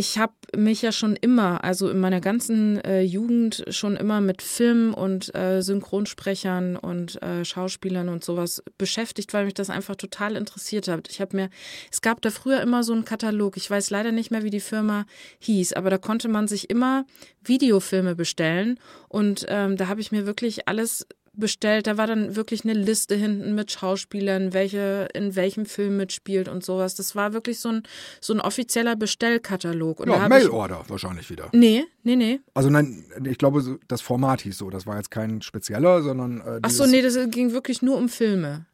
ich 0.00 0.16
habe 0.16 0.32
mich 0.56 0.80
ja 0.80 0.92
schon 0.92 1.14
immer, 1.14 1.62
also 1.62 1.90
in 1.90 2.00
meiner 2.00 2.22
ganzen 2.22 2.80
äh, 2.80 3.02
Jugend 3.02 3.66
schon 3.68 3.98
immer 3.98 4.22
mit 4.22 4.40
Film 4.40 4.94
und 4.94 5.34
äh, 5.34 5.60
Synchronsprechern 5.60 6.76
und 6.76 7.22
äh, 7.22 7.44
Schauspielern 7.44 8.08
und 8.08 8.24
sowas 8.24 8.62
beschäftigt, 8.78 9.34
weil 9.34 9.44
mich 9.44 9.52
das 9.52 9.68
einfach 9.68 9.96
total 9.96 10.36
interessiert 10.36 10.88
hat. 10.88 11.10
Ich 11.10 11.20
habe 11.20 11.36
mir, 11.36 11.50
es 11.92 12.00
gab 12.00 12.22
da 12.22 12.30
früher 12.30 12.62
immer 12.62 12.82
so 12.82 12.94
einen 12.94 13.04
Katalog. 13.04 13.58
Ich 13.58 13.70
weiß 13.70 13.90
leider 13.90 14.10
nicht 14.10 14.30
mehr, 14.30 14.42
wie 14.42 14.48
die 14.48 14.60
Firma 14.60 15.04
hieß, 15.40 15.74
aber 15.74 15.90
da 15.90 15.98
konnte 15.98 16.28
man 16.28 16.48
sich 16.48 16.70
immer 16.70 17.04
Videofilme 17.44 18.16
bestellen 18.16 18.80
und 19.08 19.44
ähm, 19.48 19.76
da 19.76 19.88
habe 19.88 20.00
ich 20.00 20.12
mir 20.12 20.24
wirklich 20.24 20.66
alles 20.66 21.06
bestellt. 21.32 21.86
Da 21.86 21.96
war 21.96 22.06
dann 22.06 22.36
wirklich 22.36 22.64
eine 22.64 22.74
Liste 22.74 23.14
hinten 23.14 23.54
mit 23.54 23.70
Schauspielern, 23.70 24.52
welche 24.52 25.08
in 25.14 25.36
welchem 25.36 25.66
Film 25.66 25.96
mitspielt 25.96 26.48
und 26.48 26.64
sowas. 26.64 26.94
Das 26.94 27.14
war 27.14 27.32
wirklich 27.32 27.60
so 27.60 27.70
ein, 27.70 27.82
so 28.20 28.32
ein 28.32 28.40
offizieller 28.40 28.96
Bestellkatalog. 28.96 30.00
Und 30.00 30.08
Ja, 30.08 30.28
Mailorder 30.28 30.84
wahrscheinlich 30.88 31.30
wieder. 31.30 31.48
Nee, 31.52 31.84
nee, 32.02 32.16
nee. 32.16 32.40
Also 32.54 32.70
nein, 32.70 33.04
ich 33.24 33.38
glaube, 33.38 33.78
das 33.88 34.00
Format 34.00 34.42
hieß 34.42 34.58
so. 34.58 34.70
Das 34.70 34.86
war 34.86 34.96
jetzt 34.96 35.10
kein 35.10 35.42
spezieller, 35.42 36.02
sondern. 36.02 36.40
Äh, 36.40 36.60
Ach 36.62 36.70
so, 36.70 36.86
nee, 36.86 37.02
das 37.02 37.18
ging 37.30 37.52
wirklich 37.52 37.82
nur 37.82 37.96
um 37.96 38.08
Filme. 38.08 38.66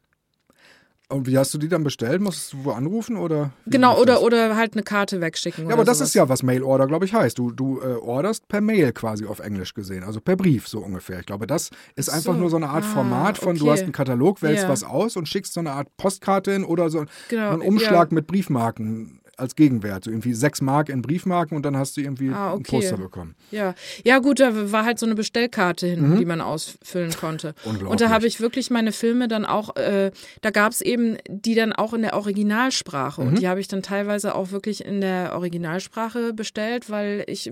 Und 1.09 1.29
wie 1.29 1.39
hast 1.39 1.55
du 1.55 1.59
die 1.59 1.69
dann 1.69 1.85
bestellt? 1.85 2.21
Musstest 2.21 2.53
du 2.53 2.65
wo 2.65 2.73
anrufen 2.73 3.17
oder? 3.17 3.53
Genau, 3.67 3.97
oder, 4.01 4.15
das? 4.15 4.23
oder 4.23 4.57
halt 4.57 4.73
eine 4.73 4.83
Karte 4.83 5.21
wegschicken. 5.21 5.69
Ja, 5.69 5.75
aber 5.75 5.85
das 5.85 5.99
sowas. 5.99 6.09
ist 6.09 6.15
ja, 6.15 6.29
was 6.29 6.43
Mailorder, 6.43 6.89
glaube 6.89 7.05
ich, 7.05 7.15
heißt. 7.15 7.39
Du, 7.39 7.53
du 7.53 7.81
äh, 7.81 7.95
orderst 7.95 8.49
per 8.49 8.61
Mail 8.61 8.93
quasi 8.93 9.25
auf 9.25 9.39
Englisch 9.39 9.73
gesehen, 9.73 10.03
also 10.03 10.21
per 10.21 10.35
Brief 10.35 10.67
so 10.67 10.81
ungefähr. 10.81 11.21
Ich 11.21 11.27
glaube, 11.27 11.47
das 11.47 11.71
ist 11.95 12.11
Ach 12.11 12.15
einfach 12.17 12.33
so. 12.35 12.41
nur 12.41 12.51
so 12.51 12.57
eine 12.57 12.71
Art 12.71 12.83
Ah, 12.85 12.93
Format 12.95 13.39
von, 13.39 13.57
du 13.57 13.63
okay. 13.67 13.73
hast 13.73 13.83
einen 13.85 13.93
Katalog, 13.93 14.43
wählst 14.43 14.65
Ja. 14.65 14.69
was 14.69 14.83
aus 14.83 15.17
und 15.17 15.29
schickst 15.29 15.53
so 15.53 15.61
eine 15.61 15.71
Art 15.73 15.87
Postkarte 15.97 16.51
hin 16.53 16.65
oder 16.65 16.91
so 16.91 17.05
Genau, 17.29 17.51
einen 17.51 17.63
Umschlag 17.63 18.11
ja. 18.11 18.15
mit 18.15 18.27
Briefmarken 18.27 19.21
als 19.37 19.55
Gegenwert. 19.57 20.05
So 20.05 20.11
irgendwie 20.11 20.32
sechs 20.34 20.61
Mark 20.61 20.89
in 20.89 21.03
Briefmarken 21.03 21.57
und 21.57 21.62
dann 21.64 21.76
hast 21.76 21.97
du 21.97 22.01
irgendwie 22.01 22.30
Ah, 22.30 22.53
ein 22.53 22.61
okay. 22.61 22.76
Poster 22.76 22.97
bekommen. 22.97 23.34
Ja, 23.51 23.74
ja 24.05 24.18
gut, 24.18 24.41
da 24.41 24.72
war 24.72 24.84
halt 24.84 24.99
so 24.99 25.07
eine 25.07 25.14
Bestellkarte 25.14 25.87
hinten, 25.87 26.11
Mhm. 26.14 26.18
die 26.18 26.24
man 26.24 26.41
ausfüllen 26.41 27.12
konnte. 27.12 27.55
Unglaublich. 27.64 27.91
Und 27.91 28.01
da 28.01 28.09
habe 28.11 28.26
ich 28.26 28.41
wirklich 28.41 28.70
meine 28.70 28.93
Filme 28.93 29.28
dann 29.28 29.45
auch, 29.45 29.76
äh, 29.76 30.11
da 30.41 30.51
gab 30.51 30.72
es 30.72 30.80
eben 30.80 31.16
die 31.28 31.55
dann 31.55 31.72
auch 31.72 31.93
in 31.95 32.03
der 32.03 32.14
Originalsprache. 32.14 33.22
Mhm. 33.22 33.28
Und 33.28 33.39
die 33.41 33.49
habe 33.49 33.61
ich 33.61 33.68
dann 33.68 33.82
teilweise 33.82 34.34
auch 34.34 34.51
wirklich 34.53 34.84
in 34.84 35.01
der 35.01 35.32
Originalsprache 35.34 36.32
bestellt, 36.32 36.89
weil 36.91 37.24
ich, 37.26 37.51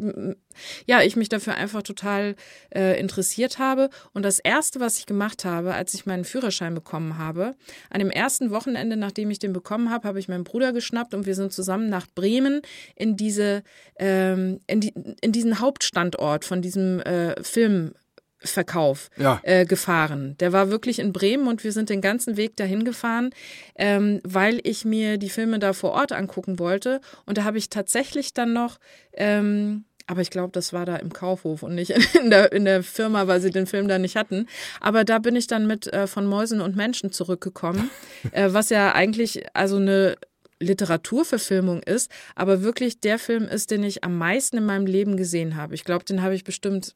ja, 0.86 1.02
ich 1.02 1.16
mich 1.16 1.28
dafür 1.28 1.54
einfach 1.54 1.82
total 1.82 2.34
äh, 2.74 2.98
interessiert 2.98 3.58
habe. 3.58 3.90
Und 4.12 4.22
das 4.24 4.38
Erste, 4.38 4.80
was 4.80 4.98
ich 4.98 5.06
gemacht 5.06 5.44
habe, 5.44 5.74
als 5.74 5.94
ich 5.94 6.06
meinen 6.06 6.24
Führerschein 6.24 6.74
bekommen 6.74 7.18
habe, 7.18 7.54
an 7.90 7.98
dem 7.98 8.10
ersten 8.10 8.50
Wochenende, 8.50 8.96
nachdem 8.96 9.30
ich 9.30 9.38
den 9.38 9.52
bekommen 9.52 9.90
habe, 9.90 10.06
habe 10.08 10.18
ich 10.18 10.28
meinen 10.28 10.44
Bruder 10.44 10.72
geschnappt 10.72 11.14
und 11.14 11.26
wir 11.26 11.34
sind 11.34 11.52
zusammen 11.52 11.88
nach 11.88 12.06
Bremen 12.14 12.62
in 12.96 13.16
diese, 13.16 13.62
ähm, 13.98 14.60
in, 14.66 14.80
die, 14.80 14.92
in 15.20 15.32
diesen 15.32 15.60
Hauptstandort 15.60 16.44
von 16.44 16.62
diesem 16.62 17.00
äh, 17.00 17.34
Filmverkauf 17.42 19.10
Ja. 19.16 19.40
äh, 19.42 19.64
gefahren. 19.64 20.36
Der 20.40 20.52
war 20.52 20.70
wirklich 20.70 20.98
in 20.98 21.12
Bremen 21.12 21.48
und 21.48 21.64
wir 21.64 21.72
sind 21.72 21.88
den 21.90 22.00
ganzen 22.00 22.36
Weg 22.36 22.56
dahin 22.56 22.84
gefahren, 22.84 23.30
ähm, 23.76 24.20
weil 24.24 24.60
ich 24.64 24.84
mir 24.84 25.18
die 25.18 25.30
Filme 25.30 25.58
da 25.58 25.72
vor 25.72 25.92
Ort 25.92 26.12
angucken 26.12 26.58
wollte. 26.58 27.00
Und 27.26 27.38
da 27.38 27.44
habe 27.44 27.58
ich 27.58 27.70
tatsächlich 27.70 28.34
dann 28.34 28.52
noch, 28.52 28.78
ähm, 29.14 29.84
aber 30.06 30.20
ich 30.20 30.30
glaube, 30.30 30.52
das 30.52 30.72
war 30.72 30.86
da 30.86 30.96
im 30.96 31.12
Kaufhof 31.12 31.62
und 31.62 31.74
nicht 31.74 31.90
in 32.20 32.30
der, 32.30 32.52
in 32.52 32.64
der 32.64 32.82
Firma, 32.82 33.26
weil 33.26 33.40
sie 33.40 33.50
den 33.50 33.66
Film 33.66 33.88
da 33.88 33.98
nicht 33.98 34.16
hatten. 34.16 34.46
Aber 34.80 35.04
da 35.04 35.18
bin 35.18 35.36
ich 35.36 35.46
dann 35.46 35.66
mit 35.66 35.92
äh, 35.92 36.06
von 36.06 36.26
Mäusen 36.26 36.60
und 36.60 36.76
Menschen 36.76 37.12
zurückgekommen, 37.12 37.90
äh, 38.32 38.48
was 38.52 38.70
ja 38.70 38.92
eigentlich 38.92 39.44
also 39.54 39.76
eine 39.76 40.16
Literaturverfilmung 40.60 41.82
ist, 41.82 42.10
aber 42.34 42.62
wirklich 42.62 43.00
der 43.00 43.18
Film 43.18 43.44
ist, 43.44 43.70
den 43.70 43.82
ich 43.82 44.04
am 44.04 44.16
meisten 44.16 44.56
in 44.56 44.66
meinem 44.66 44.86
Leben 44.86 45.16
gesehen 45.16 45.56
habe. 45.56 45.74
Ich 45.74 45.84
glaube, 45.84 46.04
den 46.04 46.22
habe 46.22 46.34
ich 46.34 46.44
bestimmt 46.44 46.94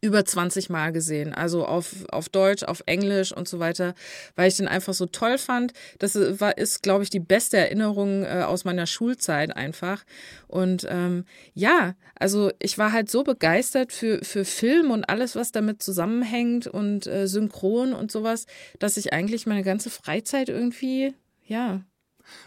über 0.00 0.24
20 0.24 0.70
Mal 0.70 0.92
gesehen, 0.92 1.34
also 1.34 1.64
auf, 1.64 2.06
auf 2.10 2.28
Deutsch, 2.28 2.62
auf 2.62 2.82
Englisch 2.86 3.32
und 3.32 3.48
so 3.48 3.58
weiter, 3.58 3.94
weil 4.36 4.48
ich 4.48 4.56
den 4.56 4.68
einfach 4.68 4.94
so 4.94 5.06
toll 5.06 5.38
fand. 5.38 5.72
Das 5.98 6.14
war, 6.14 6.58
ist, 6.58 6.82
glaube 6.82 7.04
ich, 7.04 7.10
die 7.10 7.20
beste 7.20 7.56
Erinnerung 7.56 8.24
äh, 8.24 8.44
aus 8.46 8.64
meiner 8.64 8.86
Schulzeit 8.86 9.56
einfach. 9.56 10.04
Und 10.46 10.86
ähm, 10.88 11.24
ja, 11.54 11.94
also 12.18 12.50
ich 12.58 12.78
war 12.78 12.92
halt 12.92 13.10
so 13.10 13.24
begeistert 13.24 13.92
für, 13.92 14.24
für 14.24 14.44
Film 14.44 14.90
und 14.90 15.08
alles, 15.08 15.36
was 15.36 15.52
damit 15.52 15.82
zusammenhängt 15.82 16.66
und 16.66 17.06
äh, 17.06 17.26
Synchron 17.26 17.92
und 17.92 18.10
sowas, 18.12 18.46
dass 18.78 18.96
ich 18.96 19.12
eigentlich 19.12 19.46
meine 19.46 19.62
ganze 19.62 19.90
Freizeit 19.90 20.48
irgendwie, 20.48 21.14
ja, 21.46 21.82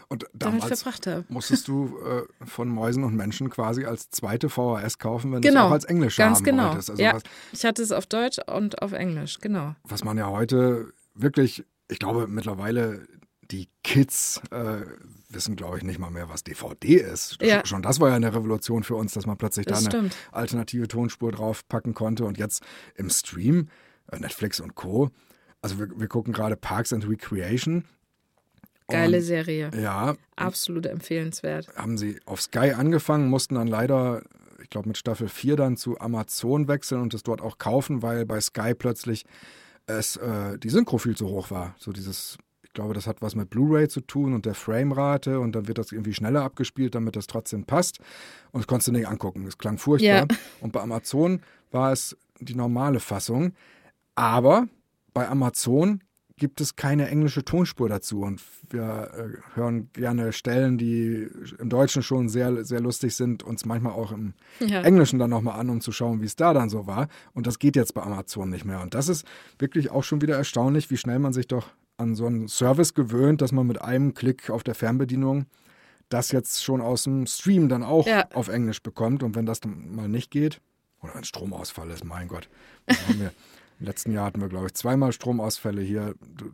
Und 0.08 0.24
damit 0.32 0.62
damals 0.62 0.82
verbracht 0.82 1.06
habe. 1.06 1.24
musstest 1.28 1.68
du 1.68 1.98
äh, 2.04 2.22
von 2.46 2.68
Mäusen 2.68 3.04
und 3.04 3.14
Menschen 3.14 3.50
quasi 3.50 3.84
als 3.84 4.10
zweite 4.10 4.48
VHS 4.48 4.98
kaufen, 4.98 5.32
wenn 5.32 5.42
du 5.42 5.48
Genau, 5.48 5.62
es 5.62 5.66
auch 5.68 5.72
als 5.72 5.84
Englisch 5.84 6.16
ganz 6.16 6.38
haben 6.38 6.44
genau. 6.44 6.68
wolltest. 6.70 6.90
Also 6.90 7.02
ja, 7.02 7.14
was, 7.14 7.22
ich 7.52 7.64
hatte 7.64 7.82
es 7.82 7.92
auf 7.92 8.06
Deutsch 8.06 8.38
und 8.46 8.82
auf 8.82 8.92
Englisch, 8.92 9.38
genau. 9.40 9.74
was 9.84 10.04
man 10.04 10.16
ja 10.18 10.28
heute 10.28 10.92
wirklich, 11.14 11.64
ich 11.88 11.98
glaube 11.98 12.26
mittlerweile 12.26 13.06
die 13.50 13.68
Kids 13.82 14.42
äh, 14.50 14.82
wissen, 15.30 15.56
glaube 15.56 15.78
ich, 15.78 15.82
nicht 15.84 15.98
mal 15.98 16.10
mehr, 16.10 16.28
was 16.28 16.44
DVD 16.44 16.96
ist. 16.96 17.38
Ja. 17.40 17.64
Schon 17.64 17.82
das 17.82 18.00
war 18.00 18.10
ja 18.10 18.16
eine 18.16 18.34
Revolution 18.34 18.82
für 18.82 18.94
uns, 18.94 19.14
dass 19.14 19.26
man 19.26 19.36
plötzlich 19.36 19.66
Das 19.66 19.84
da 19.84 19.90
eine 19.90 20.08
stimmt. 20.10 20.16
alternative 20.32 20.88
Tonspur 20.88 21.32
draufpacken 21.32 21.94
konnte. 21.94 22.24
Und 22.24 22.38
jetzt 22.38 22.62
im 22.94 23.10
Stream, 23.10 23.68
äh, 24.10 24.18
Netflix 24.18 24.60
und 24.60 24.74
Co. 24.74 25.10
Also 25.60 25.78
wir, 25.78 25.88
wir 25.98 26.08
gucken 26.08 26.32
gerade 26.32 26.56
Parks 26.56 26.92
and 26.92 27.08
Recreation. 27.08 27.84
Geile 28.88 29.18
Und, 29.18 29.22
Serie. 29.22 29.70
Ja, 29.80 30.14
Absolut 30.36 30.86
empfehlenswert. 30.86 31.68
haben 31.76 31.98
sie 31.98 32.18
auf 32.24 32.40
Sky 32.40 32.72
angefangen, 32.72 33.28
mussten 33.28 33.56
dann 33.56 33.68
leider, 33.68 34.22
ich 34.62 34.70
glaube 34.70 34.88
mit 34.88 34.96
Staffel 34.98 35.28
4 35.28 35.56
dann 35.56 35.76
zu 35.76 35.98
Amazon 36.00 36.68
wechseln 36.68 37.02
und 37.02 37.12
es 37.14 37.22
dort 37.22 37.40
auch 37.42 37.58
kaufen, 37.58 38.02
weil 38.02 38.24
bei 38.24 38.40
Sky 38.40 38.74
plötzlich 38.74 39.24
es 39.86 40.16
äh, 40.16 40.58
die 40.58 40.70
Synchro 40.70 40.98
viel 40.98 41.16
zu 41.16 41.28
hoch 41.28 41.50
war. 41.50 41.74
So 41.78 41.92
dieses, 41.92 42.38
ich 42.62 42.72
glaube, 42.72 42.94
das 42.94 43.06
hat 43.06 43.22
was 43.22 43.34
mit 43.34 43.50
Blu-ray 43.50 43.88
zu 43.88 44.00
tun 44.00 44.34
und 44.34 44.46
der 44.46 44.54
Framerate 44.54 45.40
und 45.40 45.52
dann 45.52 45.68
wird 45.68 45.78
das 45.78 45.92
irgendwie 45.92 46.14
schneller 46.14 46.42
abgespielt, 46.42 46.94
damit 46.94 47.16
das 47.16 47.26
trotzdem 47.26 47.64
passt. 47.64 47.98
Und 48.52 48.60
das 48.60 48.66
konntest 48.66 48.88
du 48.88 48.92
nicht 48.92 49.08
angucken. 49.08 49.46
Es 49.46 49.58
klang 49.58 49.78
furchtbar. 49.78 50.26
Ja. 50.30 50.36
Und 50.60 50.72
bei 50.72 50.80
Amazon 50.80 51.40
war 51.70 51.92
es 51.92 52.16
die 52.40 52.54
normale 52.54 53.00
Fassung. 53.00 53.52
Aber 54.14 54.66
bei 55.14 55.28
Amazon 55.28 56.02
gibt 56.38 56.60
es 56.60 56.76
keine 56.76 57.08
englische 57.08 57.44
Tonspur 57.44 57.88
dazu. 57.88 58.22
Und 58.22 58.40
wir 58.70 59.10
äh, 59.14 59.56
hören 59.56 59.90
gerne 59.92 60.32
Stellen, 60.32 60.78
die 60.78 61.28
im 61.58 61.68
Deutschen 61.68 62.02
schon 62.02 62.28
sehr, 62.28 62.64
sehr 62.64 62.80
lustig 62.80 63.14
sind, 63.14 63.42
uns 63.42 63.64
manchmal 63.66 63.92
auch 63.92 64.12
im 64.12 64.34
Ja. 64.60 64.82
Englischen 64.82 65.18
dann 65.18 65.30
nochmal 65.30 65.58
an, 65.60 65.68
um 65.70 65.80
zu 65.80 65.92
schauen, 65.92 66.20
wie 66.22 66.26
es 66.26 66.36
da 66.36 66.54
dann 66.54 66.70
so 66.70 66.86
war. 66.86 67.08
Und 67.34 67.46
das 67.46 67.58
geht 67.58 67.76
jetzt 67.76 67.92
bei 67.94 68.02
Amazon 68.02 68.48
nicht 68.50 68.64
mehr. 68.64 68.80
Und 68.80 68.94
das 68.94 69.08
ist 69.08 69.26
wirklich 69.58 69.90
auch 69.90 70.04
schon 70.04 70.22
wieder 70.22 70.36
erstaunlich, 70.36 70.90
wie 70.90 70.96
schnell 70.96 71.18
man 71.18 71.32
sich 71.32 71.46
doch 71.48 71.68
an 71.98 72.14
so 72.14 72.26
einen 72.26 72.48
Service 72.48 72.94
gewöhnt, 72.94 73.42
dass 73.42 73.52
man 73.52 73.66
mit 73.66 73.82
einem 73.82 74.14
Klick 74.14 74.50
auf 74.50 74.62
der 74.62 74.74
Fernbedienung 74.76 75.46
das 76.08 76.32
jetzt 76.32 76.64
schon 76.64 76.80
aus 76.80 77.02
dem 77.02 77.26
Stream 77.26 77.68
dann 77.68 77.82
auch 77.82 78.06
Ja. 78.06 78.26
auf 78.32 78.48
Englisch 78.48 78.82
bekommt. 78.82 79.22
Und 79.22 79.34
wenn 79.34 79.44
das 79.44 79.60
dann 79.60 79.94
mal 79.94 80.08
nicht 80.08 80.30
geht, 80.30 80.60
oder 81.02 81.14
ein 81.14 81.22
Stromausfall 81.24 81.90
ist, 81.90 82.04
mein 82.04 82.26
Gott. 82.26 82.48
Das 82.86 83.06
haben 83.08 83.20
wir, 83.20 83.32
Im 83.80 83.86
letzten 83.86 84.12
Jahr 84.12 84.26
hatten 84.26 84.40
wir, 84.40 84.48
glaube 84.48 84.66
ich, 84.66 84.74
zweimal 84.74 85.12
Stromausfälle 85.12 85.82
hier. 85.82 86.14
Du 86.36 86.50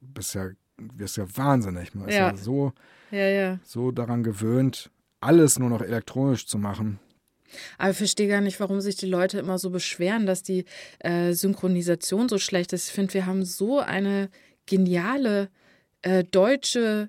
bist 0.00 0.34
ja, 0.34 0.50
wirst 0.78 1.16
ja 1.16 1.26
wahnsinnig. 1.36 1.94
Man 1.94 2.08
ist 2.08 2.14
ja, 2.14 2.28
Ja. 2.30 2.36
so, 2.36 2.72
Ja, 3.10 3.28
ja. 3.28 3.58
so 3.64 3.90
daran 3.92 4.22
gewöhnt, 4.22 4.90
alles 5.20 5.58
nur 5.58 5.70
noch 5.70 5.80
elektronisch 5.82 6.46
zu 6.46 6.58
machen. 6.58 6.98
Aber 7.78 7.90
ich 7.90 7.96
verstehe 7.96 8.28
gar 8.28 8.40
nicht, 8.40 8.58
warum 8.60 8.80
sich 8.80 8.96
die 8.96 9.06
Leute 9.06 9.38
immer 9.38 9.58
so 9.58 9.70
beschweren, 9.70 10.26
dass 10.26 10.42
die 10.42 10.64
äh, 10.98 11.32
Synchronisation 11.32 12.28
so 12.28 12.38
schlecht 12.38 12.72
ist. 12.72 12.88
Ich 12.88 12.94
finde, 12.94 13.14
wir 13.14 13.26
haben 13.26 13.44
so 13.44 13.78
eine 13.78 14.28
geniale 14.66 15.48
äh, 16.02 16.24
deutsche 16.24 17.08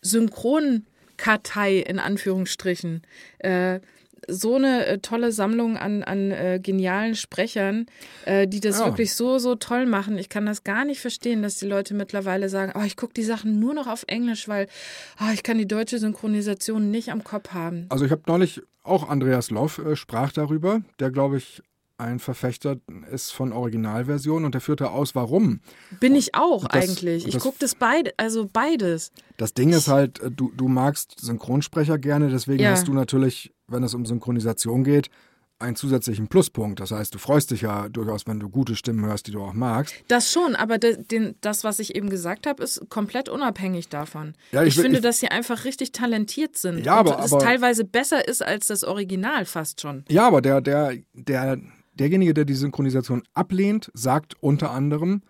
Synchronkartei 0.00 1.76
in 1.78 1.98
Anführungsstrichen. 1.98 3.02
Äh, 3.38 3.80
so 4.28 4.56
eine 4.56 4.86
äh, 4.86 4.98
tolle 4.98 5.32
Sammlung 5.32 5.76
an, 5.76 6.02
an 6.02 6.30
äh, 6.30 6.60
genialen 6.62 7.14
Sprechern, 7.14 7.86
äh, 8.24 8.46
die 8.48 8.60
das 8.60 8.78
Ja. 8.80 8.86
wirklich 8.86 9.14
so, 9.14 9.38
so 9.38 9.54
toll 9.54 9.86
machen. 9.86 10.18
Ich 10.18 10.28
kann 10.28 10.46
das 10.46 10.64
gar 10.64 10.84
nicht 10.84 11.00
verstehen, 11.00 11.42
dass 11.42 11.56
die 11.56 11.66
Leute 11.66 11.94
mittlerweile 11.94 12.48
sagen, 12.48 12.72
oh, 12.74 12.84
ich 12.84 12.96
gucke 12.96 13.14
die 13.14 13.22
Sachen 13.22 13.58
nur 13.58 13.74
noch 13.74 13.86
auf 13.86 14.04
Englisch, 14.08 14.48
weil 14.48 14.66
oh, 15.20 15.32
ich 15.32 15.42
kann 15.42 15.58
die 15.58 15.68
deutsche 15.68 15.98
Synchronisation 15.98 16.90
nicht 16.90 17.10
am 17.10 17.24
Kopf 17.24 17.50
haben. 17.52 17.86
Also 17.88 18.04
ich 18.04 18.10
habe 18.10 18.22
neulich 18.26 18.62
auch 18.82 19.08
Andreas 19.08 19.50
Loff 19.50 19.78
äh, 19.78 19.96
sprach 19.96 20.32
darüber, 20.32 20.80
der 21.00 21.10
glaube 21.10 21.38
ich 21.38 21.62
ein 21.98 22.18
Verfechter 22.18 22.76
ist 23.10 23.30
von 23.32 23.52
Originalversion 23.52 24.44
und 24.44 24.52
der 24.54 24.60
führte 24.60 24.90
aus, 24.90 25.14
warum. 25.14 25.60
Bin 26.00 26.14
ich 26.14 26.34
auch 26.34 26.66
das- 26.68 26.88
eigentlich. 26.90 27.26
Ich 27.26 27.38
gucke 27.38 27.56
das 27.58 27.74
beide, 27.74 28.12
also 28.18 28.48
beides. 28.52 29.12
Das 29.38 29.54
Ding 29.54 29.70
ist 29.72 29.88
halt, 29.88 30.20
äh, 30.20 30.30
du, 30.30 30.52
du 30.56 30.68
magst 30.68 31.18
Synchronsprecher 31.20 31.98
gerne, 31.98 32.28
deswegen 32.28 32.62
Ja. 32.62 32.70
hast 32.72 32.86
du 32.88 32.92
natürlich, 32.92 33.52
wenn 33.68 33.82
es 33.82 33.94
um 33.94 34.04
Synchronisation 34.04 34.84
geht, 34.84 35.08
einen 35.58 35.74
zusätzlichen 35.74 36.28
Pluspunkt. 36.28 36.80
Das 36.80 36.90
heißt, 36.90 37.14
du 37.14 37.18
freust 37.18 37.50
dich 37.50 37.62
ja 37.62 37.88
durchaus, 37.88 38.26
wenn 38.26 38.38
du 38.38 38.50
gute 38.50 38.76
Stimmen 38.76 39.06
hörst, 39.06 39.26
die 39.26 39.30
du 39.32 39.42
auch 39.42 39.54
magst. 39.54 39.94
Das 40.08 40.30
schon, 40.30 40.54
aber 40.54 40.76
de, 40.76 41.02
den, 41.02 41.34
das, 41.40 41.64
was 41.64 41.78
ich 41.78 41.94
eben 41.94 42.10
gesagt 42.10 42.46
habe, 42.46 42.62
ist 42.62 42.90
komplett 42.90 43.30
unabhängig 43.30 43.88
davon. 43.88 44.34
Ja, 44.52 44.62
ich 44.64 44.68
ich 44.68 44.76
will- 44.76 44.82
finde, 44.82 44.98
ich- 44.98 45.02
dass 45.02 45.18
sie 45.20 45.28
einfach 45.28 45.64
richtig 45.64 45.92
talentiert 45.92 46.58
sind. 46.58 46.84
Ja, 46.84 46.96
aber- 46.96 47.20
es 47.24 47.32
aber- 47.32 47.42
teilweise 47.42 47.86
besser 47.86 48.28
ist 48.28 48.42
als 48.44 48.66
das 48.66 48.84
Original 48.84 49.46
fast 49.46 49.80
schon. 49.80 50.04
Ja, 50.10 50.26
aber 50.26 50.42
der, 50.42 50.60
der, 50.60 50.92
der, 51.14 51.56
derjenige, 51.98 52.34
der 52.34 52.44
die 52.44 52.54
Synchronisation 52.54 53.22
ablehnt, 53.34 53.90
sagt 53.94 54.34
unter 54.40 54.70
anderem, 54.70 55.22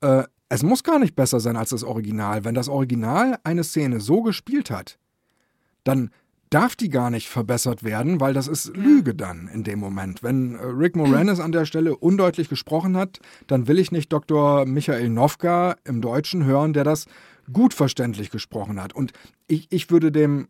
äh, 0.00 0.24
es 0.48 0.62
muss 0.62 0.84
gar 0.84 0.98
nicht 0.98 1.16
besser 1.16 1.40
sein 1.40 1.56
als 1.56 1.70
das 1.70 1.82
Original. 1.82 2.44
Wenn 2.44 2.54
das 2.54 2.68
Original 2.68 3.38
eine 3.42 3.64
Szene 3.64 4.00
so 4.00 4.22
gespielt 4.22 4.70
hat, 4.70 4.98
dann 5.84 6.10
darf 6.50 6.76
die 6.76 6.90
gar 6.90 7.10
nicht 7.10 7.28
verbessert 7.28 7.82
werden, 7.82 8.20
weil 8.20 8.34
das 8.34 8.46
ist 8.46 8.76
Lüge 8.76 9.14
dann 9.14 9.48
in 9.48 9.64
dem 9.64 9.78
Moment. 9.78 10.22
Wenn 10.22 10.54
äh, 10.54 10.64
Rick 10.64 10.96
Moranis 10.96 11.40
an 11.40 11.52
der 11.52 11.64
Stelle 11.64 11.96
undeutlich 11.96 12.48
gesprochen 12.48 12.96
hat, 12.96 13.20
dann 13.46 13.66
will 13.66 13.78
ich 13.78 13.90
nicht 13.90 14.12
Dr. 14.12 14.66
Michael 14.66 15.08
Nowka 15.08 15.76
im 15.84 16.02
Deutschen 16.02 16.44
hören, 16.44 16.74
der 16.74 16.84
das 16.84 17.06
gut 17.50 17.72
verständlich 17.72 18.30
gesprochen 18.30 18.80
hat. 18.80 18.92
Und 18.92 19.12
ich, 19.46 19.68
ich 19.70 19.90
würde 19.90 20.12
dem 20.12 20.48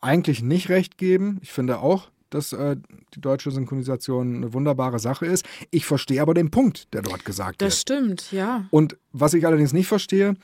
eigentlich 0.00 0.42
nicht 0.42 0.68
recht 0.68 0.98
geben. 0.98 1.38
Ich 1.42 1.52
finde 1.52 1.78
auch, 1.78 2.10
dass 2.34 2.52
äh, 2.52 2.76
die 3.14 3.20
deutsche 3.20 3.50
Synchronisation 3.50 4.36
eine 4.36 4.52
wunderbare 4.52 4.98
Sache 4.98 5.26
ist. 5.26 5.44
Ich 5.70 5.86
verstehe 5.86 6.22
aber 6.22 6.34
den 6.34 6.50
Punkt, 6.50 6.92
der 6.94 7.02
dort 7.02 7.24
gesagt 7.24 7.62
Das 7.62 7.74
wird. 7.74 7.80
stimmt, 7.80 8.32
ja. 8.32 8.66
Und 8.70 8.96
was 9.12 9.34
ich 9.34 9.46
allerdings 9.46 9.72
nicht 9.72 9.88
verstehe, 9.88 10.34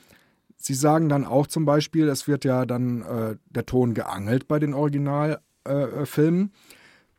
Sie 0.61 0.73
sagen 0.73 1.07
dann 1.07 1.23
auch 1.25 1.47
zum 1.47 1.63
Beispiel, 1.63 2.09
es 2.09 2.27
wird 2.27 2.43
ja 2.43 2.65
dann 2.65 3.01
äh, 3.03 3.37
der 3.49 3.65
Ton 3.65 3.93
geangelt 3.93 4.49
bei 4.49 4.59
den 4.59 4.73
Originalfilmen. 4.73 5.41
Äh, 5.63 6.05
Filmen. 6.05 6.51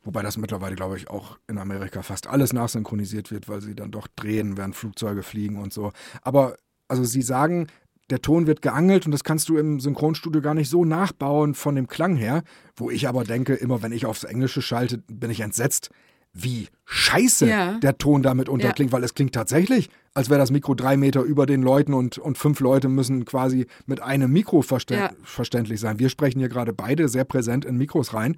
Wobei 0.03 0.23
das 0.23 0.37
mittlerweile, 0.37 0.77
glaube 0.77 0.97
ich, 0.97 1.09
auch 1.11 1.39
in 1.47 1.59
Amerika 1.59 2.03
fast 2.03 2.27
alles 2.27 2.53
nachsynchronisiert 2.53 3.31
wird, 3.31 3.49
weil 3.49 3.61
sie 3.61 3.75
dann 3.75 3.91
doch 3.91 4.09
drehen, 4.09 4.57
während 4.57 4.75
Flugzeuge 4.77 5.23
fliegen 5.23 5.57
und 5.57 5.73
so. 5.73 5.93
Aber 6.23 6.57
also 6.89 7.05
sie 7.05 7.23
sagen, 7.23 7.69
der 8.11 8.21
Ton 8.23 8.47
wird 8.47 8.63
geangelt 8.63 9.07
und 9.07 9.13
das 9.13 9.25
kannst 9.25 9.49
du 9.49 9.57
im 9.57 9.81
Synchronstudio 9.81 10.41
gar 10.43 10.55
nicht 10.55 10.69
so 10.69 10.85
nachbauen 10.85 11.55
von 11.55 11.75
dem 11.77 11.87
Klang 11.89 12.17
her. 12.17 12.43
Wo 12.77 12.91
ich 12.91 13.09
aber 13.09 13.25
denke, 13.25 13.55
immer 13.55 13.83
wenn 13.83 13.93
ich 13.93 14.07
aufs 14.07 14.25
Englische 14.25 14.63
schalte, 14.63 14.99
bin 15.09 15.31
ich 15.31 15.41
entsetzt, 15.41 15.91
wie 16.33 16.69
scheiße 16.87 17.47
Ja. 17.49 17.79
der 17.81 17.99
Ton 17.99 18.23
damit 18.23 18.49
unterklingt, 18.49 18.93
weil 18.93 19.03
es 19.05 19.15
klingt 19.15 19.35
tatsächlich, 19.35 19.91
als 20.15 20.31
wäre 20.31 20.39
das 20.39 20.51
Mikro 20.51 20.75
drei 20.75 20.97
Meter 20.97 21.23
über 21.23 21.47
den 21.47 21.63
Leuten 21.63 21.93
und, 21.95 22.19
und 22.19 22.39
fünf 22.39 22.61
Leute 22.61 22.89
müssen 22.89 23.25
quasi 23.25 23.67
mit 23.87 24.01
einem 24.01 24.31
Mikro 24.33 24.63
verstä 24.63 24.95
Ja. 24.95 25.11
verständlich 25.25 25.81
sein. 25.81 25.99
Wir 25.99 26.09
sprechen 26.09 26.39
hier 26.39 26.49
gerade 26.49 26.73
beide 26.73 27.09
sehr 27.09 27.25
präsent 27.25 27.65
in 27.65 27.77
Mikros 27.77 28.15
rein 28.15 28.37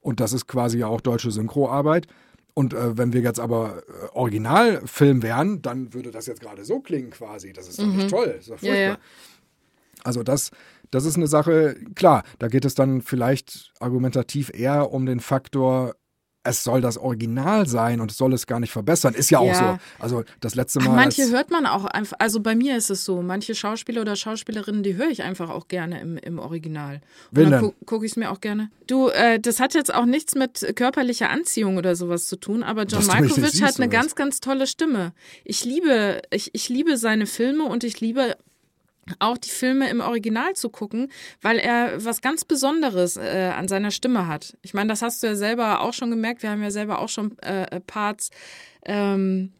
und 0.00 0.20
das 0.20 0.32
ist 0.32 0.46
quasi 0.48 0.78
ja 0.78 0.86
auch 0.88 1.00
deutsche 1.00 1.30
Synchroarbeit. 1.30 2.06
Und 2.58 2.74
äh, 2.74 2.98
wenn 2.98 3.12
wir 3.12 3.20
jetzt 3.20 3.38
aber 3.38 3.84
äh, 3.86 4.16
Originalfilm 4.16 5.22
wären, 5.22 5.62
dann 5.62 5.94
würde 5.94 6.10
das 6.10 6.26
jetzt 6.26 6.40
gerade 6.40 6.64
so 6.64 6.80
klingen 6.80 7.10
quasi. 7.10 7.52
Das 7.52 7.68
ist 7.68 7.78
doch 7.78 7.86
nicht 7.86 8.10
toll. 8.10 8.34
Das 8.36 8.48
ist 8.48 8.50
doch 8.50 8.60
Mhm. 8.62 8.66
Ja, 8.66 8.72
furchtbar. 8.74 8.94
ja. 8.94 8.98
Also 10.02 10.22
das, 10.24 10.50
das 10.90 11.04
ist 11.04 11.14
eine 11.16 11.28
Sache, 11.28 11.76
klar, 11.94 12.24
da 12.40 12.48
geht 12.48 12.64
es 12.64 12.74
dann 12.74 13.00
vielleicht 13.02 13.72
argumentativ 13.78 14.50
eher 14.52 14.90
um 14.90 15.06
den 15.06 15.20
Faktor, 15.20 15.94
es 16.48 16.64
soll 16.64 16.80
das 16.80 16.98
Original 16.98 17.66
sein 17.68 18.00
und 18.00 18.10
es 18.10 18.16
soll 18.16 18.32
es 18.32 18.46
gar 18.46 18.60
nicht 18.60 18.72
verbessern. 18.72 19.14
Ist 19.14 19.30
ja 19.30 19.38
auch 19.38 19.46
Ja. 19.46 19.78
so. 19.98 20.02
Also 20.02 20.24
das 20.40 20.54
letzte 20.54 20.80
Ach, 20.82 20.86
Mal. 20.86 20.96
manche 20.96 21.22
als- 21.22 21.30
hört 21.32 21.50
man 21.50 21.66
auch 21.66 21.84
einfach, 21.84 22.16
also 22.20 22.40
bei 22.40 22.54
mir 22.54 22.76
ist 22.76 22.90
es 22.90 23.04
so, 23.04 23.22
manche 23.22 23.54
Schauspieler 23.54 24.00
oder 24.00 24.16
Schauspielerinnen, 24.16 24.82
die 24.82 24.96
höre 24.96 25.08
ich 25.10 25.22
einfach 25.22 25.50
auch 25.50 25.68
gerne 25.68 26.00
im, 26.00 26.16
im 26.18 26.38
Original. 26.38 27.00
Und 27.30 27.38
dann 27.42 27.50
denn? 27.50 27.60
gu 27.60 27.72
gucke 27.86 28.06
ich 28.06 28.12
es 28.12 28.16
mir 28.16 28.30
auch 28.30 28.40
gerne. 28.40 28.70
Du, 28.86 29.08
äh, 29.08 29.38
das 29.38 29.60
hat 29.60 29.74
jetzt 29.74 29.94
auch 29.94 30.04
nichts 30.06 30.34
mit 30.34 30.72
körperlicher 30.76 31.30
Anziehung 31.30 31.76
oder 31.76 31.94
sowas 31.96 32.26
zu 32.26 32.36
tun, 32.36 32.62
aber 32.62 32.84
John 32.84 33.04
Malkovich 33.06 33.62
hat 33.62 33.76
eine 33.78 33.88
ganz, 33.88 34.14
ganz 34.14 34.40
tolle 34.40 34.66
Stimme. 34.66 35.12
Ich 35.44 35.64
liebe, 35.64 36.22
ich, 36.30 36.50
ich 36.54 36.68
liebe 36.68 36.96
seine 36.96 37.26
Filme 37.26 37.64
und 37.64 37.84
ich 37.84 38.00
liebe 38.00 38.36
auch 39.18 39.38
die 39.38 39.50
Filme 39.50 39.88
im 39.90 40.00
Original 40.00 40.54
zu 40.54 40.68
gucken, 40.70 41.10
weil 41.42 41.58
er 41.58 42.04
was 42.04 42.20
ganz 42.20 42.44
Besonderes 42.44 43.16
äh, 43.16 43.52
an 43.56 43.68
seiner 43.68 43.90
Stimme 43.90 44.26
hat. 44.26 44.56
Ich 44.62 44.74
meine, 44.74 44.88
das 44.88 45.02
hast 45.02 45.22
du 45.22 45.26
ja 45.28 45.34
selber 45.34 45.80
auch 45.80 45.92
schon 45.94 46.10
gemerkt. 46.10 46.42
Wir 46.42 46.50
haben 46.50 46.62
ja 46.62 46.70
selber 46.70 46.98
auch 47.00 47.08
schon 47.08 47.38
äh, 47.38 47.80
Parts 47.80 48.30
ähm, 48.84 49.52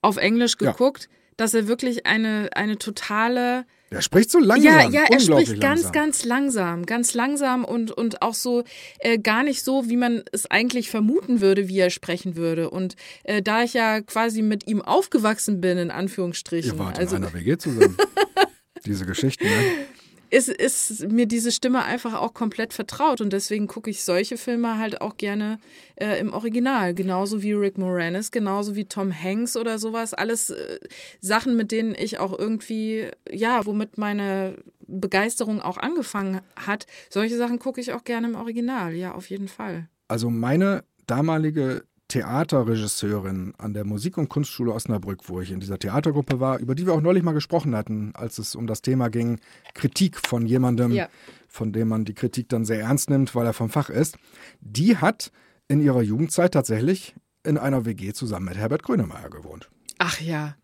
auf 0.00 0.16
Englisch 0.16 0.56
Ja. 0.60 0.72
geguckt, 0.72 1.08
dass 1.36 1.54
er 1.54 1.66
wirklich 1.66 2.06
eine, 2.06 2.50
eine 2.54 2.76
totale 2.78 3.64
Der 3.90 4.02
spricht 4.02 4.30
so 4.30 4.38
langsam. 4.38 4.64
ja, 4.72 4.88
ja, 4.90 5.04
er 5.10 5.18
spricht 5.20 5.60
ganz, 5.60 5.82
langsam. 5.84 5.92
ganz 5.92 6.24
langsam, 6.24 6.86
ganz 6.86 7.14
langsam 7.14 7.64
und, 7.64 7.90
und 7.90 8.20
auch 8.22 8.34
so 8.34 8.64
äh, 8.98 9.18
gar 9.18 9.42
nicht 9.42 9.62
so, 9.64 9.88
wie 9.88 9.96
man 9.96 10.22
es 10.32 10.48
eigentlich 10.50 10.90
vermuten 10.90 11.40
würde, 11.40 11.68
wie 11.68 11.78
er 11.78 11.90
sprechen 11.90 12.36
würde. 12.36 12.68
Und 12.70 12.96
äh, 13.24 13.40
da 13.42 13.62
ich 13.62 13.72
ja 13.74 14.02
quasi 14.02 14.42
mit 14.42 14.66
ihm 14.66 14.82
aufgewachsen 14.82 15.60
bin, 15.60 15.78
in 15.78 15.90
Anführungsstrichen, 15.90 16.72
Ihr 16.74 16.78
wart 16.78 16.98
also 16.98 17.16
in 17.16 17.24
einer 17.24 17.32
WG 17.34 17.56
zusammen. 17.56 17.96
Diese 18.84 19.06
Geschichten, 19.06 19.44
ne? 19.44 19.86
ist, 20.32 20.48
ist 20.48 21.10
mir 21.10 21.26
diese 21.26 21.52
Stimme 21.52 21.84
einfach 21.84 22.14
auch 22.14 22.32
komplett 22.32 22.72
vertraut 22.72 23.20
und 23.20 23.34
deswegen 23.34 23.66
gucke 23.66 23.90
ich 23.90 24.02
solche 24.02 24.38
Filme 24.38 24.78
halt 24.78 25.02
auch 25.02 25.18
gerne 25.18 25.58
äh, 25.96 26.18
im 26.18 26.32
Original. 26.32 26.94
Genauso 26.94 27.42
wie 27.42 27.52
Rick 27.52 27.76
Moranis, 27.76 28.30
genauso 28.30 28.74
wie 28.74 28.86
Tom 28.86 29.12
Hanks 29.12 29.58
oder 29.58 29.78
sowas. 29.78 30.14
Alles 30.14 30.48
äh, 30.48 30.78
Sachen, 31.20 31.54
mit 31.54 31.70
denen 31.70 31.94
ich 31.94 32.18
auch 32.18 32.36
irgendwie, 32.38 33.08
ja, 33.30 33.66
womit 33.66 33.98
meine 33.98 34.56
Begeisterung 34.86 35.60
auch 35.60 35.76
angefangen 35.76 36.40
hat. 36.56 36.86
Solche 37.10 37.36
Sachen 37.36 37.58
gucke 37.58 37.82
ich 37.82 37.92
auch 37.92 38.04
gerne 38.04 38.28
im 38.28 38.34
Original, 38.34 38.94
ja, 38.94 39.12
auf 39.12 39.28
jeden 39.28 39.48
Fall. 39.48 39.88
Also 40.08 40.30
meine 40.30 40.84
damalige 41.06 41.84
Theaterregisseurin 42.12 43.54
an 43.58 43.74
der 43.74 43.84
Musik- 43.84 44.18
und 44.18 44.28
Kunstschule 44.28 44.72
Osnabrück, 44.72 45.28
wo 45.28 45.40
ich 45.40 45.50
in 45.50 45.60
dieser 45.60 45.78
Theatergruppe 45.78 46.40
war, 46.40 46.58
über 46.58 46.74
die 46.74 46.86
wir 46.86 46.92
auch 46.92 47.00
neulich 47.00 47.22
mal 47.22 47.32
gesprochen 47.32 47.74
hatten, 47.74 48.12
als 48.14 48.38
es 48.38 48.54
um 48.54 48.66
das 48.66 48.82
Thema 48.82 49.08
ging, 49.08 49.40
Kritik 49.74 50.18
von 50.18 50.46
jemandem, 50.46 50.92
Ja. 50.92 51.08
von 51.48 51.72
dem 51.72 51.88
man 51.88 52.04
die 52.04 52.14
Kritik 52.14 52.48
dann 52.48 52.64
sehr 52.64 52.80
ernst 52.80 53.10
nimmt, 53.10 53.34
weil 53.34 53.46
er 53.46 53.52
vom 53.52 53.68
Fach 53.70 53.90
ist, 53.90 54.16
die 54.60 54.96
hat 54.96 55.32
in 55.68 55.80
ihrer 55.80 56.02
Jugendzeit 56.02 56.52
tatsächlich 56.52 57.14
in 57.44 57.58
einer 57.58 57.84
WG 57.84 58.12
zusammen 58.12 58.46
mit 58.46 58.56
Herbert 58.56 58.82
Grönemeyer 58.82 59.30
gewohnt. 59.30 59.70
Ach 59.98 60.20
ja, 60.20 60.56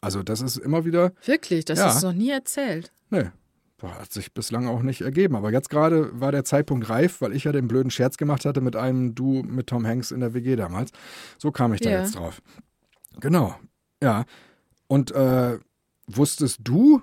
Also 0.00 0.22
das 0.22 0.40
ist 0.42 0.58
immer 0.58 0.84
wieder, 0.84 1.12
wirklich, 1.24 1.64
das 1.64 1.78
Ja. 1.78 1.88
ist 1.88 2.02
noch 2.02 2.12
nie 2.12 2.30
erzählt. 2.30 2.92
ne, 3.10 3.32
hat 3.92 4.12
sich 4.12 4.32
bislang 4.34 4.66
auch 4.66 4.82
nicht 4.82 5.00
ergeben. 5.02 5.36
Aber 5.36 5.52
jetzt 5.52 5.70
gerade 5.70 6.08
war 6.20 6.32
der 6.32 6.44
Zeitpunkt 6.44 6.88
reif, 6.88 7.20
weil 7.20 7.32
ich 7.34 7.44
ja 7.44 7.52
den 7.52 7.68
blöden 7.68 7.90
Scherz 7.90 8.16
gemacht 8.16 8.44
hatte 8.44 8.60
mit 8.60 8.76
einem 8.76 9.14
Du 9.14 9.42
mit 9.42 9.66
Tom 9.68 9.86
Hanks 9.86 10.10
in 10.10 10.20
der 10.20 10.34
WG 10.34 10.56
damals. 10.56 10.90
So 11.38 11.50
kam 11.52 11.72
ich 11.74 11.80
da 11.80 11.90
Ja. 11.90 12.00
jetzt 12.00 12.16
drauf. 12.16 12.40
Genau, 13.20 13.54
ja. 14.02 14.24
Und 14.86 15.12
äh, 15.12 15.58
wusstest 16.06 16.60
du, 16.64 17.02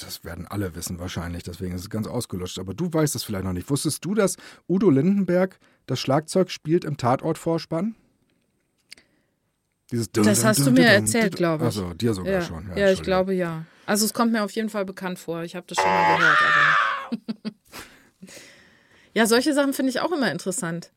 das 0.00 0.24
werden 0.24 0.46
alle 0.46 0.74
wissen 0.74 0.98
wahrscheinlich, 0.98 1.42
deswegen 1.42 1.74
ist 1.74 1.82
es 1.82 1.90
ganz 1.90 2.06
ausgelutscht, 2.06 2.58
aber 2.58 2.72
du 2.74 2.90
weißt 2.92 3.14
es 3.14 3.24
vielleicht 3.24 3.44
noch 3.44 3.52
nicht. 3.52 3.68
Wusstest 3.68 4.04
du, 4.04 4.14
dass 4.14 4.36
Udo 4.68 4.88
Lindenberg 4.90 5.58
das 5.86 6.00
Schlagzeug 6.00 6.50
spielt 6.50 6.84
im 6.84 6.96
Tatortvorspann? 6.96 7.94
Dieses 9.90 10.10
Das 10.10 10.44
hast 10.44 10.66
du 10.66 10.70
mir 10.72 10.84
erzählt, 10.86 11.36
glaube 11.36 11.64
ich. 11.64 11.66
Also 11.66 11.94
dir 11.94 12.12
sogar 12.14 12.32
Ja, 12.34 12.40
schon. 12.42 12.64
ja, 12.68 12.70
ich 12.70 12.70
Entschuldigung. 12.78 13.04
glaube 13.04 13.34
ja. 13.34 13.64
Also 13.86 14.04
es 14.04 14.12
kommt 14.12 14.32
mir 14.32 14.42
auf 14.44 14.50
jeden 14.50 14.68
Fall 14.68 14.84
bekannt 14.84 15.18
vor. 15.18 15.42
Ich 15.42 15.54
habe 15.56 15.66
das 15.68 15.76
schon 15.78 15.86
mal 15.90 16.16
gehört. 16.18 17.54
Ja, 19.14 19.24
solche 19.26 19.54
Sachen 19.54 19.72
finde 19.72 19.88
ich 19.88 20.00
auch 20.00 20.12
immer 20.12 20.30
interessant, 20.30 20.90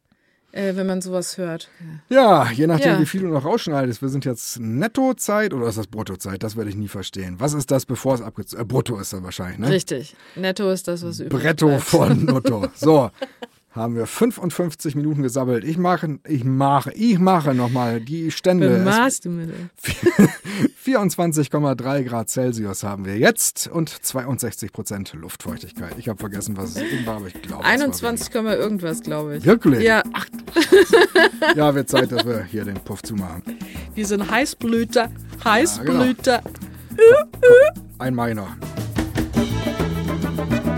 äh, 0.51 0.75
wenn 0.75 0.85
man 0.85 1.01
sowas 1.01 1.37
hört. 1.37 1.69
Ja, 2.09 2.51
je 2.51 2.67
nachdem, 2.67 2.93
Ja. 2.95 2.99
wie 2.99 3.05
viel 3.05 3.21
du 3.21 3.27
noch 3.27 3.45
rausschneidest. 3.45 4.01
Wir 4.01 4.09
sind 4.09 4.25
jetzt 4.25 4.59
Nettozeit 4.59 5.53
oder 5.53 5.67
ist 5.67 5.77
das 5.77 5.87
Bruttozeit? 5.87 6.43
Das 6.43 6.57
werde 6.57 6.69
ich 6.69 6.75
nie 6.75 6.89
verstehen. 6.89 7.39
Was 7.39 7.53
ist 7.53 7.71
das, 7.71 7.85
bevor 7.85 8.15
es 8.15 8.21
abgezogen 8.21 8.61
äh, 8.63 8.65
Brutto 8.65 8.99
ist 8.99 9.13
dann 9.13 9.23
wahrscheinlich, 9.23 9.59
ne? 9.59 9.69
Richtig. 9.69 10.17
Netto 10.35 10.69
ist 10.69 10.89
das, 10.89 11.01
was 11.05 11.21
übrig 11.21 11.41
Bretto 11.43 11.67
bleibt. 11.67 11.83
von 11.83 12.25
Netto. 12.25 12.67
So, 12.75 13.09
haben 13.71 13.95
wir 13.95 14.07
55 14.07 14.95
Minuten 14.95 15.21
gesammelt. 15.21 15.63
Ich 15.63 15.77
mache, 15.77 16.19
ich 16.27 16.43
mache, 16.43 16.91
ich 16.93 17.19
mache 17.19 17.53
nochmal 17.53 18.01
die 18.01 18.31
Stände. 18.31 18.81
Machst 18.83 19.25
du 19.25 19.29
dem? 19.29 19.69
24,3 20.85 22.03
Grad 22.03 22.29
Celsius 22.29 22.83
haben 22.83 23.05
wir 23.05 23.17
jetzt 23.17 23.67
und 23.67 23.89
62 23.89 24.71
Prozent 24.71 25.13
Luftfeuchtigkeit. 25.13 25.93
Ich 25.97 26.09
habe 26.09 26.19
vergessen, 26.19 26.57
was 26.57 26.71
es 26.71 26.77
eben 26.81 27.05
war, 27.05 27.17
aber 27.17 27.27
ich 27.27 27.33
glaube. 27.33 27.63
es 27.63 27.69
war 27.69 27.71
21, 27.71 28.31
Komma 28.31 28.53
irgendwas, 28.53 29.01
glaube 29.01 29.37
ich. 29.37 29.45
Wirklich? 29.45 29.83
Ja, 29.83 30.01
weniger. 30.03 31.55
Ja, 31.55 31.73
wird 31.75 31.89
Zeit, 31.89 32.11
dass 32.11 32.25
wir 32.25 32.43
hier 32.43 32.65
den 32.65 32.75
Puff 32.75 33.01
zumachen. 33.03 33.43
wir 33.93 34.05
sind 34.05 34.29
Heißblüter. 34.29 35.11
Heißblüter. 35.43 36.41
Ein 37.97 38.15
meiner. 38.15 38.57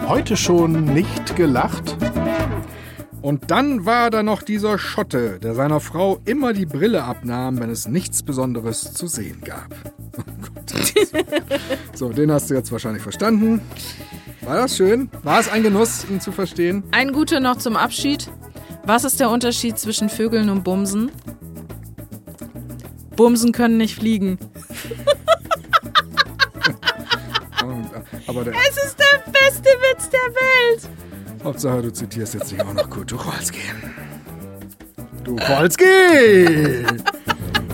Heute 0.08 0.36
schon 0.36 0.94
nicht 0.94 1.36
gelacht? 1.36 1.96
Und 3.22 3.52
dann 3.52 3.86
war 3.86 4.10
da 4.10 4.24
noch 4.24 4.42
dieser 4.42 4.80
Schotte, 4.80 5.40
der 5.40 5.54
seiner 5.54 5.80
Frau 5.80 6.20
immer 6.26 6.54
die 6.54 6.66
Brille 6.66 7.04
abnahm, 7.04 7.60
wenn 7.60 7.70
es 7.70 7.88
nichts 7.88 8.24
Besonderes 8.24 8.94
zu 8.94 9.08
sehen 9.08 9.42
gab. 9.44 9.68
Oh 10.18 10.24
Gott. 10.54 10.74
so, 11.94 12.10
den 12.10 12.34
hast 12.34 12.50
du 12.50 12.54
jetzt 12.54 12.70
wahrscheinlich 12.74 13.02
verstanden. 13.02 13.62
War 14.42 14.58
das 14.58 14.76
schön? 14.76 15.10
War 15.24 15.40
es 15.40 15.48
ein 15.50 15.64
Genuss, 15.64 16.06
ihn 16.10 16.20
zu 16.20 16.34
verstehen? 16.34 16.84
Ein 16.92 17.14
guter 17.14 17.40
noch 17.40 17.58
zum 17.60 17.78
Abschied. 17.78 18.30
Was 18.86 19.06
ist 19.06 19.22
der 19.22 19.30
Unterschied 19.30 19.80
zwischen 19.80 20.10
Vögeln 20.10 20.50
und 20.50 20.64
Bumsen? 20.66 21.12
Bumsen 23.16 23.54
können 23.54 23.78
nicht 23.78 23.96
fliegen. 23.96 24.38
Aber 28.28 28.44
der, 28.44 28.54
Es 28.54 28.78
ist 28.86 28.98
der 29.00 29.32
beste 29.32 29.70
Witz 29.70 30.10
der 30.10 30.20
Welt. 30.20 30.90
Hauptsache, 31.44 31.82
du 31.82 31.92
zitierst 31.92 32.36
jetzt 32.36 32.52
nicht 32.52 32.64
auch 32.64 32.74
noch 32.74 32.90
Kurt 32.90 33.10
Tucholsky. 33.10 33.60
Tucholsky! 35.24 36.86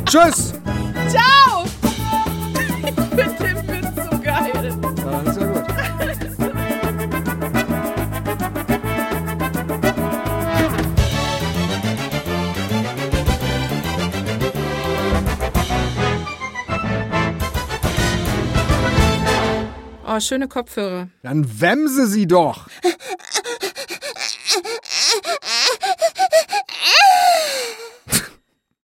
Tschüss! 0.05 0.53
Ciao. 1.09 1.65
Ich 2.81 2.93
finde 2.93 3.43
den 3.43 3.67
Witz 3.67 3.87
so 3.95 4.19
geil. 4.19 4.51
Ja, 4.53 5.21
ist 5.21 5.39
ja 5.39 5.47
gut. 5.47 5.65
Oh, 20.09 20.19
schöne 20.21 20.47
Kopfhörer. 20.47 21.09
Dann 21.21 21.61
wemse 21.61 22.07
sie 22.07 22.27
doch! 22.27 22.67